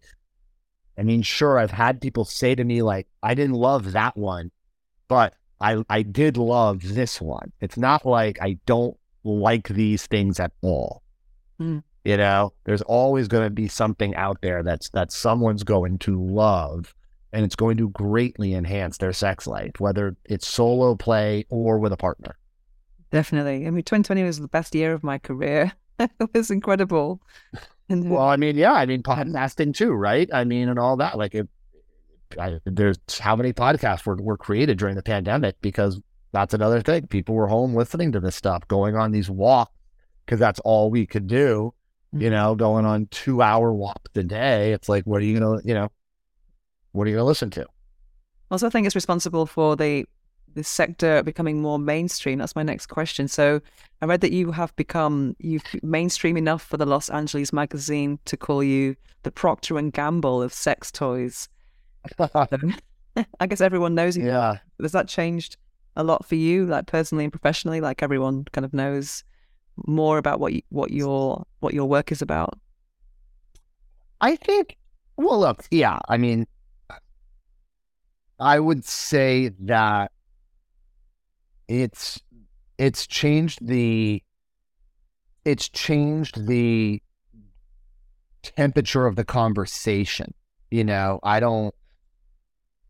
I 0.97 1.03
mean, 1.03 1.21
sure, 1.21 1.57
I've 1.57 1.71
had 1.71 2.01
people 2.01 2.25
say 2.25 2.55
to 2.55 2.63
me, 2.65 2.81
like, 2.81 3.07
I 3.23 3.33
didn't 3.33 3.55
love 3.55 3.93
that 3.93 4.17
one, 4.17 4.51
but 5.07 5.33
I, 5.61 5.81
I 5.89 6.01
did 6.01 6.35
love 6.35 6.81
this 6.83 7.21
one. 7.21 7.53
It's 7.61 7.77
not 7.77 8.05
like 8.05 8.37
I 8.41 8.59
don't 8.65 8.98
like 9.23 9.67
these 9.67 10.05
things 10.07 10.39
at 10.39 10.51
all. 10.61 11.03
Mm. 11.59 11.83
You 12.05 12.17
know, 12.17 12.53
there's 12.63 12.81
always 12.81 13.27
going 13.27 13.43
to 13.43 13.49
be 13.49 13.67
something 13.67 14.15
out 14.15 14.41
there 14.41 14.63
that's 14.63 14.89
that 14.89 15.11
someone's 15.11 15.63
going 15.63 15.99
to 15.99 16.23
love 16.23 16.93
and 17.31 17.45
it's 17.45 17.55
going 17.55 17.77
to 17.77 17.89
greatly 17.89 18.53
enhance 18.53 18.97
their 18.97 19.13
sex 19.13 19.45
life, 19.45 19.73
whether 19.79 20.15
it's 20.25 20.47
solo 20.47 20.95
play 20.95 21.45
or 21.49 21.77
with 21.77 21.93
a 21.93 21.97
partner. 21.97 22.37
Definitely. 23.11 23.67
I 23.67 23.71
mean, 23.71 23.83
2020 23.83 24.23
was 24.23 24.39
the 24.39 24.47
best 24.47 24.73
year 24.73 24.93
of 24.93 25.03
my 25.03 25.17
career. 25.17 25.71
it 25.99 26.29
was 26.33 26.51
incredible. 26.51 27.21
And, 27.89 28.09
well, 28.09 28.23
I 28.23 28.35
mean, 28.35 28.55
yeah, 28.55 28.73
I 28.73 28.85
mean, 28.85 29.03
podcasting 29.03 29.73
too, 29.73 29.91
right? 29.91 30.29
I 30.31 30.43
mean, 30.43 30.69
and 30.69 30.79
all 30.79 30.97
that. 30.97 31.17
Like, 31.17 31.33
it, 31.35 31.49
I, 32.39 32.59
there's 32.65 32.99
how 33.19 33.35
many 33.35 33.51
podcasts 33.51 34.05
were, 34.05 34.15
were 34.15 34.37
created 34.37 34.77
during 34.77 34.95
the 34.95 35.03
pandemic 35.03 35.59
because 35.61 35.99
that's 36.31 36.53
another 36.53 36.81
thing. 36.81 37.07
People 37.07 37.35
were 37.35 37.47
home 37.47 37.73
listening 37.73 38.11
to 38.11 38.19
this 38.19 38.35
stuff, 38.35 38.67
going 38.67 38.95
on 38.95 39.11
these 39.11 39.29
walks 39.29 39.71
because 40.25 40.39
that's 40.39 40.59
all 40.61 40.91
we 40.91 41.05
could 41.05 41.27
do. 41.27 41.73
You 42.11 42.19
mm-hmm. 42.19 42.29
know, 42.29 42.55
going 42.55 42.85
on 42.85 43.07
two 43.07 43.41
hour 43.41 43.73
walks 43.73 44.11
a 44.15 44.23
day. 44.23 44.73
It's 44.73 44.89
like, 44.89 45.05
what 45.05 45.21
are 45.21 45.25
you 45.25 45.39
gonna, 45.39 45.61
you 45.63 45.73
know, 45.73 45.89
what 46.91 47.07
are 47.07 47.09
you 47.09 47.15
gonna 47.15 47.25
listen 47.25 47.49
to? 47.51 47.65
Also, 48.51 48.67
I 48.67 48.69
think 48.69 48.85
it's 48.85 48.95
responsible 48.95 49.45
for 49.45 49.75
the 49.75 50.05
the 50.55 50.63
sector 50.63 51.21
becoming 51.21 51.61
more 51.61 51.77
mainstream. 51.77 52.39
That's 52.39 52.55
my 52.55 52.63
next 52.63 52.87
question. 52.87 53.27
So, 53.27 53.61
I 54.01 54.05
read 54.05 54.21
that 54.21 54.31
you 54.31 54.51
have 54.51 54.75
become 54.75 55.35
you 55.39 55.59
mainstream 55.83 56.37
enough 56.37 56.63
for 56.63 56.77
the 56.77 56.85
Los 56.85 57.09
Angeles 57.09 57.53
magazine 57.53 58.19
to 58.25 58.37
call 58.37 58.63
you 58.63 58.95
the 59.23 59.31
Procter 59.31 59.77
and 59.77 59.93
Gamble 59.93 60.41
of 60.41 60.53
sex 60.53 60.91
toys. 60.91 61.49
I 62.19 63.47
guess 63.47 63.61
everyone 63.61 63.95
knows 63.95 64.15
you. 64.15 64.25
Yeah. 64.25 64.57
Has 64.81 64.91
that 64.93 65.07
changed 65.07 65.57
a 65.95 66.03
lot 66.03 66.25
for 66.25 66.35
you, 66.35 66.65
like 66.65 66.87
personally 66.87 67.25
and 67.25 67.33
professionally? 67.33 67.81
Like 67.81 68.03
everyone 68.03 68.45
kind 68.51 68.65
of 68.65 68.73
knows 68.73 69.23
more 69.87 70.17
about 70.17 70.39
what 70.39 70.53
you, 70.53 70.61
what 70.69 70.91
your 70.91 71.45
what 71.59 71.73
your 71.73 71.85
work 71.85 72.11
is 72.11 72.21
about? 72.21 72.59
I 74.21 74.35
think. 74.35 74.77
Well, 75.17 75.39
look, 75.39 75.65
yeah. 75.71 75.99
I 76.07 76.17
mean, 76.17 76.47
I 78.39 78.59
would 78.59 78.85
say 78.85 79.51
that 79.59 80.11
it's 81.67 82.19
it's 82.77 83.05
changed 83.05 83.65
the 83.65 84.23
it's 85.45 85.69
changed 85.69 86.47
the 86.47 87.01
temperature 88.43 89.05
of 89.05 89.15
the 89.15 89.25
conversation. 89.25 90.33
You 90.71 90.83
know, 90.83 91.19
I 91.23 91.39
don't 91.39 91.73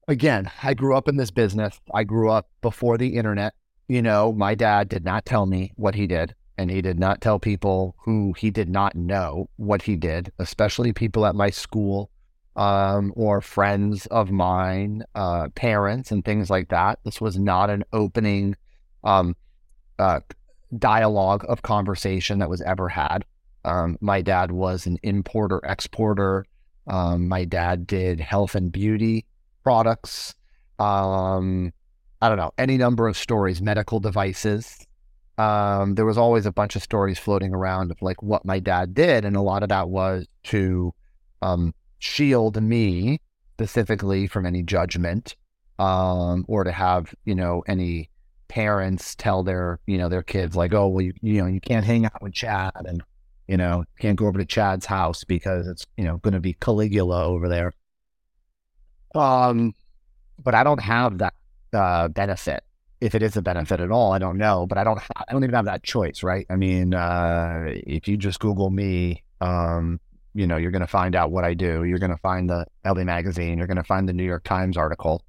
again, 0.09 0.51
I 0.63 0.73
grew 0.73 0.95
up 0.95 1.07
in 1.07 1.17
this 1.17 1.31
business. 1.31 1.79
I 1.93 2.03
grew 2.03 2.31
up 2.31 2.49
before 2.61 2.97
the 2.97 3.15
internet. 3.15 3.53
You 3.87 4.01
know, 4.01 4.33
my 4.33 4.55
dad 4.55 4.89
did 4.89 5.05
not 5.05 5.25
tell 5.25 5.45
me 5.45 5.71
what 5.75 5.95
he 5.95 6.07
did, 6.07 6.33
and 6.57 6.69
he 6.69 6.81
did 6.81 6.99
not 6.99 7.21
tell 7.21 7.39
people 7.39 7.95
who 7.99 8.33
he 8.33 8.49
did 8.49 8.69
not 8.69 8.95
know 8.95 9.49
what 9.57 9.83
he 9.83 9.95
did, 9.95 10.31
especially 10.39 10.93
people 10.93 11.25
at 11.25 11.35
my 11.35 11.51
school 11.51 12.09
um, 12.55 13.13
or 13.15 13.39
friends 13.39 14.07
of 14.07 14.31
mine, 14.31 15.03
uh, 15.15 15.47
parents, 15.49 16.11
and 16.11 16.25
things 16.25 16.49
like 16.49 16.69
that. 16.69 16.99
This 17.05 17.21
was 17.21 17.37
not 17.37 17.69
an 17.69 17.83
opening 17.93 18.55
um, 19.03 19.35
uh, 19.99 20.21
dialogue 20.77 21.45
of 21.47 21.61
conversation 21.61 22.39
that 22.39 22.49
was 22.49 22.61
ever 22.61 22.89
had. 22.89 23.25
Um, 23.63 23.97
my 24.01 24.21
dad 24.21 24.51
was 24.51 24.87
an 24.87 24.97
importer 25.03 25.61
exporter. 25.63 26.45
Um, 26.87 27.27
my 27.27 27.45
dad 27.45 27.85
did 27.85 28.19
health 28.19 28.55
and 28.55 28.71
beauty 28.71 29.25
products. 29.69 30.33
Um, 30.79 31.71
I 32.23 32.27
don't 32.27 32.39
know, 32.39 32.51
any 32.57 32.75
number 32.75 33.07
of 33.07 33.15
stories, 33.15 33.61
medical 33.61 33.99
devices. 33.99 34.87
Um, 35.37 35.93
there 35.93 36.07
was 36.07 36.17
always 36.17 36.47
a 36.47 36.51
bunch 36.51 36.75
of 36.75 36.81
stories 36.81 37.19
floating 37.19 37.53
around 37.53 37.91
of 37.91 38.01
like 38.01 38.23
what 38.23 38.43
my 38.45 38.57
dad 38.57 38.95
did. 38.95 39.25
And 39.25 39.35
a 39.35 39.41
lot 39.41 39.61
of 39.61 39.69
that 39.69 39.87
was 39.87 40.25
to 40.45 40.91
um, 41.43 41.75
shield 41.99 42.59
me 42.59 43.21
specifically 43.57 44.25
from 44.25 44.47
any 44.47 44.63
judgment 44.63 45.35
um, 45.77 46.45
or 46.47 46.63
to 46.63 46.71
have, 46.71 47.13
you 47.25 47.35
know, 47.35 47.63
any 47.67 48.09
parents 48.47 49.13
tell 49.13 49.43
their, 49.43 49.79
you 49.85 49.99
know, 49.99 50.09
their 50.09 50.23
kids 50.23 50.55
like, 50.55 50.73
oh, 50.73 50.87
well, 50.87 51.05
you, 51.05 51.13
you 51.21 51.41
know, 51.43 51.45
you 51.45 51.61
can't 51.61 51.85
hang 51.85 52.05
out 52.05 52.23
with 52.23 52.33
Chad 52.33 52.71
and, 52.85 53.03
you 53.47 53.55
know, 53.55 53.83
can't 53.99 54.17
go 54.17 54.25
over 54.25 54.39
to 54.39 54.45
Chad's 54.45 54.87
house 54.87 55.23
because 55.23 55.67
it's, 55.67 55.85
you 55.95 56.05
know, 56.05 56.17
going 56.17 56.33
to 56.33 56.39
be 56.39 56.53
Caligula 56.53 57.23
over 57.23 57.47
there. 57.47 57.71
Um, 59.15 59.73
but 60.41 60.55
I 60.55 60.63
don't 60.63 60.81
have 60.81 61.17
that 61.19 61.33
uh, 61.73 62.07
benefit. 62.07 62.63
If 63.01 63.15
it 63.15 63.23
is 63.23 63.37
a 63.37 63.41
benefit 63.41 63.79
at 63.79 63.91
all, 63.91 64.11
I 64.11 64.19
don't 64.19 64.37
know. 64.37 64.65
But 64.67 64.77
I 64.77 64.83
don't. 64.83 64.99
I 65.15 65.31
don't 65.31 65.43
even 65.43 65.55
have 65.55 65.65
that 65.65 65.83
choice, 65.83 66.21
right? 66.23 66.45
I 66.49 66.55
mean, 66.55 66.93
uh, 66.93 67.65
if 67.67 68.07
you 68.07 68.17
just 68.17 68.39
Google 68.39 68.69
me, 68.69 69.23
um, 69.39 69.99
you 70.33 70.45
know, 70.45 70.57
you're 70.57 70.71
going 70.71 70.81
to 70.81 70.87
find 70.87 71.15
out 71.15 71.31
what 71.31 71.43
I 71.45 71.53
do. 71.53 71.83
You're 71.85 71.99
going 71.99 72.11
to 72.11 72.17
find 72.17 72.49
the 72.49 72.65
LA 72.85 73.03
Magazine. 73.03 73.57
You're 73.57 73.67
going 73.67 73.77
to 73.77 73.83
find 73.83 74.07
the 74.07 74.13
New 74.13 74.23
York 74.23 74.43
Times 74.43 74.77
article. 74.77 75.23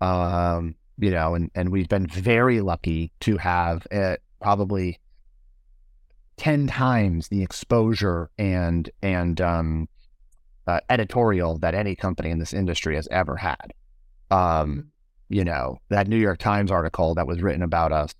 Um, 0.00 0.74
you 0.98 1.10
know, 1.10 1.34
and 1.34 1.50
and 1.54 1.70
we've 1.70 1.88
been 1.88 2.06
very 2.06 2.60
lucky 2.60 3.12
to 3.20 3.36
have 3.38 3.86
it 3.90 4.22
probably 4.40 4.98
ten 6.36 6.66
times 6.66 7.28
the 7.28 7.42
exposure 7.42 8.30
and 8.38 8.90
and 9.02 9.40
um, 9.40 9.88
uh, 10.66 10.80
editorial 10.90 11.58
that 11.58 11.74
any 11.74 11.94
company 11.94 12.30
in 12.30 12.38
this 12.38 12.52
industry 12.52 12.96
has 12.96 13.08
ever 13.10 13.36
had. 13.36 13.72
Um, 14.30 14.90
you 15.28 15.44
know, 15.44 15.78
that 15.88 16.08
New 16.08 16.16
York 16.16 16.38
Times 16.38 16.70
article 16.70 17.14
that 17.14 17.26
was 17.26 17.42
written 17.42 17.62
about 17.62 17.92
us. 17.92 18.14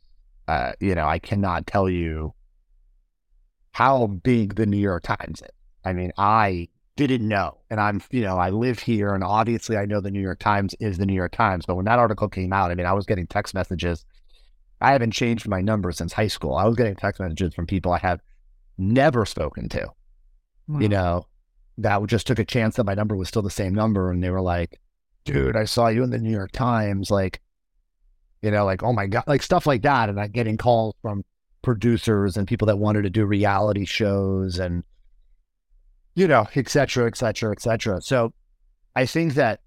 Uh, 0.49 0.73
you 0.81 0.95
know, 0.95 1.07
I 1.07 1.19
cannot 1.19 1.67
tell 1.67 1.89
you 1.89 2.35
how 3.73 4.07
big 4.07 4.55
the 4.55 4.67
New 4.67 4.79
York 4.79 5.03
Times 5.03 5.43
is. 5.43 5.51
I 5.85 5.93
mean, 5.93 6.13
I 6.17 6.69
didn't 6.97 7.27
know. 7.27 7.59
And 7.71 7.81
I'm, 7.81 8.03
you 8.11 8.23
know, 8.23 8.37
I 8.39 8.51
live 8.51 8.79
here 8.79 9.15
and 9.15 9.23
obviously 9.23 9.77
I 9.77 9.85
know 9.85 10.01
the 10.01 10.11
New 10.11 10.21
York 10.21 10.39
Times 10.39 10.75
is 10.81 10.99
the 10.99 11.07
New 11.07 11.15
York 11.15 11.33
Times. 11.33 11.67
But 11.67 11.75
when 11.77 11.85
that 11.85 11.99
article 11.99 12.29
came 12.29 12.53
out, 12.53 12.71
I 12.71 12.75
mean, 12.75 12.87
I 12.87 12.95
was 12.95 13.07
getting 13.07 13.27
text 13.27 13.55
messages. 13.55 14.05
I 14.81 14.93
haven't 14.93 15.13
changed 15.13 15.49
my 15.49 15.61
number 15.61 15.93
since 15.93 16.13
high 16.13 16.27
school. 16.27 16.55
I 16.55 16.65
was 16.65 16.77
getting 16.77 16.97
text 16.97 17.21
messages 17.21 17.55
from 17.55 17.67
people 17.67 17.93
I 17.93 17.99
have 17.99 18.21
never 18.79 19.25
spoken 19.25 19.69
to, 19.71 19.89
wow. 20.69 20.81
you 20.81 20.89
know, 20.89 21.27
that 21.79 22.05
just 22.07 22.27
took 22.27 22.39
a 22.39 22.45
chance 22.45 22.77
that 22.77 22.87
my 22.87 22.95
number 22.95 23.17
was 23.17 23.29
still 23.29 23.43
the 23.43 23.51
same 23.51 23.75
number. 23.75 24.11
And 24.11 24.23
they 24.23 24.31
were 24.31 24.41
like, 24.41 24.81
dude, 25.25 25.57
I 25.57 25.65
saw 25.65 25.89
you 25.89 26.03
in 26.03 26.11
the 26.11 26.19
New 26.19 26.31
York 26.31 26.53
Times. 26.53 27.11
Like, 27.11 27.41
you 28.43 28.51
know, 28.51 28.65
like, 28.65 28.83
oh 28.83 28.93
my 28.93 29.07
God, 29.07 29.25
like 29.27 29.43
stuff 29.43 29.67
like 29.67 29.83
that. 29.83 30.09
And 30.09 30.21
I'm 30.21 30.31
getting 30.31 30.57
calls 30.57 30.95
from 31.03 31.25
producers 31.63 32.37
and 32.37 32.47
people 32.47 32.67
that 32.67 32.79
wanted 32.79 33.03
to 33.03 33.11
do 33.11 33.25
reality 33.27 33.85
shows 33.85 34.59
and, 34.59 34.85
you 36.15 36.29
know, 36.29 36.47
et 36.55 36.69
cetera, 36.69 37.07
et 37.07 37.17
cetera, 37.17 37.53
et 37.53 37.61
cetera. 37.61 38.01
So 38.01 38.33
I 38.95 39.05
think 39.05 39.35
that 39.35 39.61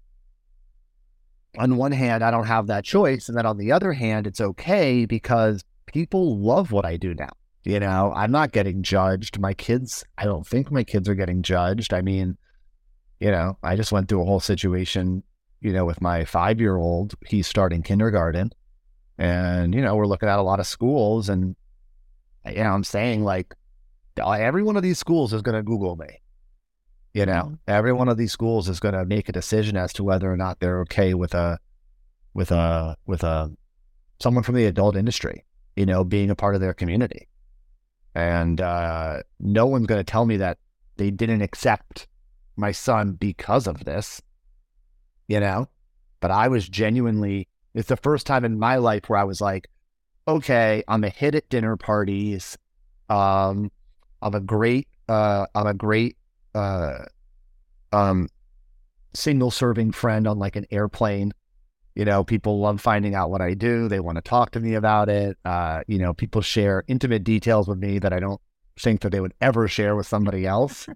on 1.58 1.76
one 1.76 1.92
hand, 1.92 2.24
I 2.24 2.30
don't 2.30 2.46
have 2.46 2.68
that 2.68 2.84
choice. 2.84 3.28
And 3.28 3.36
then 3.36 3.46
on 3.46 3.58
the 3.58 3.72
other 3.72 3.92
hand, 3.92 4.26
it's 4.26 4.40
okay 4.40 5.04
because 5.04 5.62
people 5.86 6.38
love 6.38 6.72
what 6.72 6.84
I 6.84 6.96
do 6.96 7.14
now. 7.14 7.30
You 7.64 7.78
know, 7.80 8.12
I'm 8.16 8.30
not 8.30 8.52
getting 8.52 8.82
judged. 8.82 9.38
My 9.38 9.52
kids, 9.52 10.04
I 10.16 10.24
don't 10.24 10.46
think 10.46 10.70
my 10.70 10.82
kids 10.82 11.08
are 11.08 11.14
getting 11.14 11.42
judged. 11.42 11.92
I 11.92 12.00
mean, 12.00 12.38
you 13.18 13.30
know, 13.30 13.58
I 13.62 13.76
just 13.76 13.92
went 13.92 14.08
through 14.08 14.22
a 14.22 14.24
whole 14.24 14.40
situation, 14.40 15.22
you 15.60 15.72
know, 15.72 15.84
with 15.84 16.00
my 16.00 16.24
five 16.24 16.58
year 16.58 16.76
old. 16.76 17.14
He's 17.26 17.46
starting 17.46 17.82
kindergarten. 17.82 18.52
And, 19.18 19.74
you 19.74 19.82
know, 19.82 19.94
we're 19.94 20.06
looking 20.06 20.30
at 20.30 20.38
a 20.38 20.42
lot 20.42 20.60
of 20.60 20.66
schools 20.66 21.28
and 21.28 21.54
you 22.46 22.64
know, 22.64 22.70
I'm 22.70 22.84
saying 22.84 23.24
like 23.24 23.54
every 24.16 24.62
one 24.62 24.76
of 24.76 24.82
these 24.82 24.98
schools 24.98 25.32
is 25.32 25.42
going 25.42 25.56
to 25.56 25.62
Google 25.62 25.96
me. 25.96 26.20
You 27.12 27.26
know, 27.26 27.32
mm-hmm. 27.32 27.54
every 27.66 27.92
one 27.92 28.08
of 28.08 28.16
these 28.16 28.32
schools 28.32 28.68
is 28.68 28.78
going 28.78 28.94
to 28.94 29.04
make 29.04 29.28
a 29.28 29.32
decision 29.32 29.76
as 29.76 29.92
to 29.94 30.04
whether 30.04 30.32
or 30.32 30.36
not 30.36 30.60
they're 30.60 30.80
okay 30.82 31.14
with 31.14 31.34
a, 31.34 31.58
with 32.34 32.52
a, 32.52 32.96
with 33.06 33.24
a, 33.24 33.50
someone 34.20 34.44
from 34.44 34.54
the 34.54 34.66
adult 34.66 34.96
industry, 34.96 35.44
you 35.74 35.86
know, 35.86 36.04
being 36.04 36.30
a 36.30 36.36
part 36.36 36.54
of 36.54 36.60
their 36.60 36.74
community. 36.74 37.28
And 38.14 38.60
uh, 38.60 39.22
no 39.38 39.66
one's 39.66 39.86
going 39.86 40.00
to 40.00 40.10
tell 40.10 40.26
me 40.26 40.36
that 40.38 40.58
they 40.96 41.10
didn't 41.10 41.42
accept 41.42 42.08
my 42.56 42.72
son 42.72 43.12
because 43.12 43.66
of 43.66 43.84
this, 43.84 44.20
you 45.28 45.40
know. 45.40 45.68
But 46.20 46.30
I 46.30 46.48
was 46.48 46.68
genuinely, 46.68 47.48
it's 47.74 47.88
the 47.88 47.96
first 47.96 48.26
time 48.26 48.44
in 48.44 48.58
my 48.58 48.76
life 48.76 49.08
where 49.08 49.18
I 49.18 49.24
was 49.24 49.40
like, 49.40 49.68
okay, 50.28 50.82
I'm 50.88 51.04
a 51.04 51.08
hit 51.08 51.34
at 51.34 51.48
dinner 51.48 51.76
parties. 51.76 52.58
Um, 53.08 53.70
I'm 54.20 54.34
a 54.34 54.40
great, 54.40 54.88
uh, 55.08 55.46
I'm 55.54 55.66
a 55.66 55.74
great, 55.74 56.16
uh, 56.54 57.04
um, 57.92 58.28
single 59.14 59.50
serving 59.50 59.92
friend 59.92 60.26
on 60.26 60.38
like 60.38 60.56
an 60.56 60.66
airplane. 60.70 61.32
You 61.94 62.04
know, 62.04 62.22
people 62.24 62.60
love 62.60 62.80
finding 62.80 63.14
out 63.14 63.30
what 63.30 63.40
I 63.40 63.54
do. 63.54 63.88
They 63.88 64.00
want 64.00 64.16
to 64.16 64.22
talk 64.22 64.52
to 64.52 64.60
me 64.60 64.74
about 64.74 65.08
it. 65.08 65.36
Uh, 65.44 65.82
you 65.86 65.98
know, 65.98 66.14
people 66.14 66.40
share 66.40 66.84
intimate 66.86 67.24
details 67.24 67.66
with 67.68 67.78
me 67.78 67.98
that 67.98 68.12
I 68.12 68.20
don't 68.20 68.40
think 68.78 69.00
that 69.00 69.10
they 69.10 69.20
would 69.20 69.34
ever 69.40 69.68
share 69.68 69.96
with 69.96 70.06
somebody 70.06 70.46
else 70.46 70.86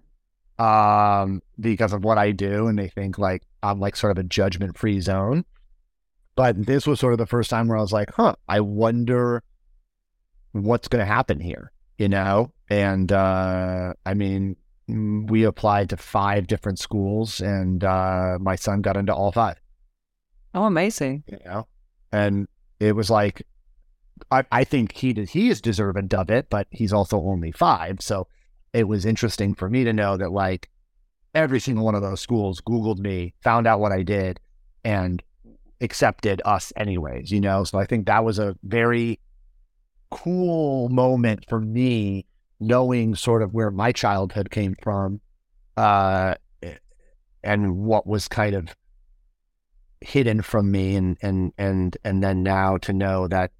um, 0.57 1.41
because 1.59 1.93
of 1.93 2.03
what 2.03 2.17
I 2.17 2.31
do. 2.31 2.67
And 2.67 2.79
they 2.79 2.87
think 2.87 3.17
like 3.17 3.43
I'm 3.61 3.79
like 3.79 3.95
sort 3.95 4.11
of 4.11 4.17
a 4.17 4.27
judgment 4.27 4.77
free 4.77 4.99
zone. 5.01 5.45
But 6.35 6.65
this 6.65 6.85
was 6.85 6.99
sort 6.99 7.13
of 7.13 7.19
the 7.19 7.25
first 7.25 7.49
time 7.49 7.67
where 7.67 7.77
I 7.77 7.81
was 7.81 7.93
like, 7.93 8.11
huh, 8.11 8.35
I 8.47 8.59
wonder 8.59 9.43
what's 10.51 10.87
going 10.87 10.99
to 10.99 11.05
happen 11.05 11.39
here, 11.39 11.71
you 11.97 12.09
know? 12.09 12.51
And 12.69 13.11
uh, 13.11 13.93
I 14.05 14.13
mean, 14.13 14.55
we 14.87 15.43
applied 15.43 15.89
to 15.89 15.97
five 15.97 16.47
different 16.47 16.79
schools 16.79 17.41
and 17.41 17.83
uh, 17.83 18.37
my 18.39 18.55
son 18.55 18.81
got 18.81 18.97
into 18.97 19.13
all 19.13 19.31
five. 19.31 19.59
Oh, 20.55 20.63
amazing. 20.63 21.25
You 21.27 21.37
know? 21.45 21.67
And 22.13 22.47
it 22.79 22.93
was 22.95 23.09
like, 23.09 23.45
I, 24.31 24.45
I 24.51 24.63
think 24.63 24.93
he 24.93 25.11
did, 25.11 25.29
he 25.29 25.49
is 25.49 25.59
deserving 25.61 26.13
of 26.13 26.29
it, 26.31 26.49
but 26.49 26.67
he's 26.71 26.93
also 26.93 27.19
only 27.19 27.51
five. 27.51 27.97
So 27.99 28.27
it 28.71 28.87
was 28.87 29.05
interesting 29.05 29.53
for 29.53 29.69
me 29.69 29.83
to 29.83 29.91
know 29.91 30.15
that 30.15 30.31
like 30.31 30.69
every 31.35 31.59
single 31.59 31.83
one 31.83 31.93
of 31.93 32.01
those 32.01 32.21
schools 32.21 32.61
Googled 32.61 32.99
me, 32.99 33.33
found 33.43 33.67
out 33.67 33.81
what 33.81 33.91
I 33.91 34.01
did, 34.01 34.39
and 34.85 35.21
accepted 35.81 36.41
us 36.45 36.71
anyways, 36.77 37.31
you 37.31 37.41
know? 37.41 37.65
So 37.65 37.77
I 37.77 37.85
think 37.85 38.05
that 38.05 38.23
was 38.23 38.39
a 38.39 38.55
very 38.63 39.19
cool 40.09 40.87
moment 40.87 41.43
for 41.49 41.59
me, 41.59 42.25
knowing 42.61 43.15
sort 43.15 43.41
of 43.41 43.53
where 43.53 43.71
my 43.71 43.91
childhood 43.91 44.49
came 44.51 44.75
from, 44.81 45.19
uh, 45.75 46.35
and 47.43 47.77
what 47.77 48.07
was 48.07 48.29
kind 48.29 48.55
of 48.55 48.73
hidden 50.01 50.41
from 50.41 50.71
me 50.71 50.95
and 50.95 51.17
and 51.21 51.51
and 51.57 51.97
and 52.03 52.23
then 52.23 52.43
now 52.43 52.77
to 52.77 52.93
know 52.93 53.27
that 53.27 53.51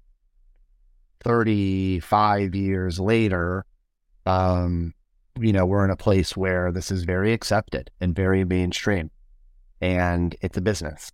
35 1.24 2.54
years 2.54 3.00
later 3.00 3.64
um 4.26 4.94
you 5.40 5.52
know 5.52 5.66
we're 5.66 5.84
in 5.84 5.90
a 5.90 5.96
place 5.96 6.36
where 6.36 6.70
this 6.70 6.90
is 6.90 7.04
very 7.04 7.32
accepted 7.32 7.90
and 8.00 8.14
very 8.14 8.44
mainstream 8.44 9.10
and 9.80 10.36
it's 10.40 10.56
a 10.56 10.60
business 10.60 11.10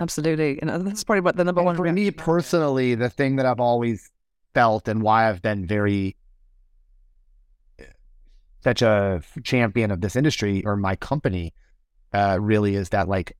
Absolutely. 0.00 0.58
And 0.60 0.70
uh, 0.70 0.78
that's 0.78 1.04
probably 1.04 1.20
what 1.20 1.36
the 1.36 1.44
number 1.44 1.62
one 1.62 1.76
for 1.76 1.90
me 1.90 2.10
personally, 2.10 2.94
the 2.94 3.08
thing 3.08 3.36
that 3.36 3.46
I've 3.46 3.60
always 3.60 4.10
felt 4.52 4.88
and 4.88 5.02
why 5.02 5.28
I've 5.28 5.42
been 5.42 5.66
very 5.66 6.16
such 8.62 8.82
a 8.82 9.22
champion 9.42 9.90
of 9.90 10.00
this 10.00 10.16
industry 10.16 10.64
or 10.64 10.76
my 10.76 10.96
company 10.96 11.52
uh, 12.12 12.38
really 12.40 12.74
is 12.74 12.88
that 12.90 13.08
like 13.08 13.36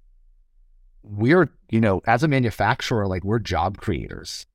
we're, 1.05 1.51
you 1.71 1.81
know, 1.81 2.03
as 2.07 2.23
a 2.23 2.29
manufacturer, 2.29 3.07
like 3.07 3.25
we're 3.25 3.39
job 3.39 3.77
creators. 3.77 4.47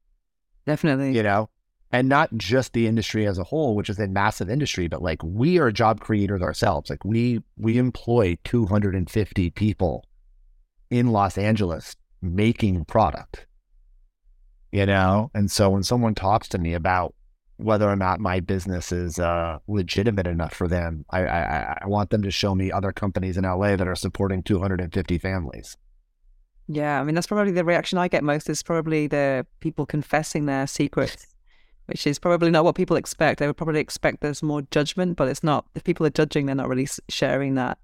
Definitely. 0.66 1.16
You 1.16 1.24
know, 1.24 1.50
and 1.92 2.10
not 2.10 2.36
just 2.38 2.74
the 2.74 2.88
industry 2.88 3.26
as 3.26 3.38
a 3.38 3.44
whole, 3.44 3.76
which 3.76 3.90
is 3.90 4.00
a 4.00 4.08
massive 4.08 4.50
industry, 4.50 4.88
but 4.88 5.02
like 5.02 5.22
we 5.24 5.58
are 5.60 5.72
job 5.72 6.00
creators 6.00 6.42
ourselves. 6.42 6.90
Like 6.90 7.04
we 7.06 7.42
we 7.58 7.78
employ 7.78 8.38
250 8.44 9.50
people 9.52 10.06
in 10.90 11.08
Los 11.08 11.38
Angeles 11.38 11.96
making 12.22 12.86
product, 12.86 13.48
you 14.72 14.86
know? 14.86 15.32
And 15.34 15.50
so 15.50 15.70
when 15.70 15.84
someone 15.84 16.16
talks 16.16 16.48
to 16.50 16.58
me 16.58 16.74
about 16.74 17.16
whether 17.58 17.90
or 17.90 17.96
not 17.96 18.20
my 18.20 18.40
business 18.40 18.92
is 18.92 19.20
uh, 19.20 19.58
legitimate 19.68 20.28
enough 20.28 20.54
for 20.54 20.68
them, 20.68 21.06
I, 21.10 21.26
I, 21.26 21.78
I 21.82 21.88
want 21.88 22.10
them 22.10 22.22
to 22.24 22.32
show 22.32 22.56
me 22.56 22.72
other 22.72 22.92
companies 22.92 23.38
in 23.38 23.44
LA 23.44 23.76
that 23.76 23.88
are 23.88 23.96
supporting 23.96 24.44
250 24.44 25.18
families. 25.18 25.76
Yeah, 26.72 27.02
I 27.02 27.04
mean 27.04 27.16
that's 27.16 27.26
probably 27.26 27.52
the 27.52 27.66
reaction 27.66 27.98
I 27.98 28.08
get 28.08 28.24
most 28.24 28.48
is 28.48 28.62
probably 28.62 29.08
the 29.08 29.46
people 29.60 29.88
confessing 29.88 30.46
their 30.46 30.68
secrets, 30.68 31.26
which 31.88 32.06
is 32.06 32.20
probably 32.20 32.52
not 32.52 32.64
what 32.64 32.76
people 32.76 32.96
expect. 32.96 33.40
They 33.40 33.48
would 33.48 33.58
probably 33.58 33.80
expect 33.80 34.22
there's 34.22 34.44
more 34.44 34.62
judgment, 34.70 35.18
but 35.18 35.28
it's 35.28 35.44
not. 35.44 35.66
If 35.74 35.84
people 35.84 36.06
are 36.06 36.12
judging, 36.12 36.46
they're 36.46 36.54
not 36.54 36.70
really 36.70 36.88
sharing 37.10 37.56
that. 37.56 37.80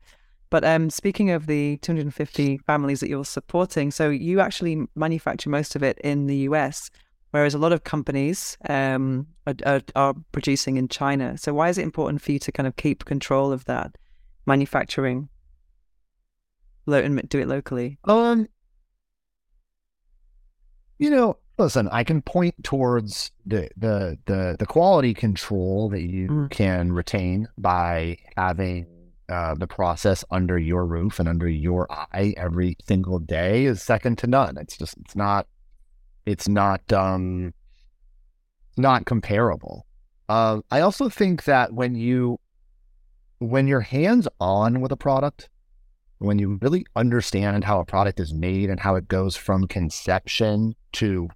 But 0.51 0.63
um, 0.63 0.91
speaking 0.91 1.31
of 1.31 1.47
the 1.47 1.77
250 1.77 2.59
families 2.59 2.99
that 2.99 3.09
you're 3.09 3.25
supporting, 3.25 3.89
so 3.89 4.11
you 4.11 4.39
actually 4.39 4.85
manufacture 4.95 5.49
most 5.49 5.75
of 5.75 5.81
it 5.81 5.97
in 6.03 6.27
the 6.27 6.37
US, 6.49 6.91
whereas 7.31 7.55
a 7.55 7.57
lot 7.57 7.73
of 7.73 7.85
companies 7.85 8.55
um, 8.69 9.25
are, 9.47 9.55
are, 9.65 9.81
are, 9.95 10.13
producing 10.31 10.77
in 10.77 10.89
China. 10.89 11.39
So 11.39 11.55
why 11.55 11.69
is 11.69 11.79
it 11.79 11.83
important 11.83 12.21
for 12.21 12.31
you 12.31 12.39
to 12.39 12.51
kind 12.51 12.67
of 12.67 12.75
keep 12.75 13.05
control 13.05 13.51
of 13.51 13.65
that 13.65 13.97
manufacturing 14.45 15.29
and 16.85 17.27
do 17.27 17.39
it 17.39 17.47
locally? 17.47 17.97
Um, 18.03 18.47
you 20.97 21.09
know, 21.09 21.37
listen, 21.57 21.87
I 21.91 22.03
can 22.03 22.21
point 22.21 22.55
towards 22.63 23.31
the 23.45 23.69
the 23.77 24.17
the, 24.25 24.55
the 24.57 24.65
quality 24.65 25.13
control 25.13 25.89
that 25.89 26.01
you 26.01 26.27
mm. 26.27 26.49
can 26.49 26.91
retain 26.91 27.47
by 27.57 28.17
having 28.37 28.87
uh, 29.29 29.55
the 29.55 29.67
process 29.67 30.23
under 30.31 30.57
your 30.57 30.85
roof 30.85 31.19
and 31.19 31.27
under 31.27 31.47
your 31.47 31.91
eye 31.91 32.33
every 32.37 32.77
single 32.87 33.19
day 33.19 33.65
is 33.65 33.81
second 33.81 34.17
to 34.19 34.27
none. 34.27 34.57
It's 34.57 34.77
just 34.77 34.97
it's 34.99 35.15
not 35.15 35.47
it's 36.25 36.47
not 36.47 36.91
um 36.93 37.53
not 38.77 39.05
comparable. 39.05 39.85
Uh, 40.27 40.61
I 40.71 40.81
also 40.81 41.09
think 41.09 41.43
that 41.45 41.73
when 41.73 41.95
you 41.95 42.39
when 43.39 43.67
you're 43.67 43.81
hands 43.81 44.27
on 44.39 44.81
with 44.81 44.91
a 44.91 44.97
product, 44.97 45.49
when 46.19 46.39
you 46.39 46.57
really 46.61 46.85
understand 46.95 47.63
how 47.63 47.79
a 47.79 47.85
product 47.85 48.19
is 48.19 48.33
made 48.33 48.69
and 48.69 48.79
how 48.79 48.95
it 48.95 49.07
goes 49.07 49.35
from 49.35 49.67
conception 49.67 50.75
to 50.93 51.27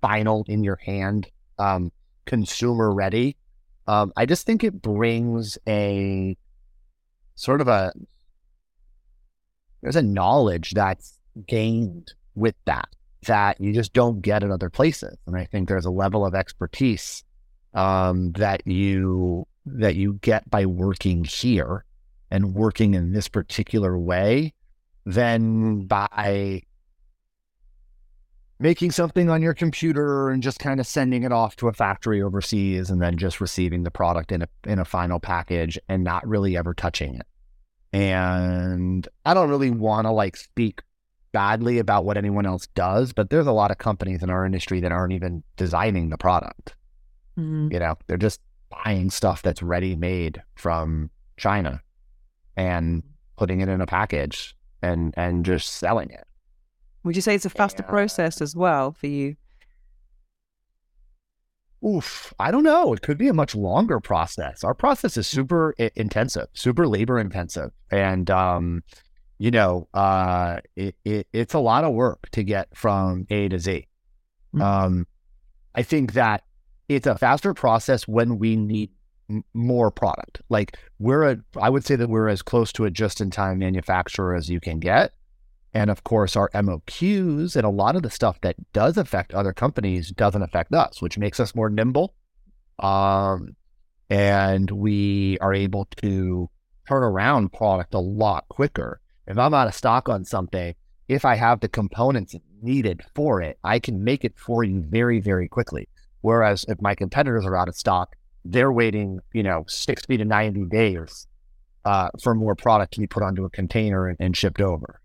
final 0.00 0.44
in 0.48 0.62
your 0.62 0.76
hand, 0.76 1.28
um, 1.58 1.90
consumer 2.26 2.92
ready, 2.92 3.36
um, 3.86 4.12
I 4.16 4.26
just 4.26 4.46
think 4.46 4.62
it 4.62 4.82
brings 4.82 5.58
a 5.66 6.36
sort 7.34 7.60
of 7.60 7.68
a 7.68 7.92
there's 9.80 9.96
a 9.96 10.02
knowledge 10.02 10.72
that's 10.72 11.18
gained 11.46 12.12
with 12.34 12.54
that 12.66 12.88
that 13.26 13.60
you 13.60 13.72
just 13.72 13.92
don't 13.92 14.20
get 14.20 14.42
at 14.42 14.50
other 14.50 14.70
places. 14.70 15.16
And 15.26 15.36
I 15.36 15.44
think 15.44 15.68
there's 15.68 15.84
a 15.84 15.90
level 15.90 16.26
of 16.26 16.34
expertise 16.34 17.24
um, 17.74 18.32
that 18.32 18.66
you 18.66 19.46
that 19.64 19.94
you 19.94 20.14
get 20.14 20.48
by 20.50 20.66
working 20.66 21.24
here 21.24 21.84
and 22.32 22.54
working 22.54 22.94
in 22.94 23.12
this 23.12 23.28
particular 23.28 23.96
way 23.96 24.54
than 25.04 25.82
by 25.82 26.62
making 28.58 28.90
something 28.90 29.28
on 29.28 29.42
your 29.42 29.52
computer 29.52 30.30
and 30.30 30.42
just 30.42 30.58
kind 30.58 30.80
of 30.80 30.86
sending 30.86 31.24
it 31.24 31.32
off 31.32 31.56
to 31.56 31.68
a 31.68 31.74
factory 31.74 32.22
overseas 32.22 32.88
and 32.88 33.02
then 33.02 33.18
just 33.18 33.38
receiving 33.38 33.82
the 33.82 33.90
product 33.90 34.32
in 34.32 34.40
a 34.40 34.48
in 34.64 34.78
a 34.78 34.84
final 34.84 35.20
package 35.20 35.78
and 35.90 36.02
not 36.02 36.26
really 36.26 36.56
ever 36.56 36.72
touching 36.72 37.16
it. 37.16 37.26
And 37.92 39.06
I 39.26 39.34
don't 39.34 39.50
really 39.50 39.70
want 39.70 40.06
to 40.06 40.10
like 40.10 40.36
speak 40.36 40.80
badly 41.32 41.78
about 41.78 42.06
what 42.06 42.16
anyone 42.16 42.46
else 42.46 42.66
does, 42.68 43.12
but 43.12 43.28
there's 43.28 43.46
a 43.46 43.52
lot 43.52 43.70
of 43.70 43.76
companies 43.76 44.22
in 44.22 44.30
our 44.30 44.46
industry 44.46 44.80
that 44.80 44.92
aren't 44.92 45.12
even 45.12 45.42
designing 45.58 46.08
the 46.08 46.16
product. 46.16 46.76
Mm-hmm. 47.38 47.72
You 47.72 47.78
know, 47.78 47.98
they're 48.06 48.16
just 48.16 48.40
buying 48.70 49.10
stuff 49.10 49.42
that's 49.42 49.62
ready 49.62 49.96
made 49.96 50.42
from 50.54 51.10
China 51.36 51.82
and 52.56 53.02
putting 53.36 53.60
it 53.60 53.68
in 53.68 53.80
a 53.80 53.86
package 53.86 54.54
and 54.82 55.14
and 55.16 55.44
just 55.44 55.74
selling 55.74 56.10
it. 56.10 56.24
Would 57.04 57.16
you 57.16 57.22
say 57.22 57.34
it's 57.34 57.44
a 57.44 57.50
faster 57.50 57.82
yeah. 57.82 57.90
process 57.90 58.40
as 58.40 58.54
well 58.54 58.92
for 58.92 59.06
you? 59.06 59.36
Oof, 61.84 62.32
I 62.38 62.52
don't 62.52 62.62
know. 62.62 62.92
It 62.92 63.02
could 63.02 63.18
be 63.18 63.26
a 63.26 63.34
much 63.34 63.56
longer 63.56 63.98
process. 63.98 64.62
Our 64.62 64.74
process 64.74 65.16
is 65.16 65.26
super 65.26 65.74
I- 65.80 65.90
intensive, 65.96 66.46
super 66.54 66.86
labor 66.86 67.18
intensive, 67.18 67.72
and 67.90 68.30
um, 68.30 68.84
you 69.38 69.50
know, 69.50 69.88
uh, 69.92 70.58
it, 70.76 70.94
it, 71.04 71.26
it's 71.32 71.54
a 71.54 71.58
lot 71.58 71.82
of 71.82 71.92
work 71.92 72.28
to 72.30 72.44
get 72.44 72.68
from 72.76 73.26
A 73.30 73.48
to 73.48 73.58
Z. 73.58 73.88
Mm-hmm. 74.54 74.62
Um, 74.62 75.06
I 75.74 75.82
think 75.82 76.12
that 76.12 76.44
it's 76.88 77.08
a 77.08 77.18
faster 77.18 77.52
process 77.52 78.06
when 78.06 78.38
we 78.38 78.54
need 78.54 78.90
more 79.54 79.90
product. 79.90 80.42
Like 80.48 80.78
we're 80.98 81.30
a, 81.30 81.36
I 81.60 81.70
would 81.70 81.84
say 81.84 81.96
that 81.96 82.08
we're 82.08 82.28
as 82.28 82.42
close 82.42 82.72
to 82.72 82.84
a 82.84 82.90
just-in-time 82.90 83.58
manufacturer 83.58 84.34
as 84.34 84.48
you 84.48 84.60
can 84.60 84.78
get. 84.78 85.12
And 85.74 85.90
of 85.90 86.04
course, 86.04 86.36
our 86.36 86.50
MOQs 86.50 87.56
and 87.56 87.64
a 87.64 87.70
lot 87.70 87.96
of 87.96 88.02
the 88.02 88.10
stuff 88.10 88.40
that 88.42 88.56
does 88.72 88.96
affect 88.98 89.32
other 89.32 89.52
companies 89.52 90.10
doesn't 90.10 90.42
affect 90.42 90.74
us, 90.74 91.00
which 91.00 91.18
makes 91.18 91.40
us 91.40 91.54
more 91.54 91.70
nimble. 91.70 92.14
Um, 92.78 93.56
and 94.10 94.70
we 94.70 95.38
are 95.40 95.54
able 95.54 95.86
to 96.02 96.50
turn 96.86 97.02
around 97.02 97.52
product 97.52 97.94
a 97.94 97.98
lot 97.98 98.46
quicker. 98.48 99.00
If 99.26 99.38
I'm 99.38 99.54
out 99.54 99.68
of 99.68 99.74
stock 99.74 100.08
on 100.08 100.24
something, 100.24 100.74
if 101.08 101.24
I 101.24 101.36
have 101.36 101.60
the 101.60 101.68
components 101.68 102.34
needed 102.60 103.02
for 103.14 103.40
it, 103.40 103.58
I 103.64 103.78
can 103.78 104.04
make 104.04 104.24
it 104.24 104.38
for 104.38 104.64
you 104.64 104.82
very, 104.82 105.20
very 105.20 105.48
quickly. 105.48 105.88
Whereas 106.20 106.64
if 106.68 106.80
my 106.80 106.94
competitors 106.94 107.46
are 107.46 107.56
out 107.56 107.68
of 107.68 107.76
stock, 107.76 108.14
they're 108.44 108.72
waiting, 108.72 109.20
you 109.32 109.42
know, 109.42 109.64
60 109.68 110.16
to 110.16 110.24
90 110.24 110.64
days 110.66 111.26
uh, 111.84 112.08
for 112.22 112.34
more 112.34 112.54
product 112.54 112.94
to 112.94 113.00
be 113.00 113.06
put 113.06 113.22
onto 113.22 113.44
a 113.44 113.50
container 113.50 114.08
and, 114.08 114.16
and 114.20 114.36
shipped 114.36 114.60
over. 114.60 115.00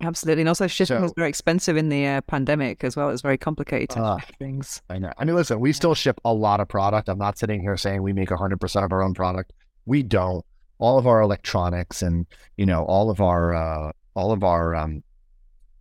Absolutely. 0.00 0.42
And 0.42 0.48
also, 0.48 0.68
shipping 0.68 0.96
so, 0.96 1.02
was 1.02 1.12
very 1.16 1.28
expensive 1.28 1.76
in 1.76 1.88
the 1.88 2.06
uh, 2.06 2.20
pandemic 2.22 2.84
as 2.84 2.96
well. 2.96 3.08
It 3.08 3.12
was 3.12 3.22
very 3.22 3.36
complicated 3.36 3.98
uh, 3.98 4.18
things. 4.38 4.80
I 4.88 4.98
know. 4.98 5.12
I 5.18 5.24
mean, 5.24 5.34
listen, 5.34 5.58
we 5.58 5.72
still 5.72 5.94
ship 5.94 6.20
a 6.24 6.32
lot 6.32 6.60
of 6.60 6.68
product. 6.68 7.08
I'm 7.08 7.18
not 7.18 7.36
sitting 7.36 7.60
here 7.60 7.76
saying 7.76 8.02
we 8.02 8.12
make 8.12 8.28
100% 8.28 8.84
of 8.84 8.92
our 8.92 9.02
own 9.02 9.14
product. 9.14 9.52
We 9.86 10.04
don't. 10.04 10.44
All 10.78 10.98
of 10.98 11.08
our 11.08 11.20
electronics 11.20 12.02
and, 12.02 12.26
you 12.56 12.64
know, 12.64 12.84
all 12.84 13.10
of 13.10 13.20
our, 13.20 13.54
uh, 13.54 13.90
all 14.14 14.30
of 14.30 14.44
our 14.44 14.76
um, 14.76 15.02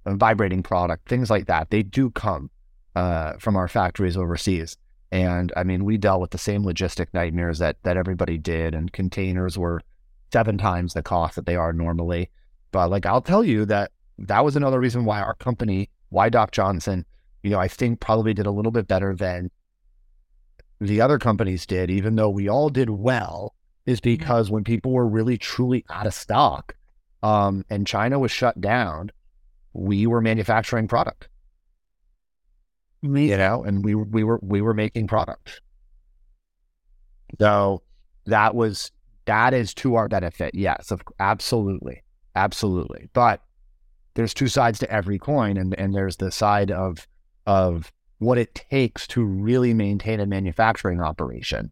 vibrating 0.07 0.63
product, 0.63 1.07
things 1.07 1.29
like 1.29 1.45
that, 1.45 1.69
they 1.69 1.83
do 1.83 2.09
come 2.09 2.49
uh, 2.95 3.33
from 3.33 3.55
our 3.55 3.67
factories 3.67 4.17
overseas. 4.17 4.77
And 5.11 5.53
I 5.55 5.63
mean, 5.63 5.85
we 5.85 5.97
dealt 5.97 6.21
with 6.21 6.31
the 6.31 6.37
same 6.37 6.63
logistic 6.63 7.07
nightmares 7.13 7.59
that 7.59 7.77
that 7.83 7.97
everybody 7.97 8.37
did, 8.37 8.75
and 8.75 8.91
containers 8.91 9.57
were 9.57 9.81
seven 10.31 10.57
times 10.57 10.93
the 10.93 11.01
cost 11.01 11.35
that 11.35 11.45
they 11.45 11.55
are 11.55 11.73
normally. 11.73 12.29
But 12.71 12.89
like, 12.89 13.05
I'll 13.05 13.21
tell 13.21 13.43
you 13.43 13.65
that 13.65 13.91
that 14.19 14.43
was 14.43 14.55
another 14.55 14.79
reason 14.79 15.05
why 15.05 15.21
our 15.21 15.35
company, 15.35 15.89
why 16.09 16.29
Doc 16.29 16.51
Johnson, 16.51 17.05
you 17.43 17.51
know, 17.51 17.59
I 17.59 17.67
think 17.67 17.99
probably 17.99 18.33
did 18.33 18.45
a 18.45 18.51
little 18.51 18.71
bit 18.71 18.87
better 18.87 19.15
than 19.15 19.49
the 20.79 21.01
other 21.01 21.17
companies 21.17 21.65
did, 21.65 21.89
even 21.89 22.15
though 22.15 22.29
we 22.29 22.49
all 22.49 22.69
did 22.69 22.89
well, 22.89 23.55
is 23.85 23.99
mm-hmm. 23.99 24.17
because 24.17 24.51
when 24.51 24.63
people 24.63 24.91
were 24.91 25.07
really 25.07 25.37
truly 25.37 25.85
out 25.89 26.07
of 26.07 26.13
stock, 26.13 26.75
um, 27.23 27.65
and 27.69 27.87
China 27.87 28.19
was 28.19 28.31
shut 28.31 28.59
down, 28.61 29.11
we 29.73 30.05
were 30.05 30.21
manufacturing 30.21 30.87
product. 30.87 31.29
Amazing. 33.03 33.29
You 33.29 33.37
know, 33.37 33.63
and 33.63 33.83
we 33.83 33.95
we 33.95 34.23
were 34.23 34.39
we 34.41 34.61
were 34.61 34.73
making 34.73 35.07
product. 35.07 35.61
So 37.39 37.83
that 38.25 38.55
was 38.55 38.91
that 39.25 39.53
is 39.53 39.73
to 39.75 39.95
our 39.95 40.07
benefit. 40.07 40.55
Yes, 40.55 40.91
of, 40.91 41.01
absolutely, 41.19 42.03
absolutely. 42.35 43.09
But 43.13 43.41
there's 44.15 44.33
two 44.33 44.47
sides 44.47 44.79
to 44.79 44.91
every 44.91 45.19
coin, 45.19 45.57
and 45.57 45.77
and 45.79 45.93
there's 45.93 46.17
the 46.17 46.31
side 46.31 46.71
of 46.71 47.07
of 47.45 47.91
what 48.19 48.37
it 48.37 48.55
takes 48.55 49.05
to 49.07 49.23
really 49.23 49.73
maintain 49.73 50.19
a 50.19 50.25
manufacturing 50.25 51.01
operation 51.01 51.71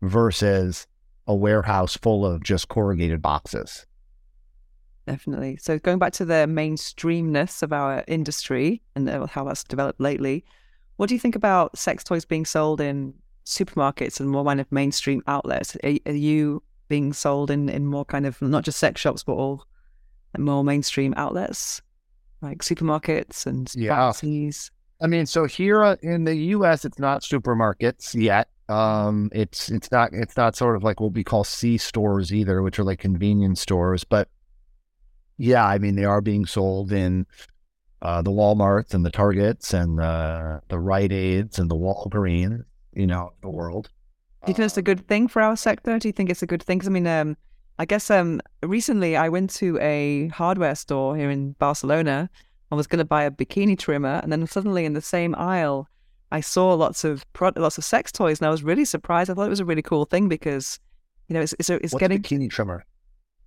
versus 0.00 0.86
a 1.26 1.34
warehouse 1.34 1.96
full 1.96 2.24
of 2.24 2.42
just 2.42 2.68
corrugated 2.68 3.20
boxes. 3.20 3.86
Definitely. 5.06 5.58
So 5.58 5.78
going 5.78 5.98
back 5.98 6.12
to 6.14 6.24
the 6.24 6.46
mainstreamness 6.48 7.62
of 7.62 7.72
our 7.72 8.04
industry 8.06 8.82
and 8.94 9.08
uh, 9.08 9.26
how 9.26 9.44
that's 9.44 9.64
developed 9.64 10.00
lately, 10.00 10.44
what 10.96 11.08
do 11.08 11.14
you 11.14 11.20
think 11.20 11.36
about 11.36 11.76
sex 11.76 12.04
toys 12.04 12.24
being 12.24 12.44
sold 12.44 12.80
in 12.80 13.14
supermarkets 13.44 14.20
and 14.20 14.30
more 14.30 14.44
kind 14.44 14.60
of 14.60 14.70
mainstream 14.70 15.22
outlets? 15.26 15.76
Are, 15.82 15.92
are 16.06 16.12
you 16.12 16.62
being 16.88 17.12
sold 17.12 17.50
in, 17.50 17.68
in 17.68 17.86
more 17.86 18.04
kind 18.04 18.26
of 18.26 18.40
not 18.42 18.64
just 18.64 18.78
sex 18.78 19.00
shops, 19.00 19.22
but 19.24 19.32
all 19.32 19.64
more 20.38 20.64
mainstream 20.64 21.14
outlets 21.16 21.82
like 22.40 22.58
supermarkets 22.58 23.46
and 23.46 23.72
yeah. 23.74 24.12
I 25.00 25.06
mean, 25.06 25.26
so 25.26 25.46
here 25.46 25.82
uh, 25.82 25.96
in 26.02 26.24
the 26.24 26.34
U.S., 26.34 26.84
it's 26.84 26.98
not 26.98 27.22
supermarkets 27.22 28.14
yet. 28.14 28.48
Um, 28.68 29.30
it's 29.32 29.68
it's 29.70 29.90
not 29.90 30.10
it's 30.12 30.36
not 30.36 30.54
sort 30.54 30.76
of 30.76 30.84
like 30.84 31.00
what 31.00 31.12
we 31.12 31.24
call 31.24 31.44
C 31.44 31.76
stores 31.76 32.32
either, 32.32 32.62
which 32.62 32.78
are 32.78 32.84
like 32.84 33.00
convenience 33.00 33.60
stores. 33.60 34.04
But 34.04 34.28
yeah, 35.38 35.66
I 35.66 35.78
mean, 35.78 35.96
they 35.96 36.04
are 36.04 36.20
being 36.20 36.46
sold 36.46 36.92
in 36.92 37.26
uh, 38.02 38.20
the 38.20 38.30
Walmarts 38.30 38.94
and 38.94 39.06
the 39.06 39.10
Targets 39.10 39.72
and 39.72 39.98
the 39.98 40.60
the 40.68 40.78
Rite 40.78 41.12
Aids 41.12 41.58
and 41.58 41.70
the 41.70 41.76
Walgreens, 41.76 42.64
you 42.92 43.06
know, 43.06 43.32
the 43.42 43.48
world. 43.48 43.88
Do 44.44 44.50
you 44.50 44.54
think 44.54 44.66
it's 44.66 44.76
a 44.76 44.82
good 44.82 45.06
thing 45.06 45.28
for 45.28 45.40
our 45.40 45.56
sector? 45.56 45.98
Do 46.00 46.08
you 46.08 46.12
think 46.12 46.28
it's 46.28 46.42
a 46.42 46.46
good 46.46 46.62
thing? 46.62 46.78
Because 46.78 46.88
I 46.88 46.90
mean, 46.90 47.06
um, 47.06 47.36
I 47.78 47.84
guess 47.84 48.10
um, 48.10 48.40
recently 48.64 49.16
I 49.16 49.28
went 49.28 49.50
to 49.54 49.78
a 49.80 50.28
hardware 50.28 50.74
store 50.74 51.16
here 51.16 51.30
in 51.30 51.52
Barcelona. 51.52 52.28
I 52.72 52.74
was 52.74 52.88
going 52.88 52.98
to 52.98 53.04
buy 53.04 53.22
a 53.22 53.30
bikini 53.30 53.78
trimmer, 53.78 54.20
and 54.22 54.32
then 54.32 54.44
suddenly 54.48 54.84
in 54.84 54.94
the 54.94 55.00
same 55.00 55.36
aisle, 55.36 55.88
I 56.32 56.40
saw 56.40 56.74
lots 56.74 57.04
of 57.04 57.24
pro- 57.34 57.52
lots 57.54 57.78
of 57.78 57.84
sex 57.84 58.10
toys, 58.10 58.40
and 58.40 58.48
I 58.48 58.50
was 58.50 58.64
really 58.64 58.84
surprised. 58.84 59.30
I 59.30 59.34
thought 59.34 59.46
it 59.46 59.50
was 59.50 59.60
a 59.60 59.64
really 59.64 59.82
cool 59.82 60.06
thing 60.06 60.28
because, 60.28 60.80
you 61.28 61.34
know, 61.34 61.40
it's 61.40 61.54
it's, 61.60 61.70
it's 61.70 61.92
What's 61.92 62.00
getting 62.00 62.20
bikini 62.20 62.50
trimmer. 62.50 62.84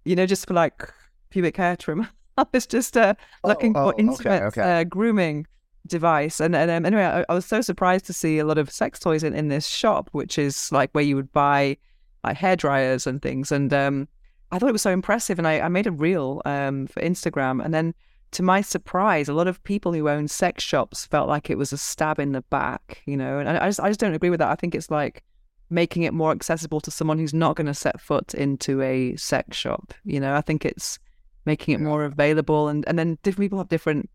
You 0.06 0.16
know, 0.16 0.26
just 0.26 0.48
for 0.48 0.54
like 0.54 0.94
pubic 1.30 1.58
hair 1.58 1.76
trimmer. 1.76 2.08
I 2.38 2.46
was 2.52 2.68
just 2.68 2.98
uh, 2.98 3.16
looking 3.44 3.76
oh, 3.76 3.90
for 3.90 3.96
oh, 3.96 3.98
intimate 3.98 4.44
okay, 4.44 4.62
okay. 4.62 4.82
Uh, 4.82 4.84
grooming 4.84 5.48
device. 5.88 6.40
And, 6.40 6.56
and 6.56 6.70
um, 6.72 6.86
anyway, 6.86 7.04
I, 7.04 7.26
I, 7.30 7.34
was 7.34 7.46
so 7.46 7.62
surprised 7.62 8.06
to 8.08 8.14
see 8.14 8.40
a 8.40 8.46
lot 8.46 8.58
of 8.58 8.72
sex 8.72 9.00
toys 9.00 9.24
in, 9.24 9.34
in 9.34 9.48
this 9.48 9.68
shop, 9.68 10.10
which 10.12 10.38
is 10.38 10.72
like 10.72 10.90
where 10.94 11.04
you 11.04 11.16
would 11.16 11.32
buy 11.32 11.78
like 12.24 12.38
hair 12.38 12.56
dryers 12.56 13.08
and 13.08 13.22
things. 13.22 13.52
And 13.52 13.74
um, 13.74 14.08
I 14.52 14.60
thought 14.60 14.70
it 14.70 14.74
was 14.74 14.82
so 14.82 14.92
impressive. 14.92 15.38
And 15.38 15.48
I, 15.48 15.62
I 15.62 15.68
made 15.68 15.88
a 15.88 15.92
reel 15.92 16.42
um, 16.46 16.88
for 16.88 17.02
Instagram. 17.02 17.64
And 17.64 17.74
then 17.74 17.94
to 18.32 18.44
my 18.44 18.62
surprise, 18.62 19.30
a 19.30 19.34
lot 19.34 19.48
of 19.48 19.64
people 19.64 19.94
who 19.94 20.10
own 20.10 20.28
sex 20.28 20.64
shops 20.64 21.06
felt 21.06 21.30
like 21.30 21.50
it 21.50 21.58
was 21.58 21.72
a 21.72 21.78
stab 21.78 22.20
in 22.20 22.32
the 22.32 22.42
back, 22.42 23.02
you 23.06 23.16
know. 23.16 23.40
And 23.40 23.50
I 23.50 23.68
just, 23.68 23.80
I 23.80 23.88
just 23.88 24.00
don't 24.00 24.14
agree 24.14 24.30
with 24.30 24.40
that. 24.40 24.50
I 24.50 24.56
think 24.56 24.76
it's 24.76 24.92
like 24.92 25.24
making 25.70 26.04
it 26.04 26.14
more 26.14 26.32
accessible 26.32 26.80
to 26.82 26.92
someone 26.92 27.18
who's 27.18 27.34
not 27.34 27.56
going 27.56 27.68
to 27.68 27.74
set 27.74 28.00
foot 28.02 28.34
into 28.34 28.82
a 28.82 29.16
sex 29.16 29.56
shop. 29.56 29.94
You 30.04 30.20
know, 30.20 30.36
I 30.36 30.42
think 30.42 30.66
it's 30.66 31.00
making 31.46 31.76
it 31.76 31.82
more 31.82 32.04
available. 32.04 32.68
And, 32.68 32.88
and 32.88 32.98
then 32.98 33.18
different 33.24 33.46
people 33.46 33.60
have 33.60 33.70
different 33.70 34.10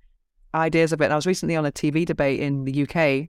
ideas 0.55 0.93
of 0.93 1.01
it. 1.01 1.05
And 1.05 1.13
I 1.13 1.17
was 1.17 1.27
recently 1.27 1.57
on 1.57 1.67
a 1.67 1.73
TV 1.73 2.05
debate 2.05 2.41
in 2.41 2.65
the 2.65 2.83
UK 2.83 3.29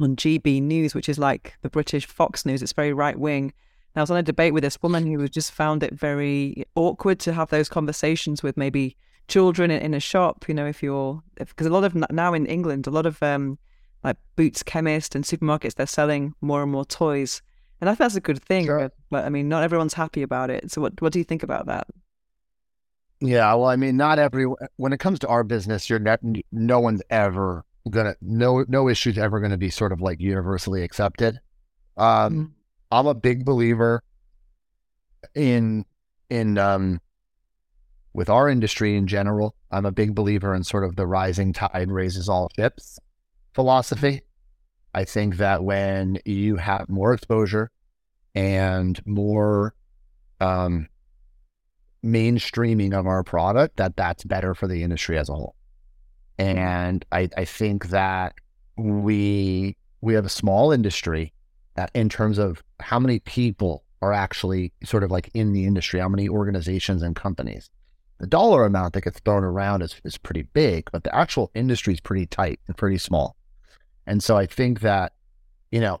on 0.00 0.16
GB 0.16 0.62
News, 0.62 0.94
which 0.94 1.08
is 1.08 1.18
like 1.18 1.56
the 1.62 1.70
British 1.70 2.06
Fox 2.06 2.46
News. 2.46 2.62
It's 2.62 2.72
very 2.72 2.92
right 2.92 3.18
wing. 3.18 3.52
I 3.98 4.00
was 4.00 4.10
on 4.10 4.16
a 4.16 4.22
debate 4.22 4.54
with 4.54 4.62
this 4.62 4.80
woman 4.82 5.06
who 5.06 5.26
just 5.28 5.52
found 5.52 5.82
it 5.82 5.92
very 5.92 6.64
awkward 6.76 7.18
to 7.20 7.32
have 7.32 7.50
those 7.50 7.68
conversations 7.68 8.42
with 8.42 8.56
maybe 8.56 8.96
children 9.26 9.70
in, 9.70 9.92
a 9.94 10.00
shop. 10.00 10.44
You 10.48 10.54
know, 10.54 10.66
if 10.66 10.82
you're 10.82 11.22
because 11.36 11.66
a 11.66 11.70
lot 11.70 11.84
of 11.84 11.94
now 12.10 12.32
in 12.32 12.46
England, 12.46 12.86
a 12.86 12.90
lot 12.90 13.06
of 13.06 13.20
um, 13.22 13.58
like 14.04 14.16
Boots 14.36 14.62
Chemist 14.62 15.14
and 15.14 15.24
supermarkets, 15.24 15.74
they're 15.74 15.86
selling 15.86 16.34
more 16.40 16.62
and 16.62 16.70
more 16.70 16.84
toys, 16.84 17.42
and 17.80 17.90
I 17.90 17.92
think 17.92 17.98
that's 17.98 18.14
a 18.14 18.20
good 18.20 18.42
thing. 18.42 18.66
Sure. 18.66 18.78
But, 18.78 18.92
but 19.10 19.24
I 19.24 19.30
mean, 19.30 19.48
not 19.48 19.64
everyone's 19.64 19.94
happy 19.94 20.22
about 20.22 20.50
it. 20.50 20.70
So, 20.70 20.80
what 20.80 21.00
what 21.02 21.12
do 21.12 21.18
you 21.18 21.24
think 21.24 21.42
about 21.42 21.66
that? 21.66 21.88
Yeah, 23.20 23.52
well, 23.54 23.66
I 23.66 23.76
mean, 23.76 23.96
not 23.96 24.18
every 24.18 24.46
when 24.76 24.92
it 24.92 24.98
comes 24.98 25.18
to 25.20 25.28
our 25.28 25.42
business, 25.42 25.90
you're 25.90 25.98
not, 25.98 26.20
no 26.52 26.80
one's 26.80 27.02
ever 27.10 27.64
gonna 27.90 28.14
no 28.20 28.64
no 28.68 28.88
issues 28.88 29.16
ever 29.16 29.40
gonna 29.40 29.56
be 29.56 29.70
sort 29.70 29.92
of 29.92 30.00
like 30.00 30.20
universally 30.20 30.82
accepted. 30.82 31.40
Um, 31.96 32.32
mm-hmm. 32.32 32.44
I'm 32.92 33.06
a 33.06 33.14
big 33.14 33.44
believer 33.44 34.02
in 35.34 35.84
in 36.30 36.58
um 36.58 37.00
with 38.12 38.28
our 38.28 38.48
industry 38.48 38.96
in 38.96 39.06
general. 39.06 39.54
I'm 39.70 39.86
a 39.86 39.92
big 39.92 40.14
believer 40.14 40.54
in 40.54 40.64
sort 40.64 40.84
of 40.84 40.96
the 40.96 41.06
rising 41.06 41.52
tide 41.52 41.90
raises 41.90 42.28
all 42.28 42.50
ships 42.56 42.98
philosophy. 43.58 44.22
I 44.94 45.04
think 45.04 45.38
that 45.38 45.64
when 45.64 46.18
you 46.24 46.56
have 46.56 46.88
more 46.88 47.12
exposure 47.12 47.72
and 48.34 49.04
more 49.04 49.74
um, 50.40 50.88
mainstreaming 52.04 52.92
of 52.92 53.06
our 53.06 53.22
product, 53.22 53.76
that 53.76 53.96
that's 53.96 54.24
better 54.24 54.54
for 54.54 54.68
the 54.68 54.82
industry 54.82 55.18
as 55.18 55.28
a 55.28 55.34
whole. 55.34 55.54
Hmm. 56.38 56.44
And 56.44 57.04
I, 57.12 57.28
I 57.36 57.44
think 57.44 57.88
that 57.88 58.34
we 58.76 59.76
we 60.00 60.14
have 60.14 60.24
a 60.24 60.30
small 60.30 60.70
industry 60.70 61.32
that 61.74 61.90
in 61.94 62.08
terms 62.08 62.38
of 62.38 62.62
how 62.80 62.98
many 63.00 63.18
people 63.20 63.84
are 64.00 64.12
actually 64.12 64.72
sort 64.84 65.02
of 65.02 65.10
like 65.10 65.30
in 65.34 65.52
the 65.52 65.64
industry, 65.64 66.00
how 66.00 66.08
many 66.08 66.28
organizations 66.28 67.02
and 67.02 67.16
companies. 67.16 67.70
The 68.18 68.26
dollar 68.26 68.64
amount 68.64 68.94
that 68.94 69.02
gets 69.02 69.20
thrown 69.20 69.44
around 69.44 69.82
is, 69.82 70.00
is 70.04 70.18
pretty 70.18 70.42
big, 70.42 70.88
but 70.92 71.04
the 71.04 71.14
actual 71.14 71.50
industry 71.54 71.94
is 71.94 72.00
pretty 72.00 72.26
tight 72.26 72.60
and 72.66 72.76
pretty 72.76 72.98
small. 72.98 73.36
And 74.06 74.22
so 74.22 74.36
I 74.36 74.46
think 74.46 74.80
that, 74.80 75.12
you 75.70 75.80
know, 75.80 76.00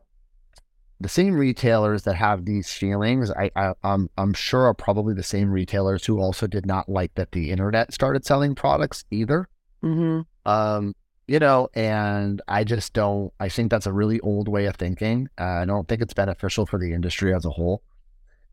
the 1.00 1.08
same 1.08 1.34
retailers 1.34 2.02
that 2.02 2.14
have 2.14 2.44
these 2.44 2.72
feelings, 2.72 3.30
I, 3.30 3.50
I 3.54 3.66
am 3.66 3.74
I'm, 3.84 4.10
I'm 4.18 4.34
sure 4.34 4.66
are 4.66 4.74
probably 4.74 5.14
the 5.14 5.22
same 5.22 5.50
retailers 5.50 6.04
who 6.04 6.20
also 6.20 6.46
did 6.46 6.66
not 6.66 6.88
like 6.88 7.14
that 7.14 7.32
the 7.32 7.50
internet 7.50 7.92
started 7.94 8.24
selling 8.24 8.54
products 8.54 9.04
either. 9.10 9.48
Mm-hmm. 9.82 10.22
Um, 10.50 10.94
you 11.28 11.38
know, 11.38 11.68
and 11.74 12.42
I 12.48 12.64
just 12.64 12.94
don't, 12.94 13.32
I 13.38 13.48
think 13.48 13.70
that's 13.70 13.86
a 13.86 13.92
really 13.92 14.18
old 14.20 14.48
way 14.48 14.64
of 14.64 14.76
thinking. 14.76 15.28
Uh, 15.38 15.44
I 15.44 15.64
don't 15.66 15.86
think 15.86 16.00
it's 16.00 16.14
beneficial 16.14 16.66
for 16.66 16.78
the 16.78 16.92
industry 16.92 17.34
as 17.34 17.44
a 17.44 17.50
whole. 17.50 17.82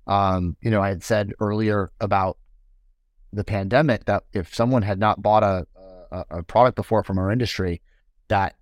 Um, 0.06 0.56
you 0.62 0.70
know, 0.70 0.82
I 0.82 0.90
had 0.90 1.04
said 1.04 1.32
earlier 1.40 1.92
about 2.00 2.38
the 3.34 3.44
pandemic 3.44 4.06
that 4.06 4.24
if 4.34 4.54
someone 4.54 4.84
had 4.84 5.00
not 5.00 5.22
bought 5.22 5.44
a, 5.44 5.66
a, 6.12 6.26
a 6.30 6.44
product 6.44 6.76
before 6.76 7.04
from 7.04 7.18
our 7.18 7.32
industry, 7.32 7.82
that 8.28 8.56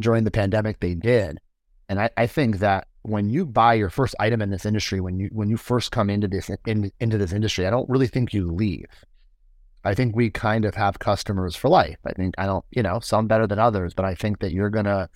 during 0.00 0.24
the 0.24 0.30
pandemic 0.30 0.80
they 0.80 0.94
did. 0.94 1.38
And 1.88 2.00
I, 2.00 2.10
I 2.16 2.26
think 2.26 2.58
that 2.58 2.88
when 3.02 3.28
you 3.28 3.44
buy 3.44 3.74
your 3.74 3.90
first 3.90 4.14
item 4.20 4.40
in 4.40 4.50
this 4.50 4.64
industry, 4.64 5.00
when 5.00 5.18
you 5.18 5.28
when 5.32 5.50
you 5.50 5.56
first 5.56 5.90
come 5.90 6.08
into 6.08 6.28
this 6.28 6.50
in, 6.66 6.90
into 7.00 7.18
this 7.18 7.32
industry, 7.32 7.66
I 7.66 7.70
don't 7.70 7.88
really 7.88 8.06
think 8.06 8.32
you 8.32 8.50
leave. 8.50 8.86
I 9.84 9.94
think 9.94 10.14
we 10.14 10.30
kind 10.30 10.64
of 10.64 10.76
have 10.76 11.00
customers 11.00 11.56
for 11.56 11.68
life. 11.68 11.98
I 12.06 12.12
think 12.12 12.34
I 12.38 12.46
don't, 12.46 12.64
you 12.70 12.82
know, 12.82 13.00
some 13.00 13.26
better 13.26 13.46
than 13.46 13.58
others, 13.58 13.94
but 13.94 14.04
I 14.04 14.14
think 14.14 14.38
that 14.40 14.52
you're 14.52 14.70
gonna 14.70 15.08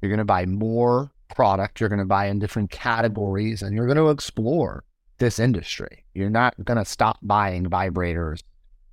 you're 0.00 0.10
gonna 0.10 0.24
buy 0.24 0.46
more 0.46 1.10
product, 1.34 1.80
you're 1.80 1.90
gonna 1.90 2.06
buy 2.06 2.26
in 2.26 2.38
different 2.38 2.70
categories, 2.70 3.62
and 3.62 3.74
you're 3.74 3.86
gonna 3.86 4.08
explore 4.08 4.84
this 5.18 5.38
industry. 5.38 6.04
You're 6.14 6.30
not 6.30 6.54
gonna 6.64 6.86
stop 6.86 7.18
buying 7.22 7.66
vibrators 7.66 8.42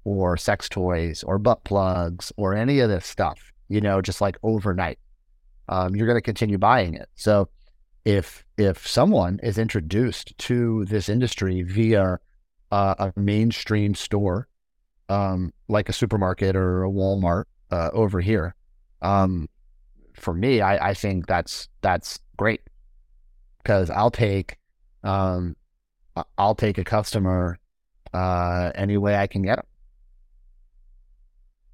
or 0.04 0.36
sex 0.36 0.68
toys 0.68 1.24
or 1.24 1.40
butt 1.40 1.64
plugs 1.64 2.34
or 2.36 2.54
any 2.54 2.80
of 2.82 2.90
this 2.90 3.06
stuff, 3.06 3.40
you 3.70 3.80
know, 3.80 4.02
just 4.02 4.20
like 4.20 4.38
overnight. 4.44 5.00
Um, 5.70 5.96
you're 5.96 6.08
gonna 6.08 6.22
continue 6.22 6.58
buying 6.58 6.96
it. 6.96 7.08
So 7.16 7.48
if 8.06 8.46
if 8.58 8.88
someone 8.88 9.40
is 9.44 9.58
introduced 9.58 10.38
to 10.38 10.86
this 10.86 11.10
industry 11.10 11.64
via 11.64 12.20
uh, 12.72 12.96
a 13.00 13.20
mainstream 13.20 13.96
store 13.96 14.48
um, 15.10 15.54
like 15.68 15.90
a 15.90 15.94
supermarket 15.94 16.56
or 16.56 16.84
a 16.84 16.90
Walmart 16.90 17.46
uh, 17.72 17.90
over 17.94 18.22
here. 18.22 18.56
Um, 19.02 19.50
for 20.14 20.34
me, 20.34 20.62
I, 20.62 20.90
I 20.90 20.94
think 20.94 21.28
that's 21.28 21.68
that's 21.82 22.20
great 22.38 22.62
because 23.58 23.90
I'll 23.90 24.12
take 24.12 24.58
um, 25.04 25.56
I'll 26.38 26.56
take 26.56 26.78
a 26.78 26.84
customer 26.84 27.60
uh, 28.14 28.72
any 28.76 28.98
way 28.98 29.16
I 29.16 29.28
can 29.28 29.42
get 29.42 29.58
them. 29.58 29.66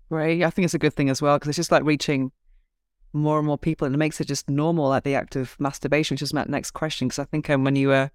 Right. 0.09 0.43
I 0.43 0.49
think 0.49 0.65
it's 0.65 0.73
a 0.73 0.79
good 0.79 0.93
thing 0.93 1.09
as 1.09 1.21
well 1.21 1.37
because 1.37 1.49
it's 1.49 1.55
just 1.55 1.71
like 1.71 1.83
reaching 1.83 2.31
more 3.13 3.37
and 3.37 3.47
more 3.47 3.57
people 3.57 3.85
and 3.85 3.93
it 3.93 3.97
makes 3.97 4.21
it 4.21 4.27
just 4.27 4.49
normal, 4.49 4.89
like 4.89 5.03
the 5.03 5.15
act 5.15 5.35
of 5.35 5.59
masturbation, 5.59 6.15
which 6.15 6.21
is 6.21 6.33
my 6.33 6.45
next 6.47 6.71
question. 6.71 7.07
Because 7.07 7.19
I 7.19 7.25
think 7.25 7.49
um, 7.49 7.63
when 7.63 7.75
you 7.75 7.89
were 7.89 8.09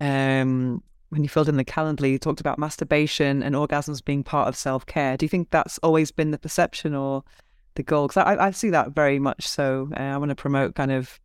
um, 0.00 0.82
when 1.10 1.22
you 1.22 1.28
filled 1.28 1.48
in 1.48 1.56
the 1.56 1.64
Calendly, 1.64 2.10
you 2.10 2.18
talked 2.18 2.40
about 2.40 2.58
masturbation 2.58 3.42
and 3.42 3.54
orgasms 3.54 4.04
being 4.04 4.24
part 4.24 4.48
of 4.48 4.56
self 4.56 4.84
care. 4.86 5.16
Do 5.16 5.24
you 5.24 5.28
think 5.28 5.50
that's 5.50 5.78
always 5.78 6.10
been 6.10 6.30
the 6.30 6.38
perception 6.38 6.94
or 6.94 7.24
the 7.74 7.82
goal? 7.82 8.08
Because 8.08 8.24
I, 8.24 8.46
I 8.46 8.50
see 8.50 8.70
that 8.70 8.92
very 8.92 9.18
much 9.18 9.46
so. 9.46 9.88
Uh, 9.96 10.02
I 10.02 10.16
want 10.16 10.30
to 10.30 10.34
promote 10.34 10.74
kind 10.74 10.92
of 10.92 11.18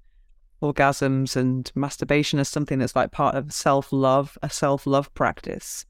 orgasms 0.61 1.35
and 1.35 1.71
masturbation 1.75 2.39
as 2.39 2.47
something 2.47 2.79
that's 2.79 2.95
like 2.95 3.11
part 3.11 3.35
of 3.35 3.51
self 3.51 3.91
love, 3.91 4.37
a 4.43 4.49
self 4.49 4.85
love 4.85 5.13
practice, 5.13 5.85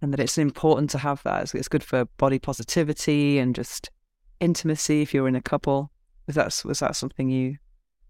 and 0.00 0.12
that 0.12 0.20
it's 0.20 0.38
important 0.38 0.90
to 0.90 0.98
have 0.98 1.22
that. 1.24 1.42
It's, 1.42 1.54
it's 1.54 1.68
good 1.68 1.84
for 1.84 2.06
body 2.16 2.38
positivity 2.38 3.38
and 3.38 3.54
just 3.54 3.90
intimacy 4.40 5.02
if 5.02 5.12
you're 5.12 5.28
in 5.28 5.36
a 5.36 5.42
couple. 5.42 5.90
Was 6.26 6.36
that 6.36 6.62
was 6.64 6.80
that 6.80 6.96
something 6.96 7.30
you 7.30 7.56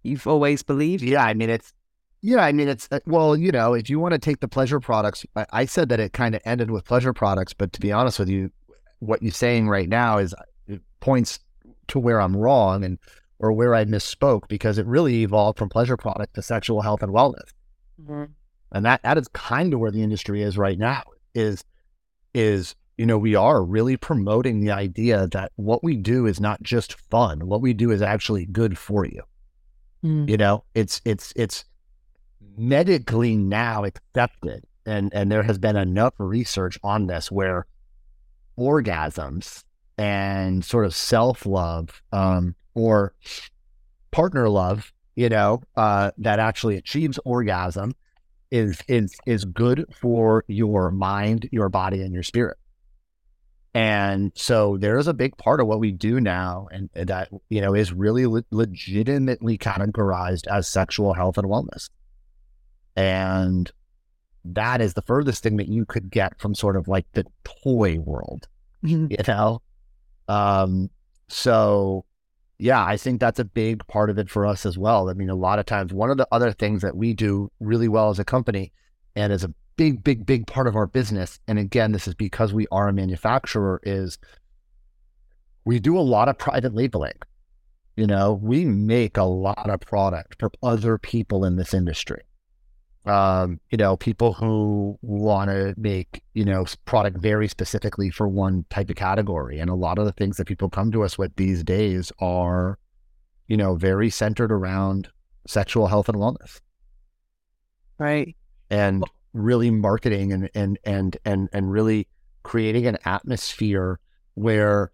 you've 0.03 0.27
always 0.27 0.63
believed? 0.63 1.03
Yeah, 1.03 1.25
I 1.25 1.35
mean 1.35 1.51
it's 1.51 1.73
yeah, 2.23 2.39
I 2.39 2.51
mean, 2.51 2.67
it's 2.67 2.89
uh, 2.91 2.99
well, 3.07 3.37
you 3.37 3.53
know, 3.53 3.75
if 3.75 3.89
you 3.89 4.01
want 4.01 4.13
to 4.13 4.19
take 4.19 4.41
the 4.41 4.49
pleasure 4.49 4.81
products, 4.81 5.25
I, 5.37 5.47
I 5.53 5.65
said 5.65 5.89
that 5.91 6.01
it 6.01 6.13
kind 6.13 6.35
of 6.35 6.41
ended 6.45 6.73
with 6.73 6.85
pleasure 6.85 7.13
products, 7.13 7.53
but 7.53 7.73
to 7.75 7.81
be 7.81 7.93
honest 7.93 8.19
with 8.19 8.29
you, 8.29 8.51
what 8.99 9.23
you're 9.23 9.31
saying 9.31 9.69
right 9.69 9.89
now 9.89 10.19
is 10.19 10.35
uh, 10.35 10.77
points 11.01 11.39
to 11.89 12.01
where 12.01 12.21
I'm 12.21 12.37
wrong 12.37 12.83
and 12.83 12.99
or 13.39 13.53
where 13.53 13.75
I 13.75 13.85
misspoke 13.85 14.49
because 14.49 14.79
it 14.79 14.87
really 14.87 15.23
evolved 15.23 15.59
from 15.59 15.69
pleasure 15.69 15.97
product 15.97 16.35
to 16.35 16.43
sexual 16.43 16.81
health 16.81 17.03
and 17.03 17.13
wellness, 17.13 17.51
mm-hmm. 18.03 18.25
and 18.73 18.85
that 18.85 19.03
that 19.03 19.19
is 19.19 19.29
kind 19.29 19.73
of 19.73 19.81
where 19.81 19.91
the 19.91 20.03
industry 20.03 20.43
is 20.43 20.59
right 20.59 20.79
now. 20.79 21.03
Is 21.35 21.63
is 22.35 22.75
you 22.97 23.07
know 23.07 23.19
we 23.19 23.35
are 23.35 23.63
really 23.65 23.97
promoting 23.97 24.61
the 24.61 24.71
idea 24.71 25.29
that 25.29 25.53
what 25.57 25.85
we 25.85 25.97
do 25.97 26.27
is 26.27 26.41
not 26.41 26.63
just 26.63 26.99
fun; 27.11 27.47
what 27.47 27.61
we 27.61 27.73
do 27.73 27.91
is 27.91 28.03
actually 28.03 28.47
good 28.47 28.79
for 28.79 29.05
you. 29.05 29.23
Mm. 30.05 30.29
You 30.29 30.37
know, 30.37 30.65
it's 30.75 31.01
it's 31.05 31.33
it's 31.37 31.65
medically 32.57 33.37
now 33.37 33.85
accepted, 33.85 34.65
and, 34.85 35.13
and 35.13 35.31
there 35.31 35.43
has 35.43 35.59
been 35.59 35.77
enough 35.77 36.15
research 36.19 36.79
on 36.83 37.07
this 37.07 37.31
where 37.31 37.67
orgasms 38.59 39.65
and 39.99 40.65
sort 40.65 40.87
of 40.87 40.95
self 40.95 41.47
love 41.47 42.03
um, 42.13 42.55
or 42.75 43.15
partner 44.11 44.49
love, 44.49 44.93
you 45.15 45.29
know, 45.29 45.63
uh, 45.77 46.11
that 46.19 46.39
actually 46.39 46.77
achieves 46.77 47.19
orgasm 47.25 47.93
is 48.51 48.81
is 48.89 49.17
is 49.27 49.45
good 49.45 49.85
for 49.93 50.45
your 50.47 50.91
mind, 50.91 51.49
your 51.53 51.69
body, 51.69 52.03
and 52.03 52.15
your 52.15 52.23
spirit. 52.23 52.57
And 53.77 54.33
so 54.35 54.79
there's 54.79 55.07
a 55.07 55.13
big 55.13 55.37
part 55.37 55.61
of 55.61 55.67
what 55.67 55.81
we 55.81 55.93
do 55.93 56.19
now, 56.19 56.67
and, 56.73 56.89
and 56.95 57.11
that 57.11 57.29
you 57.51 57.61
know 57.61 57.75
is 57.75 57.93
really 57.93 58.25
le- 58.25 58.43
legitimately 58.51 59.59
categorized 59.59 60.47
as 60.47 60.67
sexual 60.67 61.13
health 61.13 61.37
and 61.37 61.47
wellness. 61.47 61.91
And 62.97 63.71
that 64.47 64.81
is 64.81 64.95
the 64.95 65.03
furthest 65.03 65.43
thing 65.43 65.59
that 65.59 65.69
you 65.69 65.85
could 65.85 66.11
get 66.11 66.41
from 66.41 66.55
sort 66.55 66.77
of 66.77 66.89
like 66.89 67.05
the 67.13 67.27
toy 67.45 67.99
world, 67.99 68.49
mm-hmm. 68.83 69.09
you 69.11 69.19
know? 69.29 69.61
Um, 70.27 70.89
so 71.29 72.07
yeah, 72.57 72.83
I 72.83 72.97
think 72.97 73.21
that's 73.21 73.41
a 73.41 73.45
big 73.45 73.87
part 73.89 74.09
of 74.09 74.17
it 74.19 74.31
for 74.31 74.47
us 74.47 74.65
as 74.65 74.79
well. 74.79 75.11
I 75.11 75.13
mean, 75.13 75.29
a 75.29 75.35
lot 75.35 75.59
of 75.59 75.67
times, 75.67 75.93
one 75.93 76.11
of 76.11 76.17
the 76.17 76.29
other 76.33 76.51
things 76.51 76.81
that 76.81 76.97
we 76.97 77.13
do 77.13 77.53
really 77.61 77.89
well 77.89 78.09
as 78.09 78.19
a 78.19 78.25
company 78.25 78.73
and 79.15 79.35
as 79.35 79.45
a 79.45 79.53
big, 79.77 80.03
big, 80.03 80.27
big 80.27 80.47
part 80.47 80.67
of 80.67 80.77
our 80.77 80.87
business, 80.87 81.39
and 81.47 81.59
again, 81.59 81.93
this 81.93 82.09
is 82.09 82.15
because 82.15 82.53
we 82.53 82.67
are 82.71 82.89
a 82.89 82.93
manufacturer, 82.93 83.81
is 83.83 84.19
we 85.65 85.79
do 85.79 85.99
a 85.99 86.01
lot 86.01 86.29
of 86.29 86.39
private 86.39 86.75
labeling. 86.75 87.19
You 87.97 88.07
know, 88.07 88.35
we 88.35 88.65
make 88.65 89.17
a 89.17 89.25
lot 89.25 89.71
of 89.71 89.81
product 89.81 90.37
for 90.39 90.51
other 90.63 90.99
people 90.99 91.45
in 91.45 91.57
this 91.57 91.73
industry 91.73 92.23
um, 93.07 93.61
you 93.71 93.79
know, 93.79 93.97
people 93.97 94.33
who 94.33 94.99
want 95.01 95.49
to 95.49 95.75
make, 95.77 96.23
you 96.35 96.45
know, 96.45 96.67
product 96.87 97.19
very 97.19 97.47
specifically 97.47 98.11
for 98.11 98.27
one 98.27 98.65
type 98.69 98.91
of 98.91 98.97
category. 98.97 99.61
And 99.61 99.71
a 99.71 99.75
lot 99.75 99.99
of 99.99 100.07
the 100.07 100.13
things 100.13 100.37
that 100.37 100.47
people 100.47 100.69
come 100.69 100.91
to 100.93 101.05
us 101.05 101.17
with 101.17 101.35
these 101.37 101.63
days 101.63 102.11
are, 102.19 102.79
you 103.47 103.57
know, 103.57 103.77
very 103.77 104.11
centered 104.11 104.51
around 104.51 105.09
sexual 105.47 105.87
health 105.87 106.09
and 106.09 106.19
wellness. 106.19 106.61
Right. 107.99 108.35
And 108.71 109.05
really 109.37 109.71
marketing 109.71 110.33
and 110.33 110.51
and 110.55 110.79
and 110.85 111.17
and 111.25 111.49
and 111.53 111.71
really 111.71 112.09
creating 112.43 112.87
an 112.87 112.99
atmosphere 113.05 113.99
where 114.35 114.91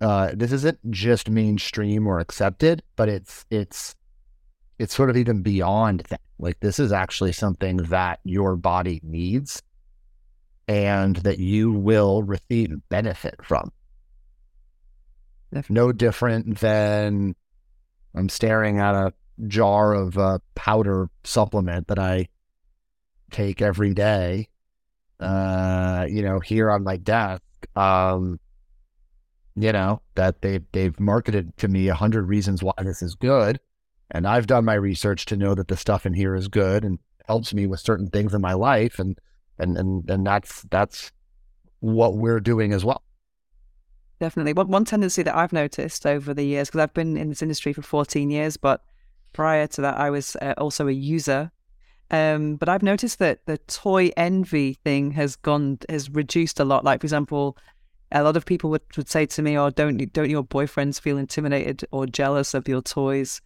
uh, 0.00 0.30
this 0.34 0.52
isn't 0.52 0.78
just 0.90 1.30
mainstream 1.30 2.06
or 2.06 2.18
accepted, 2.18 2.82
but 2.96 3.08
it's 3.08 3.44
it's 3.50 3.94
it's 4.78 4.94
sort 4.94 5.10
of 5.10 5.16
even 5.16 5.42
beyond 5.42 6.00
that. 6.08 6.20
Like 6.38 6.58
this 6.60 6.78
is 6.78 6.92
actually 6.92 7.32
something 7.32 7.76
that 7.76 8.18
your 8.24 8.56
body 8.56 9.00
needs 9.04 9.62
and 10.66 11.16
that 11.16 11.38
you 11.38 11.70
will 11.70 12.22
receive 12.22 12.76
benefit 12.88 13.36
from. 13.44 13.70
No 15.68 15.92
different 15.92 16.58
than 16.58 17.36
I'm 18.14 18.28
staring 18.28 18.78
at 18.80 18.94
a 18.94 19.12
jar 19.46 19.92
of 19.92 20.16
uh, 20.18 20.38
powder 20.54 21.10
supplement 21.24 21.88
that 21.88 21.98
I 21.98 22.28
take 23.32 23.62
every 23.62 23.94
day. 23.94 24.48
Uh, 25.20 26.06
you 26.08 26.22
know, 26.22 26.40
here 26.40 26.70
on 26.70 26.82
my 26.84 26.96
desk, 26.96 27.42
um, 27.76 28.38
you 29.54 29.72
know 29.72 30.00
that 30.14 30.42
they've 30.42 30.64
they've 30.72 30.98
marketed 30.98 31.56
to 31.58 31.68
me 31.68 31.88
a 31.88 31.94
hundred 31.94 32.22
reasons 32.22 32.62
why 32.62 32.72
this 32.82 33.02
is 33.02 33.14
good, 33.14 33.60
and 34.10 34.26
I've 34.26 34.46
done 34.46 34.64
my 34.64 34.74
research 34.74 35.26
to 35.26 35.36
know 35.36 35.54
that 35.54 35.68
the 35.68 35.76
stuff 35.76 36.06
in 36.06 36.14
here 36.14 36.34
is 36.34 36.48
good 36.48 36.84
and 36.84 36.98
helps 37.26 37.54
me 37.54 37.66
with 37.66 37.80
certain 37.80 38.08
things 38.08 38.34
in 38.34 38.40
my 38.40 38.54
life, 38.54 38.98
and 38.98 39.18
and 39.58 39.76
and 39.76 40.08
and 40.10 40.26
that's 40.26 40.62
that's 40.70 41.12
what 41.80 42.16
we're 42.16 42.40
doing 42.40 42.72
as 42.72 42.84
well. 42.84 43.02
Definitely. 44.20 44.52
One 44.52 44.68
one 44.68 44.84
tendency 44.84 45.22
that 45.24 45.36
I've 45.36 45.52
noticed 45.52 46.06
over 46.06 46.32
the 46.32 46.44
years, 46.44 46.68
because 46.68 46.80
I've 46.80 46.94
been 46.94 47.16
in 47.16 47.28
this 47.28 47.42
industry 47.42 47.72
for 47.72 47.82
14 47.82 48.30
years, 48.30 48.56
but 48.56 48.82
prior 49.32 49.66
to 49.66 49.80
that, 49.80 49.98
I 49.98 50.10
was 50.10 50.36
uh, 50.40 50.54
also 50.58 50.86
a 50.88 50.92
user. 50.92 51.50
Um, 52.12 52.56
but 52.56 52.68
I've 52.68 52.82
noticed 52.82 53.18
that 53.20 53.46
the 53.46 53.56
toy 53.58 54.10
envy 54.18 54.74
thing 54.74 55.12
has 55.12 55.34
gone 55.34 55.78
has 55.88 56.10
reduced 56.10 56.60
a 56.60 56.64
lot. 56.64 56.84
Like, 56.84 57.00
for 57.00 57.06
example, 57.06 57.56
a 58.12 58.22
lot 58.22 58.36
of 58.36 58.44
people 58.44 58.68
would, 58.70 58.82
would 58.96 59.08
say 59.08 59.24
to 59.24 59.42
me, 59.42 59.56
"Oh, 59.56 59.70
don't 59.70 60.12
don't 60.12 60.30
your 60.30 60.44
boyfriends 60.44 61.00
feel 61.00 61.16
intimidated 61.16 61.84
or 61.90 62.06
jealous 62.06 62.52
of 62.52 62.68
your 62.68 62.82
toys?" 62.82 63.40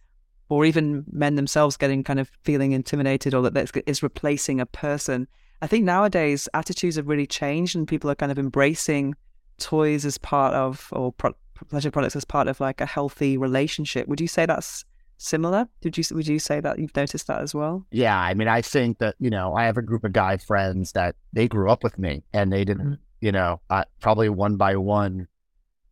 Or 0.49 0.65
even 0.65 1.05
men 1.11 1.35
themselves 1.35 1.77
getting 1.77 2.03
kind 2.03 2.19
of 2.19 2.29
feeling 2.43 2.73
intimidated, 2.73 3.33
or 3.33 3.41
that 3.49 3.83
is 3.87 4.03
replacing 4.03 4.59
a 4.59 4.65
person. 4.65 5.27
I 5.61 5.67
think 5.67 5.85
nowadays 5.85 6.47
attitudes 6.53 6.97
have 6.97 7.07
really 7.07 7.27
changed, 7.27 7.75
and 7.75 7.87
people 7.87 8.09
are 8.11 8.15
kind 8.15 8.31
of 8.31 8.39
embracing 8.39 9.15
toys 9.59 10.05
as 10.05 10.17
part 10.17 10.53
of, 10.53 10.89
or 10.91 11.13
pro- 11.13 11.35
pleasure 11.69 11.91
products 11.91 12.15
as 12.15 12.25
part 12.25 12.47
of 12.47 12.59
like 12.59 12.81
a 12.81 12.85
healthy 12.85 13.37
relationship. 13.37 14.07
Would 14.07 14.21
you 14.21 14.27
say 14.27 14.45
that's 14.45 14.83
similar? 15.17 15.67
Did 15.81 15.97
you 15.97 16.03
would 16.11 16.27
you 16.27 16.39
say 16.39 16.59
that 16.59 16.79
you've 16.79 16.95
noticed 16.95 17.27
that 17.27 17.41
as 17.41 17.53
well? 17.53 17.85
Yeah, 17.91 18.19
I 18.19 18.33
mean, 18.33 18.47
I 18.47 18.61
think 18.61 18.99
that 18.99 19.15
you 19.19 19.29
know, 19.29 19.53
I 19.55 19.65
have 19.65 19.77
a 19.77 19.81
group 19.81 20.03
of 20.03 20.13
guy 20.13 20.37
friends 20.37 20.91
that 20.93 21.15
they 21.33 21.47
grew 21.47 21.69
up 21.69 21.83
with 21.83 21.97
me, 21.99 22.23
and 22.33 22.51
they 22.51 22.63
didn't, 22.63 22.85
mm-hmm. 22.85 23.01
you 23.21 23.31
know, 23.31 23.61
uh, 23.69 23.83
probably 23.99 24.29
one 24.29 24.57
by 24.57 24.75
one, 24.75 25.27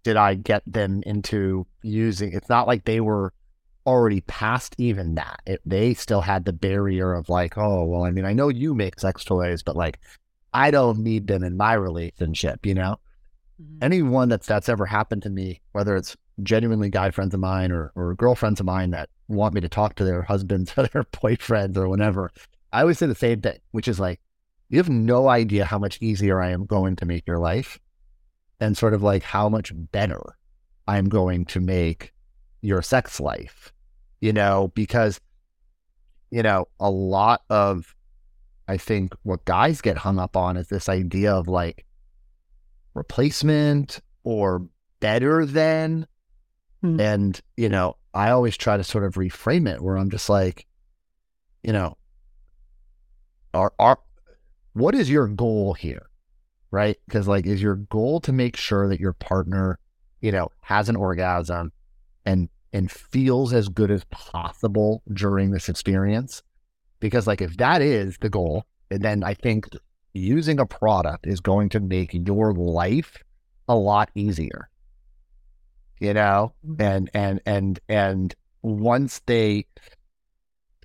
did 0.04 0.18
I 0.18 0.36
get 0.36 0.64
them 0.66 1.02
into 1.06 1.66
using? 1.82 2.34
It's 2.34 2.50
not 2.50 2.68
like 2.68 2.86
they 2.86 3.02
were 3.02 3.34
already 3.86 4.22
past 4.22 4.76
even 4.78 5.16
that. 5.16 5.42
It, 5.46 5.62
they 5.66 5.94
still 5.94 6.22
had 6.22 6.46
the 6.46 6.54
barrier 6.54 7.14
of 7.14 7.30
like, 7.30 7.58
oh, 7.58 7.86
well, 7.86 8.04
I 8.04 8.12
mean, 8.12 8.26
I 8.26 8.34
know 8.34 8.50
you 8.50 8.74
make 8.74 9.00
sex 9.00 9.24
toys, 9.24 9.64
but 9.64 9.76
like, 9.76 10.00
I 10.54 10.72
don't 10.72 11.00
need 11.00 11.28
them 11.28 11.44
in 11.44 11.58
my 11.58 11.74
relationship, 11.74 12.66
you 12.66 12.74
know? 12.74 12.98
Mm-hmm. 13.62 13.84
Anyone 13.84 14.30
that's 14.30 14.48
that's 14.48 14.70
ever 14.70 14.86
happened 14.86 15.24
to 15.24 15.30
me, 15.30 15.62
whether 15.72 15.96
it's 15.96 16.16
genuinely 16.44 16.90
guy 16.90 17.12
friends 17.12 17.34
of 17.34 17.40
mine 17.40 17.72
or, 17.72 17.92
or 17.96 18.14
girlfriends 18.16 18.60
of 18.60 18.66
mine 18.66 18.92
that 18.92 19.10
want 19.28 19.54
me 19.54 19.62
to 19.62 19.70
talk 19.70 19.96
to 19.96 20.04
their 20.04 20.22
husbands 20.22 20.74
or 20.78 20.88
their 20.88 21.04
boyfriends 21.04 21.78
or 21.78 21.88
whatever, 21.88 22.32
I 22.74 22.82
always 22.82 22.98
say 22.98 23.08
the 23.08 23.16
same 23.16 23.42
thing, 23.42 23.60
which 23.72 23.88
is 23.88 24.00
like, 24.00 24.20
you 24.70 24.78
have 24.80 24.90
no 24.90 25.30
idea 25.30 25.66
how 25.66 25.80
much 25.80 26.02
easier 26.02 26.42
I 26.42 26.52
am 26.52 26.66
going 26.66 26.96
to 26.98 27.06
make 27.06 27.26
your 27.28 27.40
life 27.40 27.80
and 28.60 28.78
sort 28.78 28.94
of 28.94 29.04
like 29.04 29.24
how 29.24 29.48
much 29.48 29.72
better 29.76 30.38
I'm 30.88 31.08
going 31.08 31.46
to 31.46 31.60
make 31.60 32.14
your 32.62 32.82
sex 32.82 33.20
life 33.20 33.72
you 34.26 34.34
know, 34.34 34.72
because, 34.74 35.22
you 36.32 36.42
know, 36.42 36.68
a 36.80 36.90
lot 36.90 37.44
of, 37.50 37.96
I 38.68 38.78
think 38.78 39.14
what 39.22 39.46
guys 39.46 39.82
get 39.82 39.98
hung 39.98 40.18
up 40.18 40.36
on 40.36 40.58
is 40.58 40.68
this 40.68 40.90
idea 40.90 41.32
of 41.32 41.48
like 41.48 41.86
replacement 42.96 44.02
or 44.24 44.68
better 45.00 45.46
than. 45.46 46.08
Hmm. 46.82 47.00
And, 47.00 47.42
you 47.56 47.70
know, 47.70 47.98
I 48.14 48.32
always 48.32 48.58
try 48.58 48.78
to 48.78 48.84
sort 48.84 49.04
of 49.04 49.14
reframe 49.14 49.72
it 49.72 49.82
where 49.82 49.98
I'm 49.98 50.10
just 50.10 50.30
like, 50.30 50.66
you 51.64 51.74
know, 51.74 51.98
are, 53.54 53.74
are, 53.78 54.00
what 54.74 54.96
is 54.96 55.10
your 55.10 55.28
goal 55.28 55.74
here? 55.74 56.10
Right. 56.72 56.98
Because, 57.06 57.28
like, 57.28 57.46
is 57.46 57.62
your 57.62 57.76
goal 57.76 58.20
to 58.22 58.34
make 58.34 58.58
sure 58.58 58.90
that 58.90 59.00
your 59.00 59.14
partner, 59.14 59.80
you 60.20 60.32
know, 60.32 60.50
has 60.62 60.90
an 60.90 60.96
orgasm 60.96 61.72
and 62.26 62.50
and 62.74 62.92
feels 62.92 63.54
as 63.54 63.70
good 63.70 63.90
as 63.90 64.04
possible 64.06 65.02
during 65.14 65.52
this 65.52 65.70
experience. 65.70 66.44
Because, 67.00 67.28
like, 67.28 67.42
if 67.42 67.56
that 67.58 67.82
is 67.82 68.18
the 68.20 68.30
goal, 68.30 68.66
and 68.92 69.02
then 69.02 69.24
I 69.24 69.36
think 69.36 69.70
using 70.16 70.60
a 70.60 70.66
product 70.66 71.28
is 71.28 71.40
going 71.40 71.70
to 71.70 71.80
make 71.80 72.14
your 72.14 72.54
life 72.54 73.24
a 73.68 73.76
lot 73.76 74.10
easier. 74.16 74.70
You 76.00 76.14
know, 76.14 76.54
mm-hmm. 76.66 76.82
and 76.82 77.10
and 77.14 77.42
and 77.46 77.80
and 77.88 78.36
once 78.62 79.22
they 79.26 79.66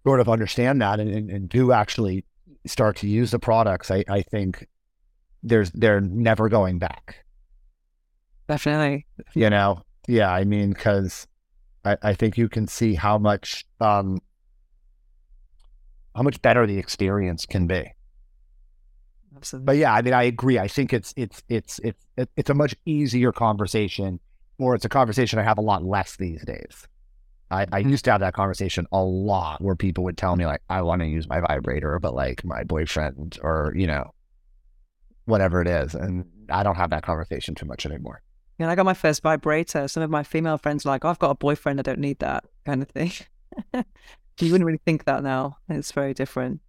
sort 0.06 0.20
of 0.20 0.28
understand 0.28 0.80
that 0.82 1.00
and, 1.00 1.10
and, 1.10 1.30
and 1.30 1.48
do 1.48 1.72
actually 1.72 2.24
start 2.66 2.96
to 2.96 3.08
use 3.08 3.30
the 3.30 3.38
products, 3.38 3.90
I, 3.90 4.04
I 4.08 4.22
think 4.22 4.66
there's 5.42 5.70
they're 5.72 6.00
never 6.00 6.48
going 6.48 6.78
back. 6.78 7.24
Definitely. 8.48 9.06
You 9.34 9.50
know, 9.50 9.82
yeah. 10.06 10.30
I 10.30 10.44
mean, 10.44 10.70
because 10.70 11.26
I, 11.84 11.96
I 12.02 12.14
think 12.14 12.36
you 12.36 12.48
can 12.48 12.66
see 12.66 12.94
how 12.94 13.18
much 13.18 13.64
um, 13.80 14.18
how 16.14 16.22
much 16.22 16.40
better 16.42 16.66
the 16.66 16.78
experience 16.78 17.46
can 17.46 17.66
be. 17.66 17.92
Absolutely. 19.36 19.66
But 19.66 19.76
yeah, 19.76 19.94
I 19.94 20.02
mean, 20.02 20.14
I 20.14 20.24
agree. 20.24 20.58
I 20.58 20.68
think 20.68 20.92
it's 20.92 21.12
it's 21.16 21.42
it's 21.48 21.80
it's 21.82 22.04
it's 22.36 22.50
a 22.50 22.54
much 22.54 22.74
easier 22.84 23.32
conversation, 23.32 24.20
or 24.58 24.74
it's 24.74 24.84
a 24.84 24.88
conversation 24.88 25.38
I 25.38 25.42
have 25.42 25.58
a 25.58 25.62
lot 25.62 25.84
less 25.84 26.16
these 26.16 26.44
days. 26.44 26.86
I, 27.50 27.62
I 27.62 27.66
mm-hmm. 27.66 27.90
used 27.90 28.04
to 28.04 28.12
have 28.12 28.20
that 28.20 28.34
conversation 28.34 28.86
a 28.92 29.02
lot 29.02 29.60
where 29.60 29.74
people 29.74 30.04
would 30.04 30.16
tell 30.16 30.36
me 30.36 30.46
like, 30.46 30.62
I 30.68 30.82
want 30.82 31.02
to 31.02 31.08
use 31.08 31.28
my 31.28 31.40
vibrator, 31.40 31.98
but 31.98 32.14
like 32.14 32.44
my 32.44 32.62
boyfriend 32.62 33.38
or 33.42 33.72
you 33.76 33.86
know, 33.86 34.12
whatever 35.24 35.60
it 35.60 35.68
is, 35.68 35.94
and 35.94 36.26
I 36.48 36.62
don't 36.62 36.76
have 36.76 36.90
that 36.90 37.02
conversation 37.02 37.54
too 37.54 37.66
much 37.66 37.86
anymore. 37.86 38.22
And 38.58 38.70
I 38.70 38.74
got 38.74 38.84
my 38.84 38.94
first 38.94 39.22
vibrator. 39.22 39.88
Some 39.88 40.02
of 40.02 40.10
my 40.10 40.22
female 40.22 40.58
friends 40.58 40.84
are 40.84 40.90
like, 40.90 41.04
oh, 41.04 41.08
I've 41.08 41.18
got 41.18 41.30
a 41.30 41.34
boyfriend, 41.34 41.80
I 41.80 41.82
don't 41.82 41.98
need 41.98 42.18
that 42.18 42.44
kind 42.66 42.82
of 42.82 42.88
thing. 42.90 43.12
you 43.74 44.52
wouldn't 44.52 44.66
really 44.66 44.80
think 44.84 45.04
that 45.04 45.22
now. 45.22 45.56
It's 45.68 45.92
very 45.92 46.12
different. 46.12 46.60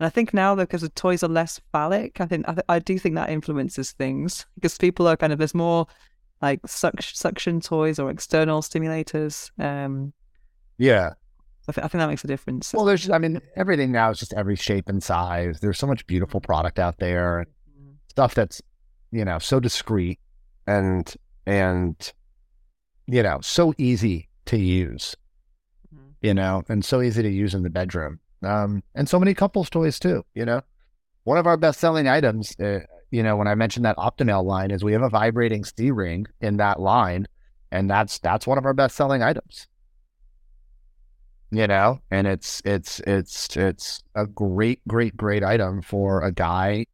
And 0.00 0.06
I 0.06 0.08
think 0.10 0.32
now, 0.32 0.54
because 0.54 0.80
the 0.80 0.88
toys 0.88 1.22
are 1.22 1.28
less 1.28 1.60
phallic, 1.72 2.22
I 2.22 2.26
think 2.26 2.48
I, 2.48 2.54
th- 2.54 2.64
I 2.70 2.78
do 2.78 2.98
think 2.98 3.16
that 3.16 3.28
influences 3.28 3.92
things 3.92 4.46
because 4.54 4.78
people 4.78 5.06
are 5.06 5.14
kind 5.14 5.30
of 5.30 5.38
there's 5.38 5.54
more 5.54 5.86
like 6.40 6.60
suction, 6.66 7.14
suction 7.14 7.60
toys 7.60 7.98
or 7.98 8.10
external 8.10 8.62
stimulators. 8.62 9.50
Um, 9.62 10.14
yeah, 10.78 11.10
I, 11.68 11.72
th- 11.72 11.84
I, 11.84 11.88
think 11.88 12.00
that 12.00 12.08
makes 12.08 12.24
a 12.24 12.28
difference. 12.28 12.72
Well, 12.72 12.86
there's, 12.86 13.02
just, 13.02 13.12
I 13.12 13.18
mean, 13.18 13.42
everything 13.56 13.92
now 13.92 14.08
is 14.08 14.18
just 14.18 14.32
every 14.32 14.56
shape 14.56 14.88
and 14.88 15.02
size. 15.02 15.60
There's 15.60 15.78
so 15.78 15.86
much 15.86 16.06
beautiful 16.06 16.40
product 16.40 16.78
out 16.78 16.96
there, 16.96 17.44
mm-hmm. 17.70 17.90
stuff 18.08 18.34
that's 18.34 18.62
you 19.12 19.26
know 19.26 19.38
so 19.38 19.60
discreet 19.60 20.18
and 20.66 21.14
and 21.44 22.12
you 23.06 23.22
know 23.22 23.40
so 23.42 23.74
easy 23.76 24.30
to 24.46 24.56
use 24.58 25.14
mm-hmm. 25.94 26.08
you 26.22 26.32
know 26.32 26.62
and 26.70 26.86
so 26.86 27.02
easy 27.02 27.22
to 27.22 27.30
use 27.30 27.54
in 27.54 27.62
the 27.62 27.70
bedroom 27.70 28.18
um, 28.42 28.82
and 28.94 29.08
so 29.08 29.18
many 29.18 29.34
couples 29.34 29.70
toys 29.70 29.98
too 29.98 30.24
you 30.34 30.44
know? 30.44 30.60
One 31.24 31.36
of 31.36 31.46
our 31.46 31.56
best 31.56 31.80
selling 31.80 32.08
items 32.08 32.58
uh, 32.60 32.80
you 33.10 33.22
know 33.22 33.36
when 33.36 33.48
i 33.48 33.54
mentioned 33.54 33.84
that 33.84 33.96
Optimale 33.96 34.44
line 34.44 34.70
is 34.70 34.82
we 34.82 34.92
have 34.92 35.02
a 35.02 35.10
vibrating 35.10 35.64
c 35.64 35.90
ring 35.90 36.26
in 36.40 36.56
that 36.56 36.80
line 36.80 37.26
and 37.70 37.88
that's 37.88 38.18
that's 38.18 38.46
one 38.46 38.58
of 38.58 38.64
our 38.64 38.74
best 38.74 38.96
selling 38.96 39.22
items. 39.22 39.68
You 41.50 41.66
know? 41.66 42.00
And 42.10 42.26
it's 42.26 42.62
it's 42.64 43.00
it's 43.00 43.56
it's 43.56 44.02
a 44.14 44.26
great 44.26 44.86
great 44.86 45.16
great 45.16 45.44
item 45.44 45.82
for 45.82 46.22
a 46.22 46.32
guy 46.32 46.86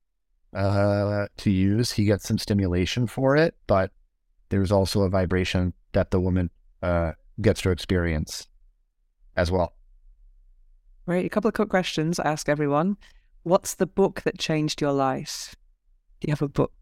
uh, 0.54 1.26
to 1.38 1.50
use. 1.50 1.92
He 1.92 2.04
gets 2.04 2.26
some 2.26 2.38
stimulation 2.38 3.06
for 3.06 3.36
it 3.36 3.54
but 3.66 3.90
there's 4.48 4.70
also 4.70 5.02
a 5.02 5.08
vibration 5.08 5.72
that 5.92 6.10
the 6.10 6.20
woman 6.20 6.50
uh, 6.82 7.12
gets 7.40 7.62
to 7.62 7.70
experience 7.70 8.46
as 9.36 9.50
well. 9.50 9.75
Right. 11.06 11.24
A 11.24 11.28
couple 11.28 11.48
of 11.48 11.54
quick 11.54 11.68
questions 11.68 12.18
I 12.18 12.24
ask 12.24 12.48
everyone. 12.48 12.96
What's 13.44 13.74
the 13.74 13.86
book 13.86 14.22
that 14.22 14.38
changed 14.38 14.80
your 14.80 14.92
life? 14.92 15.54
Do 16.20 16.26
you 16.26 16.32
have 16.32 16.42
a 16.42 16.48
book? 16.48 16.72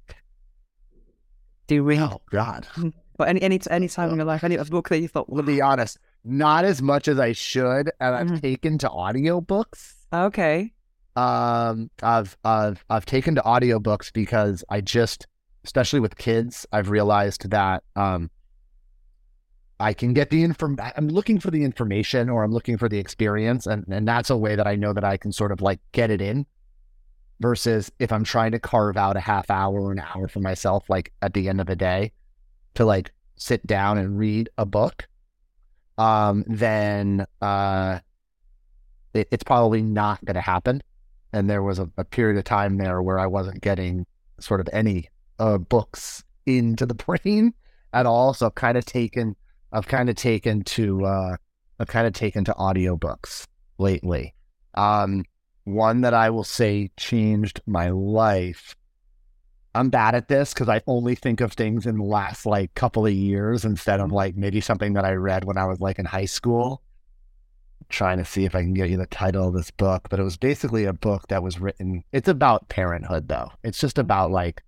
Do 1.66 1.74
you 1.74 1.82
read? 1.82 2.00
Oh 2.00 2.20
God. 2.30 2.66
But 3.16 3.28
any 3.28 3.42
any 3.42 3.60
any 3.70 3.88
time 3.88 4.10
in 4.10 4.16
your 4.16 4.24
life, 4.24 4.42
any 4.42 4.56
a 4.56 4.64
book 4.64 4.88
that 4.88 4.98
you 4.98 5.08
thought? 5.08 5.28
To 5.34 5.42
be 5.42 5.60
honest, 5.60 5.98
not 6.24 6.64
as 6.64 6.82
much 6.82 7.06
as 7.06 7.20
I 7.20 7.32
should, 7.32 7.90
and 8.00 8.14
I've 8.14 8.26
mm-hmm. 8.26 8.36
taken 8.38 8.78
to 8.78 8.88
audiobooks. 8.88 9.92
Okay. 10.12 10.72
um, 11.16 11.90
I've 12.02 12.36
I've 12.44 12.84
I've 12.90 13.06
taken 13.06 13.36
to 13.36 13.42
audiobooks 13.42 14.12
because 14.12 14.64
I 14.68 14.80
just, 14.80 15.26
especially 15.64 16.00
with 16.00 16.16
kids, 16.16 16.66
I've 16.72 16.90
realized 16.90 17.50
that 17.50 17.84
um, 17.94 18.30
I 19.80 19.92
can 19.92 20.14
get 20.14 20.30
the 20.30 20.42
inform. 20.42 20.78
I'm 20.96 21.08
looking 21.08 21.40
for 21.40 21.50
the 21.50 21.64
information 21.64 22.28
or 22.28 22.44
I'm 22.44 22.52
looking 22.52 22.78
for 22.78 22.88
the 22.88 22.98
experience, 22.98 23.66
and 23.66 23.84
and 23.88 24.06
that's 24.06 24.30
a 24.30 24.36
way 24.36 24.56
that 24.56 24.66
I 24.66 24.76
know 24.76 24.92
that 24.92 25.04
I 25.04 25.16
can 25.16 25.32
sort 25.32 25.52
of 25.52 25.60
like 25.60 25.80
get 25.92 26.10
it 26.10 26.20
in. 26.20 26.46
Versus 27.40 27.90
if 27.98 28.12
I'm 28.12 28.22
trying 28.22 28.52
to 28.52 28.60
carve 28.60 28.96
out 28.96 29.16
a 29.16 29.20
half 29.20 29.50
hour 29.50 29.80
or 29.80 29.92
an 29.92 29.98
hour 29.98 30.28
for 30.28 30.38
myself, 30.38 30.88
like 30.88 31.12
at 31.20 31.34
the 31.34 31.48
end 31.48 31.60
of 31.60 31.66
the 31.66 31.74
day, 31.76 32.12
to 32.74 32.84
like 32.84 33.10
sit 33.36 33.66
down 33.66 33.98
and 33.98 34.16
read 34.16 34.48
a 34.56 34.64
book, 34.64 35.08
um, 35.98 36.44
then 36.46 37.26
uh, 37.42 37.98
it, 39.12 39.28
it's 39.30 39.44
probably 39.44 39.82
not 39.82 40.24
going 40.24 40.34
to 40.34 40.40
happen. 40.40 40.82
And 41.32 41.48
there 41.48 41.62
was 41.62 41.78
a, 41.78 41.88
a, 41.96 42.04
period 42.04 42.38
of 42.38 42.44
time 42.44 42.78
there 42.78 43.02
where 43.02 43.18
I 43.18 43.26
wasn't 43.26 43.60
getting 43.60 44.06
sort 44.38 44.60
of 44.60 44.68
any 44.72 45.08
uh, 45.38 45.58
books 45.58 46.22
into 46.46 46.86
the 46.86 46.94
brain 47.22 47.54
at 47.92 48.06
all. 48.06 48.34
So 48.34 48.46
I've 48.46 48.54
kind 48.54 48.78
of 48.78 48.84
taken, 48.84 49.36
I've 49.74 49.88
kind 49.88 50.08
of 50.08 50.16
taken 50.16 50.62
to, 50.64 51.04
uh, 51.04 51.36
I've 51.78 51.88
kind 51.88 52.06
of 52.06 52.14
taken 52.14 52.44
to 52.44 52.52
audiobooks 52.54 53.46
lately. 53.78 54.34
Um, 54.74 55.24
one 55.64 56.00
that 56.02 56.14
I 56.14 56.30
will 56.30 56.44
say 56.44 56.90
changed 56.96 57.60
my 57.66 57.90
life 57.90 58.74
I'm 59.74 59.90
bad 59.90 60.14
at 60.14 60.28
this 60.28 60.54
because 60.54 60.68
I 60.68 60.82
only 60.86 61.16
think 61.16 61.40
of 61.40 61.52
things 61.52 61.84
in 61.84 61.98
the 61.98 62.04
last 62.04 62.46
like 62.46 62.74
couple 62.74 63.06
of 63.06 63.12
years 63.12 63.64
instead 63.64 63.98
of 63.98 64.12
like 64.12 64.36
maybe 64.36 64.60
something 64.60 64.92
that 64.92 65.04
I 65.04 65.14
read 65.14 65.44
when 65.44 65.58
I 65.58 65.66
was 65.66 65.80
like 65.80 65.98
in 65.98 66.04
high 66.04 66.26
school. 66.26 66.80
I'm 67.80 67.86
trying 67.88 68.18
to 68.18 68.24
see 68.24 68.44
if 68.44 68.54
I 68.54 68.60
can 68.60 68.72
get 68.72 68.88
you 68.88 68.96
the 68.96 69.06
title 69.06 69.48
of 69.48 69.54
this 69.54 69.72
book, 69.72 70.06
but 70.08 70.20
it 70.20 70.22
was 70.22 70.36
basically 70.36 70.84
a 70.84 70.92
book 70.92 71.26
that 71.28 71.42
was 71.42 71.58
written. 71.58 72.04
It's 72.12 72.28
about 72.28 72.68
parenthood 72.68 73.26
though. 73.26 73.50
It's 73.64 73.80
just 73.80 73.98
about 73.98 74.30
like 74.30 74.62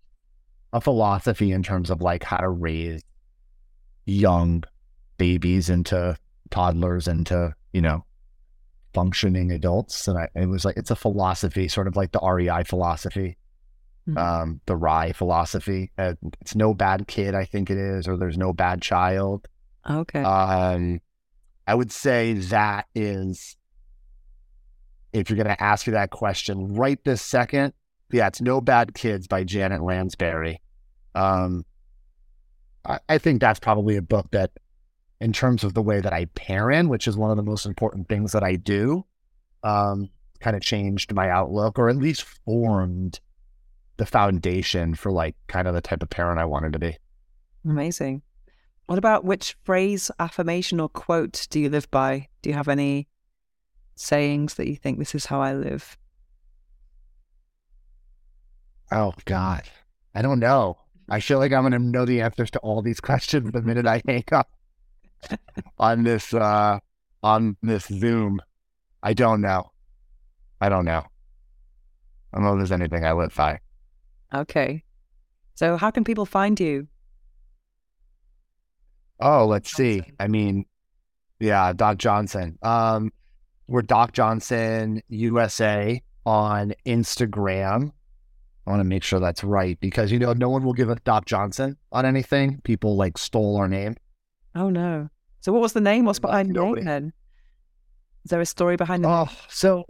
a 0.73 0.81
philosophy 0.81 1.53
in 1.53 1.63
terms 1.63 1.89
of 1.89 2.03
like 2.03 2.25
how 2.25 2.39
to 2.39 2.49
raise 2.49 3.03
young 4.07 4.65
babies 5.19 5.71
into 5.71 6.17
toddlers 6.51 7.09
into, 7.09 7.55
you 7.73 7.81
know, 7.81 8.05
functioning 8.95 9.53
adults. 9.53 10.09
And 10.09 10.19
I, 10.19 10.29
it 10.35 10.47
was 10.47 10.65
like, 10.65 10.77
it's 10.77 10.91
a 10.91 10.97
philosophy, 10.97 11.69
sort 11.69 11.87
of 11.87 11.97
like 11.97 12.13
the 12.13 12.21
RIE 12.21 12.65
philosophy 12.65 13.37
mm-hmm. 14.09 14.19
um, 14.19 14.61
the 14.67 14.77
RIE 14.77 15.13
philosophy. 15.13 15.91
Uh, 15.99 16.15
it's 16.41 16.55
no 16.55 16.75
bad 16.75 17.07
kid, 17.07 17.35
I 17.35 17.45
think 17.45 17.71
it 17.71 17.79
is, 17.79 18.09
or 18.09 18.17
there's 18.17 18.39
no 18.39 18.53
bad 18.53 18.83
child. 18.83 19.49
Okay. 19.89 20.23
Um, 20.23 21.01
I 21.67 21.75
would 21.75 21.93
say 21.93 22.35
that 22.35 22.87
is, 22.95 23.57
if 25.13 25.31
you're 25.31 25.43
going 25.43 25.55
to 25.55 25.63
ask 25.63 25.87
me 25.87 25.93
that 25.93 26.11
question 26.11 26.75
right 26.75 27.03
this 27.05 27.23
second, 27.23 27.73
yeah, 28.13 28.29
it's 28.29 28.41
No 28.41 28.61
Bad 28.61 28.95
Kids 28.95 29.27
by 29.27 29.43
Janet 29.43 29.83
Lansbury. 29.83 30.61
Um, 31.17 31.65
I, 32.85 33.01
I 33.09 33.19
think 33.19 33.41
that's 33.41 33.59
probably 33.59 33.97
a 33.97 34.03
book 34.03 34.29
that, 34.31 34.53
in 35.21 35.33
terms 35.33 35.65
of 35.65 35.75
the 35.75 35.83
way 35.83 36.01
that 36.01 36.13
I 36.13 36.27
parent, 36.27 36.89
which 36.89 37.09
is 37.09 37.17
one 37.17 37.31
of 37.31 37.37
the 37.37 37.43
most 37.43 37.67
important 37.67 38.09
things 38.09 38.33
that 38.33 38.43
I 38.43 38.57
do, 38.57 39.05
um, 39.63 40.11
kind 40.41 40.57
of 40.57 40.63
changed 40.63 41.15
my 41.15 41.31
outlook 41.31 41.79
or 41.79 41.89
at 41.89 41.97
least 41.97 42.23
formed 42.23 43.21
the 43.97 44.07
foundation 44.07 44.95
for 44.95 45.11
like 45.11 45.35
kind 45.47 45.67
of 45.67 45.75
the 45.75 45.81
type 45.81 46.03
of 46.03 46.11
parent 46.11 46.39
I 46.39 46.45
wanted 46.45 46.75
to 46.75 46.79
be. 46.79 46.97
Amazing. 47.65 48.23
What 48.87 48.99
about 48.99 49.25
which 49.25 49.57
phrase, 49.65 50.11
affirmation, 50.21 50.79
or 50.79 50.89
quote 50.89 51.47
do 51.51 51.59
you 51.59 51.69
live 51.69 51.91
by? 51.91 52.29
Do 52.43 52.51
you 52.51 52.55
have 52.55 52.69
any 52.69 53.09
sayings 53.97 54.55
that 54.55 54.69
you 54.69 54.77
think 54.77 54.99
this 54.99 55.15
is 55.15 55.27
how 55.27 55.41
I 55.41 55.55
live? 55.55 55.97
Oh 58.93 59.15
God, 59.25 59.63
I 60.15 60.23
don't 60.23 60.39
know. 60.39 60.79
I 61.09 61.21
feel 61.21 61.39
like 61.39 61.53
I'm 61.53 61.63
going 61.63 61.73
to 61.73 61.79
know 61.79 62.05
the 62.05 62.21
answers 62.21 62.51
to 62.53 62.59
all 62.61 62.83
these 62.83 63.01
questions 63.01 63.51
the 63.51 63.63
minute 63.63 63.87
I 63.87 64.03
hang 64.07 64.25
up 64.31 64.51
on 65.79 66.05
this 66.05 66.33
uh, 66.35 66.79
on 67.23 67.57
this 67.63 67.85
Zoom. 67.85 68.41
I 69.03 69.13
don't 69.15 69.41
know. 69.41 69.71
I 70.61 70.69
don't 70.69 70.85
know. 70.85 71.05
I 72.33 72.37
don't 72.37 72.45
know 72.45 72.53
if 72.53 72.59
there's 72.59 72.73
anything 72.73 73.05
I 73.05 73.13
live 73.13 73.35
by. 73.35 73.61
Okay. 74.35 74.83
So 75.55 75.77
how 75.77 75.91
can 75.91 76.05
people 76.05 76.27
find 76.27 76.59
you? 76.59 76.89
Oh, 79.21 79.47
let's 79.47 79.71
Johnson. 79.71 80.03
see. 80.05 80.13
I 80.21 80.29
mean, 80.29 80.67
yeah, 81.41 81.73
Doc 81.73 81.99
Johnson. 81.99 82.59
Um, 82.63 83.13
we're 83.67 83.83
Doc 83.83 84.13
Johnson 84.13 85.03
USA 85.09 86.03
on 86.25 86.75
Instagram. 86.85 87.93
I 88.67 88.71
want 88.71 88.81
to 88.81 88.85
make 88.85 89.03
sure 89.05 89.21
that's 89.21 89.45
right 89.45 89.79
because 89.81 90.11
you 90.11 90.19
know 90.19 90.33
no 90.33 90.49
one 90.49 90.65
will 90.65 90.73
give 90.73 90.91
a 90.91 90.97
Doc 90.97 91.25
Johnson 91.27 91.77
on 91.93 92.05
anything. 92.05 92.61
People 92.65 92.97
like 92.97 93.17
stole 93.17 93.57
our 93.57 93.69
name. 93.69 93.97
Oh 94.57 94.71
no! 94.71 95.09
So 95.41 95.53
what 95.53 95.63
was 95.63 95.75
the 95.75 95.81
name? 95.81 96.07
What's 96.07 96.19
behind 96.19 96.55
the 96.55 96.61
name 96.61 96.85
then? 96.85 97.13
Is 98.25 98.31
there 98.31 98.41
a 98.41 98.47
story 98.47 98.77
behind 98.77 99.05
the? 99.05 99.09
Oh, 99.09 99.29
so 99.49 99.85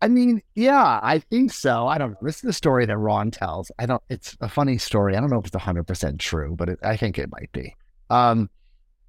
I 0.00 0.08
mean, 0.08 0.42
yeah, 0.54 1.00
I 1.02 1.18
think 1.18 1.52
so. 1.52 1.88
I 1.88 1.98
don't 1.98 2.12
know. 2.12 2.18
This 2.22 2.36
is 2.36 2.42
the 2.42 2.52
story 2.52 2.86
that 2.86 2.96
Ron 2.96 3.30
tells. 3.30 3.70
I 3.78 3.86
don't. 3.86 4.02
It's 4.08 4.36
a 4.40 4.48
funny 4.48 4.78
story. 4.78 5.16
I 5.16 5.20
don't 5.20 5.30
know 5.30 5.40
if 5.40 5.46
it's 5.46 5.56
hundred 5.56 5.84
percent 5.84 6.20
true, 6.20 6.54
but 6.56 6.68
it, 6.68 6.78
I 6.82 6.96
think 6.96 7.18
it 7.18 7.30
might 7.30 7.50
be. 7.52 7.74
Um, 8.10 8.48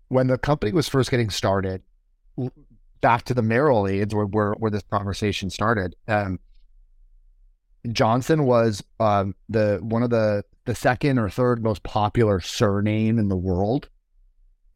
when 0.08 0.28
the 0.28 0.38
company 0.38 0.72
was 0.72 0.90
first 0.90 1.12
getting 1.12 1.30
started, 1.30 1.84
back 3.02 3.24
to 3.26 3.34
the 3.34 3.44
marital 3.44 3.88
aids, 3.88 4.16
where 4.16 4.26
where, 4.26 4.54
where 4.54 4.72
this 4.72 4.84
conversation 4.90 5.50
started. 5.50 5.96
Um, 6.08 6.40
Johnson 7.92 8.46
was 8.46 8.84
um, 9.00 9.36
the 9.48 9.80
one 9.82 10.02
of 10.02 10.10
the 10.10 10.44
the 10.66 10.76
second 10.76 11.20
or 11.20 11.30
third 11.30 11.64
most 11.64 11.84
popular 11.84 12.40
surname 12.40 13.20
in 13.20 13.28
the 13.30 13.38
world, 13.38 13.90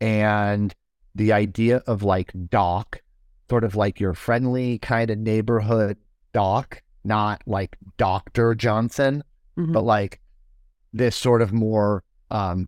and 0.04 0.76
the 1.16 1.32
idea 1.32 1.78
of 1.88 2.04
like 2.04 2.34
Doc 2.49 3.01
sort 3.49 3.64
of 3.64 3.76
like 3.76 4.01
your 4.01 4.14
friendly 4.14 4.80
kind 4.80 5.10
of 5.10 5.18
neighborhood 5.18 5.97
doc, 6.34 6.82
not 7.06 7.41
like 7.45 7.78
Dr. 7.97 8.54
Johnson, 8.54 9.24
mm-hmm. 9.58 9.72
but 9.72 9.84
like 9.84 10.20
this 10.91 11.16
sort 11.16 11.41
of 11.41 11.54
more 11.54 12.04
um 12.32 12.68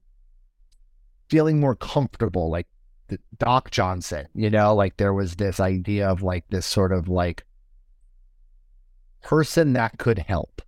feeling 1.29 1.59
more 1.59 1.75
comfortable, 1.75 2.49
like 2.49 2.67
Doc 3.37 3.69
Johnson, 3.69 4.27
you 4.33 4.49
know, 4.49 4.73
like 4.73 4.95
there 4.95 5.13
was 5.13 5.35
this 5.35 5.59
idea 5.59 6.07
of 6.07 6.21
like 6.21 6.45
this 6.49 6.65
sort 6.65 6.93
of 6.93 7.09
like 7.09 7.43
person 9.21 9.73
that 9.73 9.97
could 9.97 10.19
help. 10.19 10.61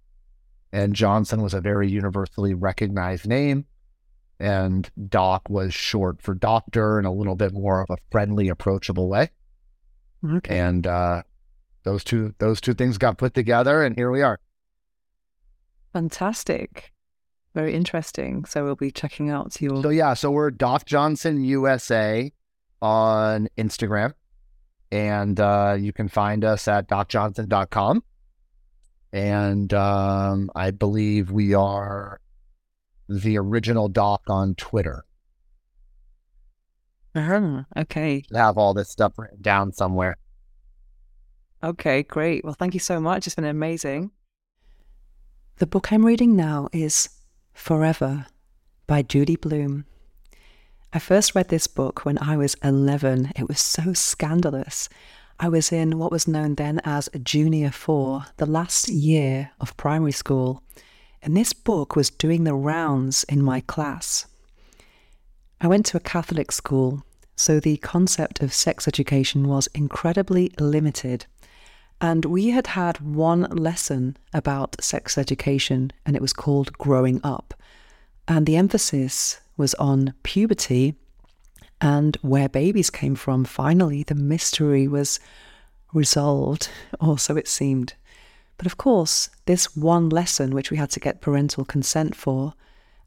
And 0.74 0.94
Johnson 0.94 1.42
was 1.42 1.54
a 1.54 1.62
very 1.62 1.88
universally 1.88 2.54
recognized 2.54 3.26
name. 3.26 3.66
And 4.40 4.90
Doc 5.10 5.50
was 5.50 5.74
short 5.74 6.22
for 6.22 6.36
doctor 6.36 7.00
in 7.00 7.06
a 7.06 7.12
little 7.12 7.36
bit 7.36 7.54
more 7.54 7.82
of 7.82 7.90
a 7.90 7.98
friendly, 8.12 8.50
approachable 8.50 9.10
way. 9.10 9.30
Okay. 10.24 10.60
And 10.60 10.86
uh, 10.86 11.24
those 11.84 12.04
two 12.04 12.34
those 12.40 12.62
two 12.62 12.74
things 12.74 12.98
got 12.98 13.18
put 13.18 13.34
together, 13.34 13.84
and 13.84 13.96
here 13.96 14.12
we 14.12 14.22
are. 14.22 14.40
Fantastic. 15.94 16.92
Very 17.56 17.74
interesting. 17.74 18.46
So 18.46 18.64
we'll 18.64 18.76
be 18.76 18.92
checking 18.92 19.30
out 19.30 19.60
your. 19.62 19.82
So 19.82 19.90
yeah, 19.90 20.14
so 20.14 20.30
we're 20.30 20.52
Doc 20.52 20.86
Johnson 20.86 21.44
USA 21.44 22.32
on 22.82 23.48
Instagram, 23.58 24.14
and 24.92 25.40
uh, 25.40 25.76
you 25.80 25.94
can 25.94 26.08
find 26.08 26.44
us 26.44 26.68
at 26.68 26.88
docjohnson.com. 26.88 28.04
And 29.14 29.74
um, 29.74 30.52
I 30.56 30.72
believe 30.72 31.32
we 31.32 31.54
are 31.54 32.20
the 33.08 33.38
original 33.38 33.88
doc 33.88 34.22
on 34.28 34.56
Twitter. 34.56 35.06
Uh-huh. 37.16 37.64
Okay. 37.76 38.24
have 38.34 38.58
all 38.58 38.74
this 38.74 38.90
stuff 38.90 39.14
written 39.18 39.42
down 39.42 39.72
somewhere. 39.74 40.18
Okay, 41.64 42.04
great. 42.04 42.44
Well, 42.44 42.54
thank 42.54 42.74
you 42.76 42.80
so 42.80 43.00
much. 43.00 43.26
It's 43.26 43.36
been 43.36 43.46
amazing. 43.46 44.12
The 45.58 45.66
book 45.66 45.92
I'm 45.92 46.06
reading 46.06 46.36
now 46.36 46.70
is 46.72 47.10
Forever 47.54 48.28
by 48.86 49.02
Judy 49.02 49.36
Blume. 49.36 49.86
I 50.94 51.00
first 51.00 51.34
read 51.34 51.50
this 51.50 51.66
book 51.66 52.06
when 52.06 52.20
I 52.20 52.38
was 52.38 52.56
11. 52.64 53.32
It 53.36 53.48
was 53.48 53.60
so 53.60 53.94
scandalous. 53.94 54.88
I 55.40 55.50
was 55.50 55.72
in 55.72 55.98
what 55.98 56.12
was 56.12 56.28
known 56.28 56.56
then 56.56 56.80
as 56.84 57.10
Junior 57.24 57.72
4, 57.72 58.26
the 58.38 58.46
last 58.46 58.90
year 58.90 59.52
of 59.60 59.76
primary 59.78 60.12
school, 60.12 60.64
and 61.22 61.36
this 61.36 61.54
book 61.54 61.96
was 61.96 62.10
doing 62.10 62.44
the 62.44 62.54
rounds 62.54 63.24
in 63.26 63.44
my 63.44 63.62
class. 63.62 64.26
I 65.60 65.68
went 65.68 65.86
to 65.88 65.98
a 65.98 66.02
Catholic 66.02 66.52
school, 66.52 67.04
so 67.36 67.60
the 67.60 67.78
concept 67.78 68.42
of 68.42 68.54
sex 68.54 68.88
education 68.88 69.48
was 69.48 69.68
incredibly 69.74 70.52
limited. 70.60 71.26
And 72.00 72.26
we 72.26 72.50
had 72.50 72.68
had 72.68 73.00
one 73.02 73.44
lesson 73.44 74.18
about 74.34 74.82
sex 74.82 75.18
education, 75.18 75.92
and 76.06 76.16
it 76.16 76.22
was 76.22 76.34
called 76.34 76.74
Growing 76.74 77.20
Up. 77.24 77.54
And 78.28 78.46
the 78.46 78.56
emphasis 78.56 79.40
was 79.58 79.74
on 79.76 80.14
puberty 80.24 80.96
and 81.82 82.18
where 82.22 82.50
babies 82.50 82.90
came 82.90 83.16
from. 83.16 83.46
Finally, 83.46 84.04
the 84.04 84.16
mystery 84.16 84.88
was 84.88 85.20
resolved, 85.94 86.70
or 87.00 87.18
so 87.18 87.36
it 87.36 87.48
seemed. 87.48 87.94
But 88.58 88.66
of 88.66 88.78
course, 88.78 89.30
this 89.46 89.76
one 89.76 90.10
lesson, 90.10 90.54
which 90.54 90.72
we 90.72 90.78
had 90.78 90.90
to 90.92 91.00
get 91.00 91.22
parental 91.22 91.66
consent 91.66 92.16
for, 92.16 92.54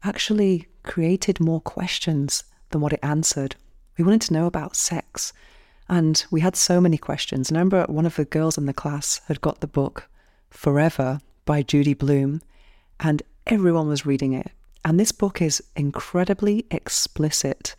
actually 0.03 0.67
created 0.83 1.39
more 1.39 1.61
questions 1.61 2.43
than 2.69 2.81
what 2.81 2.93
it 2.93 2.99
answered. 3.03 3.55
We 3.97 4.03
wanted 4.03 4.21
to 4.21 4.33
know 4.33 4.45
about 4.45 4.75
sex. 4.75 5.33
And 5.89 6.23
we 6.31 6.39
had 6.39 6.55
so 6.55 6.79
many 6.79 6.97
questions. 6.97 7.51
I 7.51 7.55
remember 7.55 7.85
one 7.89 8.05
of 8.05 8.15
the 8.15 8.23
girls 8.23 8.57
in 8.57 8.65
the 8.65 8.73
class 8.73 9.19
had 9.27 9.41
got 9.41 9.59
the 9.59 9.67
book 9.67 10.07
Forever 10.49 11.19
by 11.45 11.63
Judy 11.63 11.93
Blume, 11.93 12.41
and 12.99 13.21
everyone 13.45 13.89
was 13.89 14.05
reading 14.05 14.33
it. 14.33 14.51
And 14.85 14.99
this 14.99 15.11
book 15.11 15.41
is 15.41 15.61
incredibly 15.75 16.65
explicit. 16.71 17.75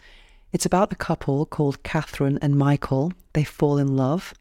It's 0.52 0.66
about 0.66 0.92
a 0.92 0.96
couple 0.96 1.46
called 1.46 1.82
Catherine 1.82 2.38
and 2.42 2.56
Michael. 2.56 3.12
They 3.32 3.44
fall 3.44 3.78
in 3.78 3.96
love. 3.96 4.34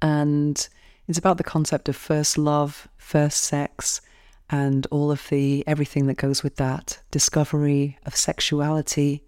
And 0.00 0.66
it's 1.10 1.18
about 1.18 1.38
the 1.38 1.44
concept 1.44 1.88
of 1.88 1.96
first 1.96 2.38
love, 2.38 2.86
first 2.96 3.42
sex, 3.42 4.00
and 4.48 4.86
all 4.92 5.10
of 5.10 5.28
the 5.28 5.64
everything 5.66 6.06
that 6.06 6.16
goes 6.16 6.44
with 6.44 6.54
that 6.54 7.00
discovery 7.10 7.98
of 8.06 8.14
sexuality. 8.14 9.24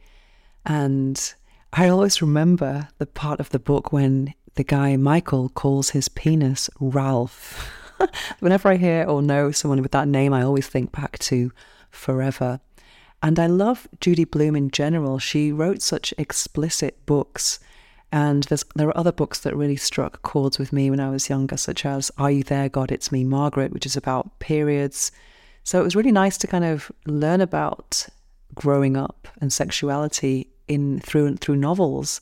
And 0.64 1.34
I 1.72 1.88
always 1.88 2.22
remember 2.22 2.88
the 2.98 3.06
part 3.06 3.40
of 3.40 3.50
the 3.50 3.58
book 3.58 3.92
when 3.92 4.32
the 4.54 4.62
guy 4.62 4.96
Michael 4.96 5.48
calls 5.48 5.90
his 5.90 6.08
penis 6.08 6.70
Ralph. 6.78 7.68
Whenever 8.38 8.68
I 8.68 8.76
hear 8.76 9.04
or 9.04 9.20
know 9.20 9.50
someone 9.50 9.82
with 9.82 9.90
that 9.90 10.06
name, 10.06 10.32
I 10.32 10.42
always 10.42 10.68
think 10.68 10.92
back 10.92 11.18
to 11.18 11.50
forever. 11.90 12.60
And 13.24 13.40
I 13.40 13.46
love 13.48 13.88
Judy 14.00 14.24
Blume 14.24 14.54
in 14.54 14.70
general. 14.70 15.18
She 15.18 15.50
wrote 15.50 15.82
such 15.82 16.14
explicit 16.16 17.04
books. 17.06 17.58
And 18.12 18.44
there 18.76 18.88
are 18.88 18.96
other 18.96 19.10
books 19.10 19.40
that 19.40 19.56
really 19.56 19.76
struck 19.76 20.20
chords 20.20 20.58
with 20.58 20.70
me 20.70 20.90
when 20.90 21.00
I 21.00 21.08
was 21.08 21.30
younger, 21.30 21.56
such 21.56 21.86
as 21.86 22.10
Are 22.18 22.30
You 22.30 22.42
There, 22.42 22.68
God? 22.68 22.92
It's 22.92 23.10
Me, 23.10 23.24
Margaret, 23.24 23.72
which 23.72 23.86
is 23.86 23.96
about 23.96 24.38
periods. 24.38 25.10
So 25.64 25.80
it 25.80 25.84
was 25.84 25.96
really 25.96 26.12
nice 26.12 26.36
to 26.38 26.46
kind 26.46 26.64
of 26.64 26.92
learn 27.06 27.40
about 27.40 28.06
growing 28.54 28.98
up 28.98 29.28
and 29.40 29.50
sexuality 29.50 30.48
in 30.68 31.00
through 31.00 31.36
through 31.36 31.56
novels 31.56 32.20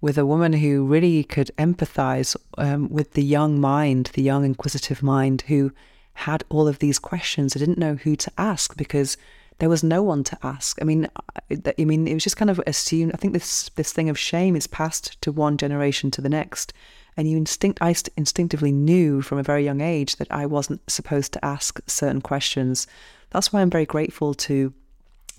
with 0.00 0.18
a 0.18 0.26
woman 0.26 0.54
who 0.54 0.86
really 0.86 1.22
could 1.22 1.50
empathize 1.56 2.36
um, 2.56 2.88
with 2.88 3.12
the 3.12 3.22
young 3.22 3.60
mind, 3.60 4.10
the 4.14 4.22
young 4.22 4.44
inquisitive 4.44 5.02
mind, 5.02 5.42
who 5.42 5.72
had 6.14 6.44
all 6.48 6.66
of 6.66 6.80
these 6.80 6.98
questions. 6.98 7.54
I 7.54 7.60
didn't 7.60 7.78
know 7.78 7.94
who 7.94 8.16
to 8.16 8.32
ask 8.36 8.76
because 8.76 9.16
there 9.58 9.68
was 9.68 9.82
no 9.82 10.02
one 10.02 10.24
to 10.24 10.38
ask. 10.42 10.80
I 10.80 10.84
mean, 10.84 11.08
I, 11.50 11.72
I 11.78 11.84
mean, 11.84 12.06
it 12.06 12.14
was 12.14 12.24
just 12.24 12.36
kind 12.36 12.50
of 12.50 12.60
assumed. 12.66 13.12
I 13.12 13.16
think 13.16 13.32
this 13.32 13.70
this 13.70 13.92
thing 13.92 14.08
of 14.08 14.18
shame 14.18 14.56
is 14.56 14.66
passed 14.66 15.20
to 15.22 15.32
one 15.32 15.56
generation 15.56 16.10
to 16.12 16.20
the 16.20 16.28
next, 16.28 16.72
and 17.16 17.28
you 17.28 17.36
instinct 17.36 17.78
I 17.82 17.94
instinctively 18.16 18.72
knew 18.72 19.22
from 19.22 19.38
a 19.38 19.42
very 19.42 19.64
young 19.64 19.80
age 19.80 20.16
that 20.16 20.30
I 20.30 20.46
wasn't 20.46 20.88
supposed 20.90 21.32
to 21.34 21.44
ask 21.44 21.80
certain 21.88 22.20
questions. 22.20 22.86
That's 23.30 23.52
why 23.52 23.60
I'm 23.60 23.70
very 23.70 23.86
grateful 23.86 24.34
to 24.34 24.72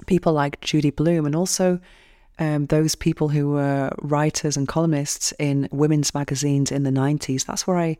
people 0.05 0.33
like 0.33 0.61
Judy 0.61 0.91
Blume 0.91 1.25
and 1.25 1.35
also 1.35 1.79
um, 2.37 2.67
those 2.67 2.95
people 2.95 3.29
who 3.29 3.51
were 3.51 3.91
writers 3.99 4.55
and 4.55 4.67
columnists 4.67 5.33
in 5.39 5.67
women's 5.71 6.13
magazines 6.13 6.71
in 6.71 6.83
the 6.83 6.89
90s. 6.89 7.45
That's 7.45 7.67
where 7.67 7.77
I 7.77 7.97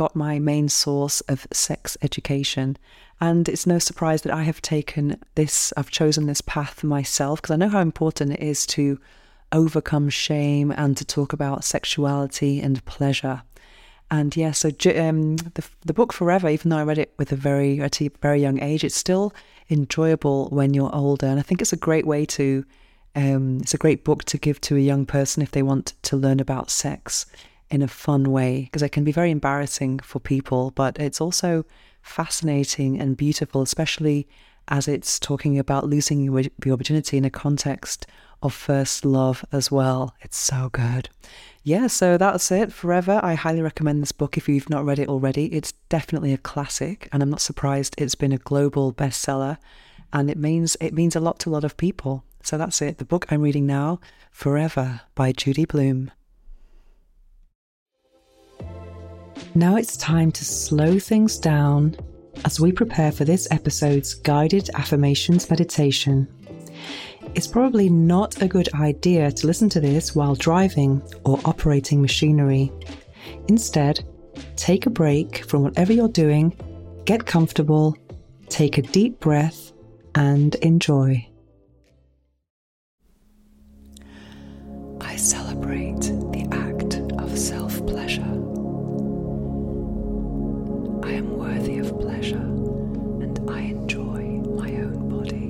got 0.00 0.16
my 0.16 0.38
main 0.38 0.66
source 0.66 1.20
of 1.28 1.46
sex 1.52 1.98
education. 2.00 2.74
And 3.20 3.50
it's 3.50 3.66
no 3.66 3.78
surprise 3.78 4.22
that 4.22 4.32
I 4.32 4.44
have 4.44 4.62
taken 4.62 5.20
this, 5.34 5.74
I've 5.76 5.90
chosen 5.90 6.24
this 6.24 6.40
path 6.40 6.82
myself 6.82 7.42
because 7.42 7.50
I 7.50 7.56
know 7.56 7.68
how 7.68 7.82
important 7.82 8.32
it 8.32 8.40
is 8.40 8.64
to 8.68 8.98
overcome 9.52 10.08
shame 10.08 10.70
and 10.70 10.96
to 10.96 11.04
talk 11.04 11.34
about 11.34 11.64
sexuality 11.64 12.62
and 12.62 12.82
pleasure. 12.86 13.42
And 14.10 14.34
yeah, 14.34 14.52
so 14.52 14.70
um, 14.96 15.36
the 15.36 15.68
the 15.84 15.92
book 15.92 16.14
Forever, 16.14 16.48
even 16.48 16.70
though 16.70 16.78
I 16.78 16.84
read 16.84 16.96
it 16.96 17.12
with 17.18 17.30
a 17.30 17.36
very 17.36 17.78
at 17.82 18.00
a 18.00 18.08
very 18.22 18.40
young 18.40 18.58
age, 18.62 18.84
it's 18.84 18.96
still 18.96 19.34
enjoyable 19.68 20.48
when 20.48 20.72
you're 20.72 20.94
older. 20.94 21.26
And 21.26 21.38
I 21.38 21.42
think 21.42 21.60
it's 21.60 21.74
a 21.74 21.86
great 21.88 22.06
way 22.06 22.24
to, 22.24 22.64
um, 23.14 23.58
it's 23.60 23.74
a 23.74 23.84
great 23.84 24.02
book 24.02 24.24
to 24.24 24.38
give 24.38 24.62
to 24.62 24.76
a 24.76 24.86
young 24.90 25.04
person 25.04 25.42
if 25.42 25.50
they 25.50 25.62
want 25.62 25.92
to 26.04 26.16
learn 26.16 26.40
about 26.40 26.70
sex 26.70 27.26
in 27.70 27.82
a 27.82 27.88
fun 27.88 28.30
way 28.30 28.62
because 28.62 28.82
it 28.82 28.92
can 28.92 29.04
be 29.04 29.12
very 29.12 29.30
embarrassing 29.30 30.00
for 30.00 30.18
people, 30.18 30.72
but 30.72 30.98
it's 30.98 31.20
also 31.20 31.64
fascinating 32.02 33.00
and 33.00 33.16
beautiful, 33.16 33.62
especially 33.62 34.26
as 34.68 34.86
it's 34.86 35.18
talking 35.18 35.58
about 35.58 35.86
losing 35.86 36.20
your, 36.20 36.42
virginity 36.60 37.16
in 37.16 37.24
a 37.24 37.30
context 37.30 38.06
of 38.42 38.54
first 38.54 39.04
love 39.04 39.44
as 39.52 39.70
well. 39.70 40.14
It's 40.20 40.38
so 40.38 40.70
good. 40.72 41.08
Yeah, 41.62 41.88
so 41.88 42.16
that's 42.16 42.50
it. 42.50 42.72
Forever. 42.72 43.20
I 43.22 43.34
highly 43.34 43.60
recommend 43.60 44.00
this 44.00 44.12
book 44.12 44.36
if 44.36 44.48
you've 44.48 44.70
not 44.70 44.84
read 44.84 44.98
it 44.98 45.08
already. 45.08 45.46
It's 45.46 45.72
definitely 45.88 46.32
a 46.32 46.38
classic, 46.38 47.08
and 47.12 47.22
I'm 47.22 47.30
not 47.30 47.40
surprised 47.40 47.94
it's 47.98 48.14
been 48.14 48.32
a 48.32 48.38
global 48.38 48.92
bestseller, 48.92 49.58
and 50.12 50.30
it 50.30 50.38
means 50.38 50.76
it 50.80 50.94
means 50.94 51.14
a 51.14 51.20
lot 51.20 51.38
to 51.40 51.50
a 51.50 51.52
lot 51.52 51.64
of 51.64 51.76
people. 51.76 52.24
So 52.42 52.56
that's 52.56 52.80
it. 52.80 52.98
The 52.98 53.04
book 53.04 53.26
I'm 53.30 53.42
reading 53.42 53.66
now, 53.66 54.00
Forever 54.30 55.02
by 55.14 55.32
Judy 55.32 55.66
Blume. 55.66 56.10
Now 59.54 59.76
it's 59.76 59.96
time 59.96 60.30
to 60.32 60.44
slow 60.44 60.98
things 60.98 61.38
down 61.38 61.96
as 62.44 62.60
we 62.60 62.72
prepare 62.72 63.12
for 63.12 63.24
this 63.24 63.48
episode's 63.50 64.14
guided 64.14 64.70
affirmations 64.74 65.50
meditation. 65.50 66.28
It's 67.34 67.46
probably 67.46 67.88
not 67.88 68.42
a 68.42 68.48
good 68.48 68.72
idea 68.74 69.30
to 69.30 69.46
listen 69.46 69.68
to 69.70 69.80
this 69.80 70.14
while 70.14 70.34
driving 70.34 71.02
or 71.24 71.38
operating 71.44 72.00
machinery. 72.00 72.72
Instead, 73.48 74.04
take 74.56 74.86
a 74.86 74.90
break 74.90 75.44
from 75.44 75.62
whatever 75.62 75.92
you're 75.92 76.08
doing, 76.08 76.56
get 77.04 77.26
comfortable, 77.26 77.96
take 78.48 78.78
a 78.78 78.82
deep 78.82 79.20
breath, 79.20 79.72
and 80.14 80.54
enjoy. 80.56 81.26
I 85.00 85.16
celebrate 85.16 86.10
I 91.10 91.14
am 91.14 91.36
worthy 91.36 91.78
of 91.78 91.98
pleasure 91.98 92.36
and 92.36 93.50
I 93.50 93.62
enjoy 93.62 94.22
my 94.54 94.70
own 94.76 95.08
body. 95.08 95.48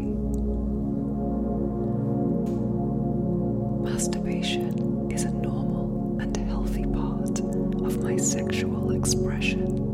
Masturbation 3.92 5.10
is 5.10 5.24
a 5.24 5.30
normal 5.30 6.18
and 6.18 6.34
healthy 6.34 6.86
part 6.86 7.40
of 7.40 8.02
my 8.02 8.16
sexual 8.16 8.92
expression. 8.92 9.89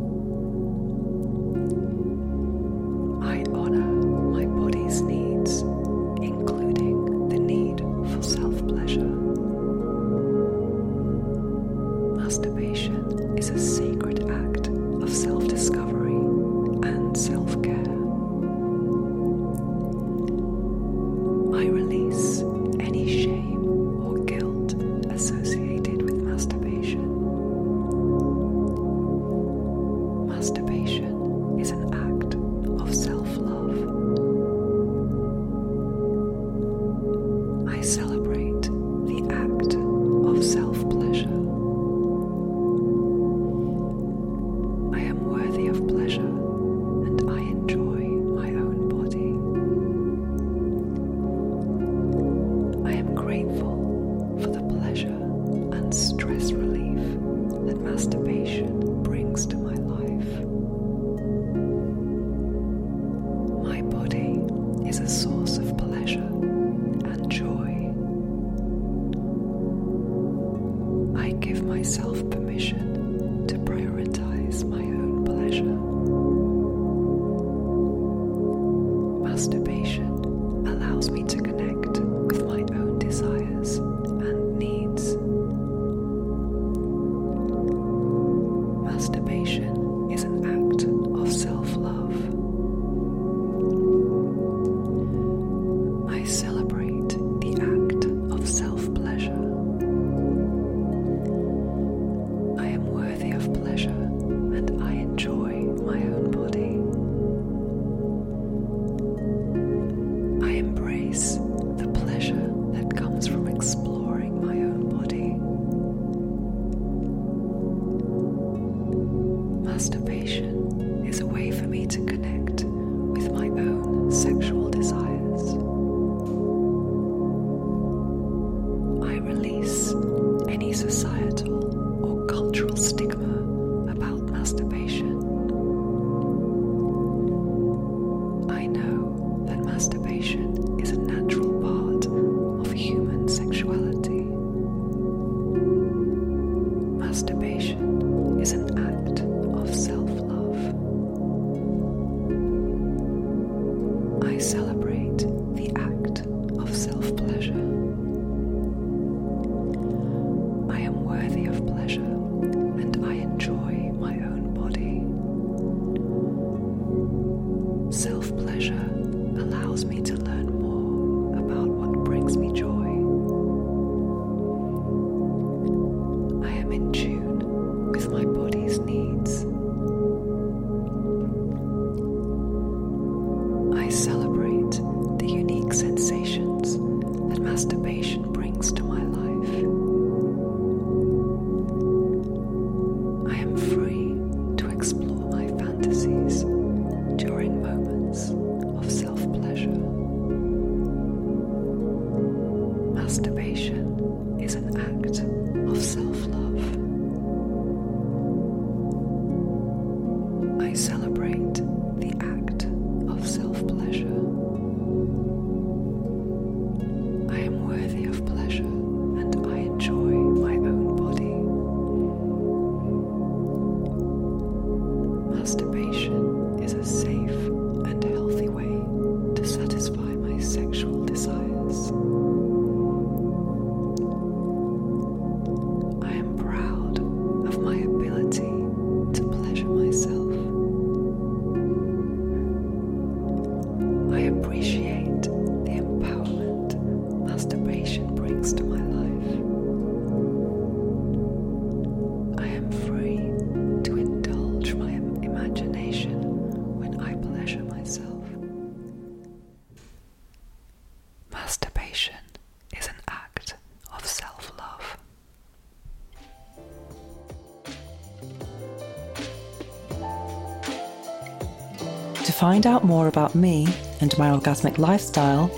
find 272.46 272.64
out 272.64 272.84
more 272.84 273.08
about 273.08 273.34
me 273.34 273.66
and 274.00 274.16
my 274.18 274.28
orgasmic 274.30 274.78
lifestyle, 274.78 275.48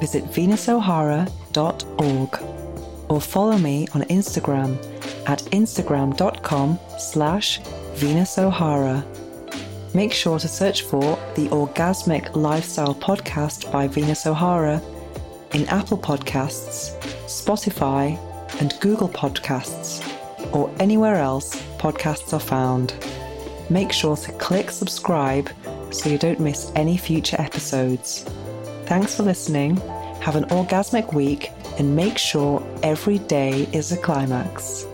visit 0.00 0.24
venusohara.org 0.36 2.30
or 3.10 3.20
follow 3.20 3.58
me 3.58 3.86
on 3.94 4.00
Instagram 4.04 4.70
at 5.28 5.40
instagram.com 5.60 6.78
slash 6.98 7.60
venusohara. 7.96 9.04
Make 9.94 10.14
sure 10.14 10.38
to 10.38 10.48
search 10.48 10.80
for 10.84 11.18
the 11.34 11.48
Orgasmic 11.48 12.34
Lifestyle 12.34 12.94
Podcast 12.94 13.70
by 13.70 13.86
Venus 13.86 14.26
O'Hara 14.26 14.80
in 15.52 15.66
Apple 15.68 15.98
Podcasts, 15.98 16.96
Spotify, 17.26 18.18
and 18.58 18.72
Google 18.80 19.10
Podcasts, 19.10 20.00
or 20.54 20.74
anywhere 20.78 21.16
else 21.16 21.62
podcasts 21.76 22.32
are 22.32 22.40
found. 22.40 22.94
Make 23.68 23.92
sure 23.92 24.16
to 24.16 24.32
click 24.32 24.70
subscribe 24.70 25.50
so 25.92 26.08
you 26.08 26.18
don't 26.18 26.40
miss 26.40 26.72
any 26.74 26.96
future 26.96 27.40
episodes. 27.40 28.24
Thanks 28.86 29.14
for 29.14 29.22
listening. 29.22 29.76
Have 30.20 30.36
an 30.36 30.44
orgasmic 30.44 31.12
week 31.14 31.50
and 31.78 31.96
make 31.96 32.18
sure 32.18 32.62
every 32.82 33.18
day 33.18 33.68
is 33.72 33.92
a 33.92 33.96
climax. 33.96 34.86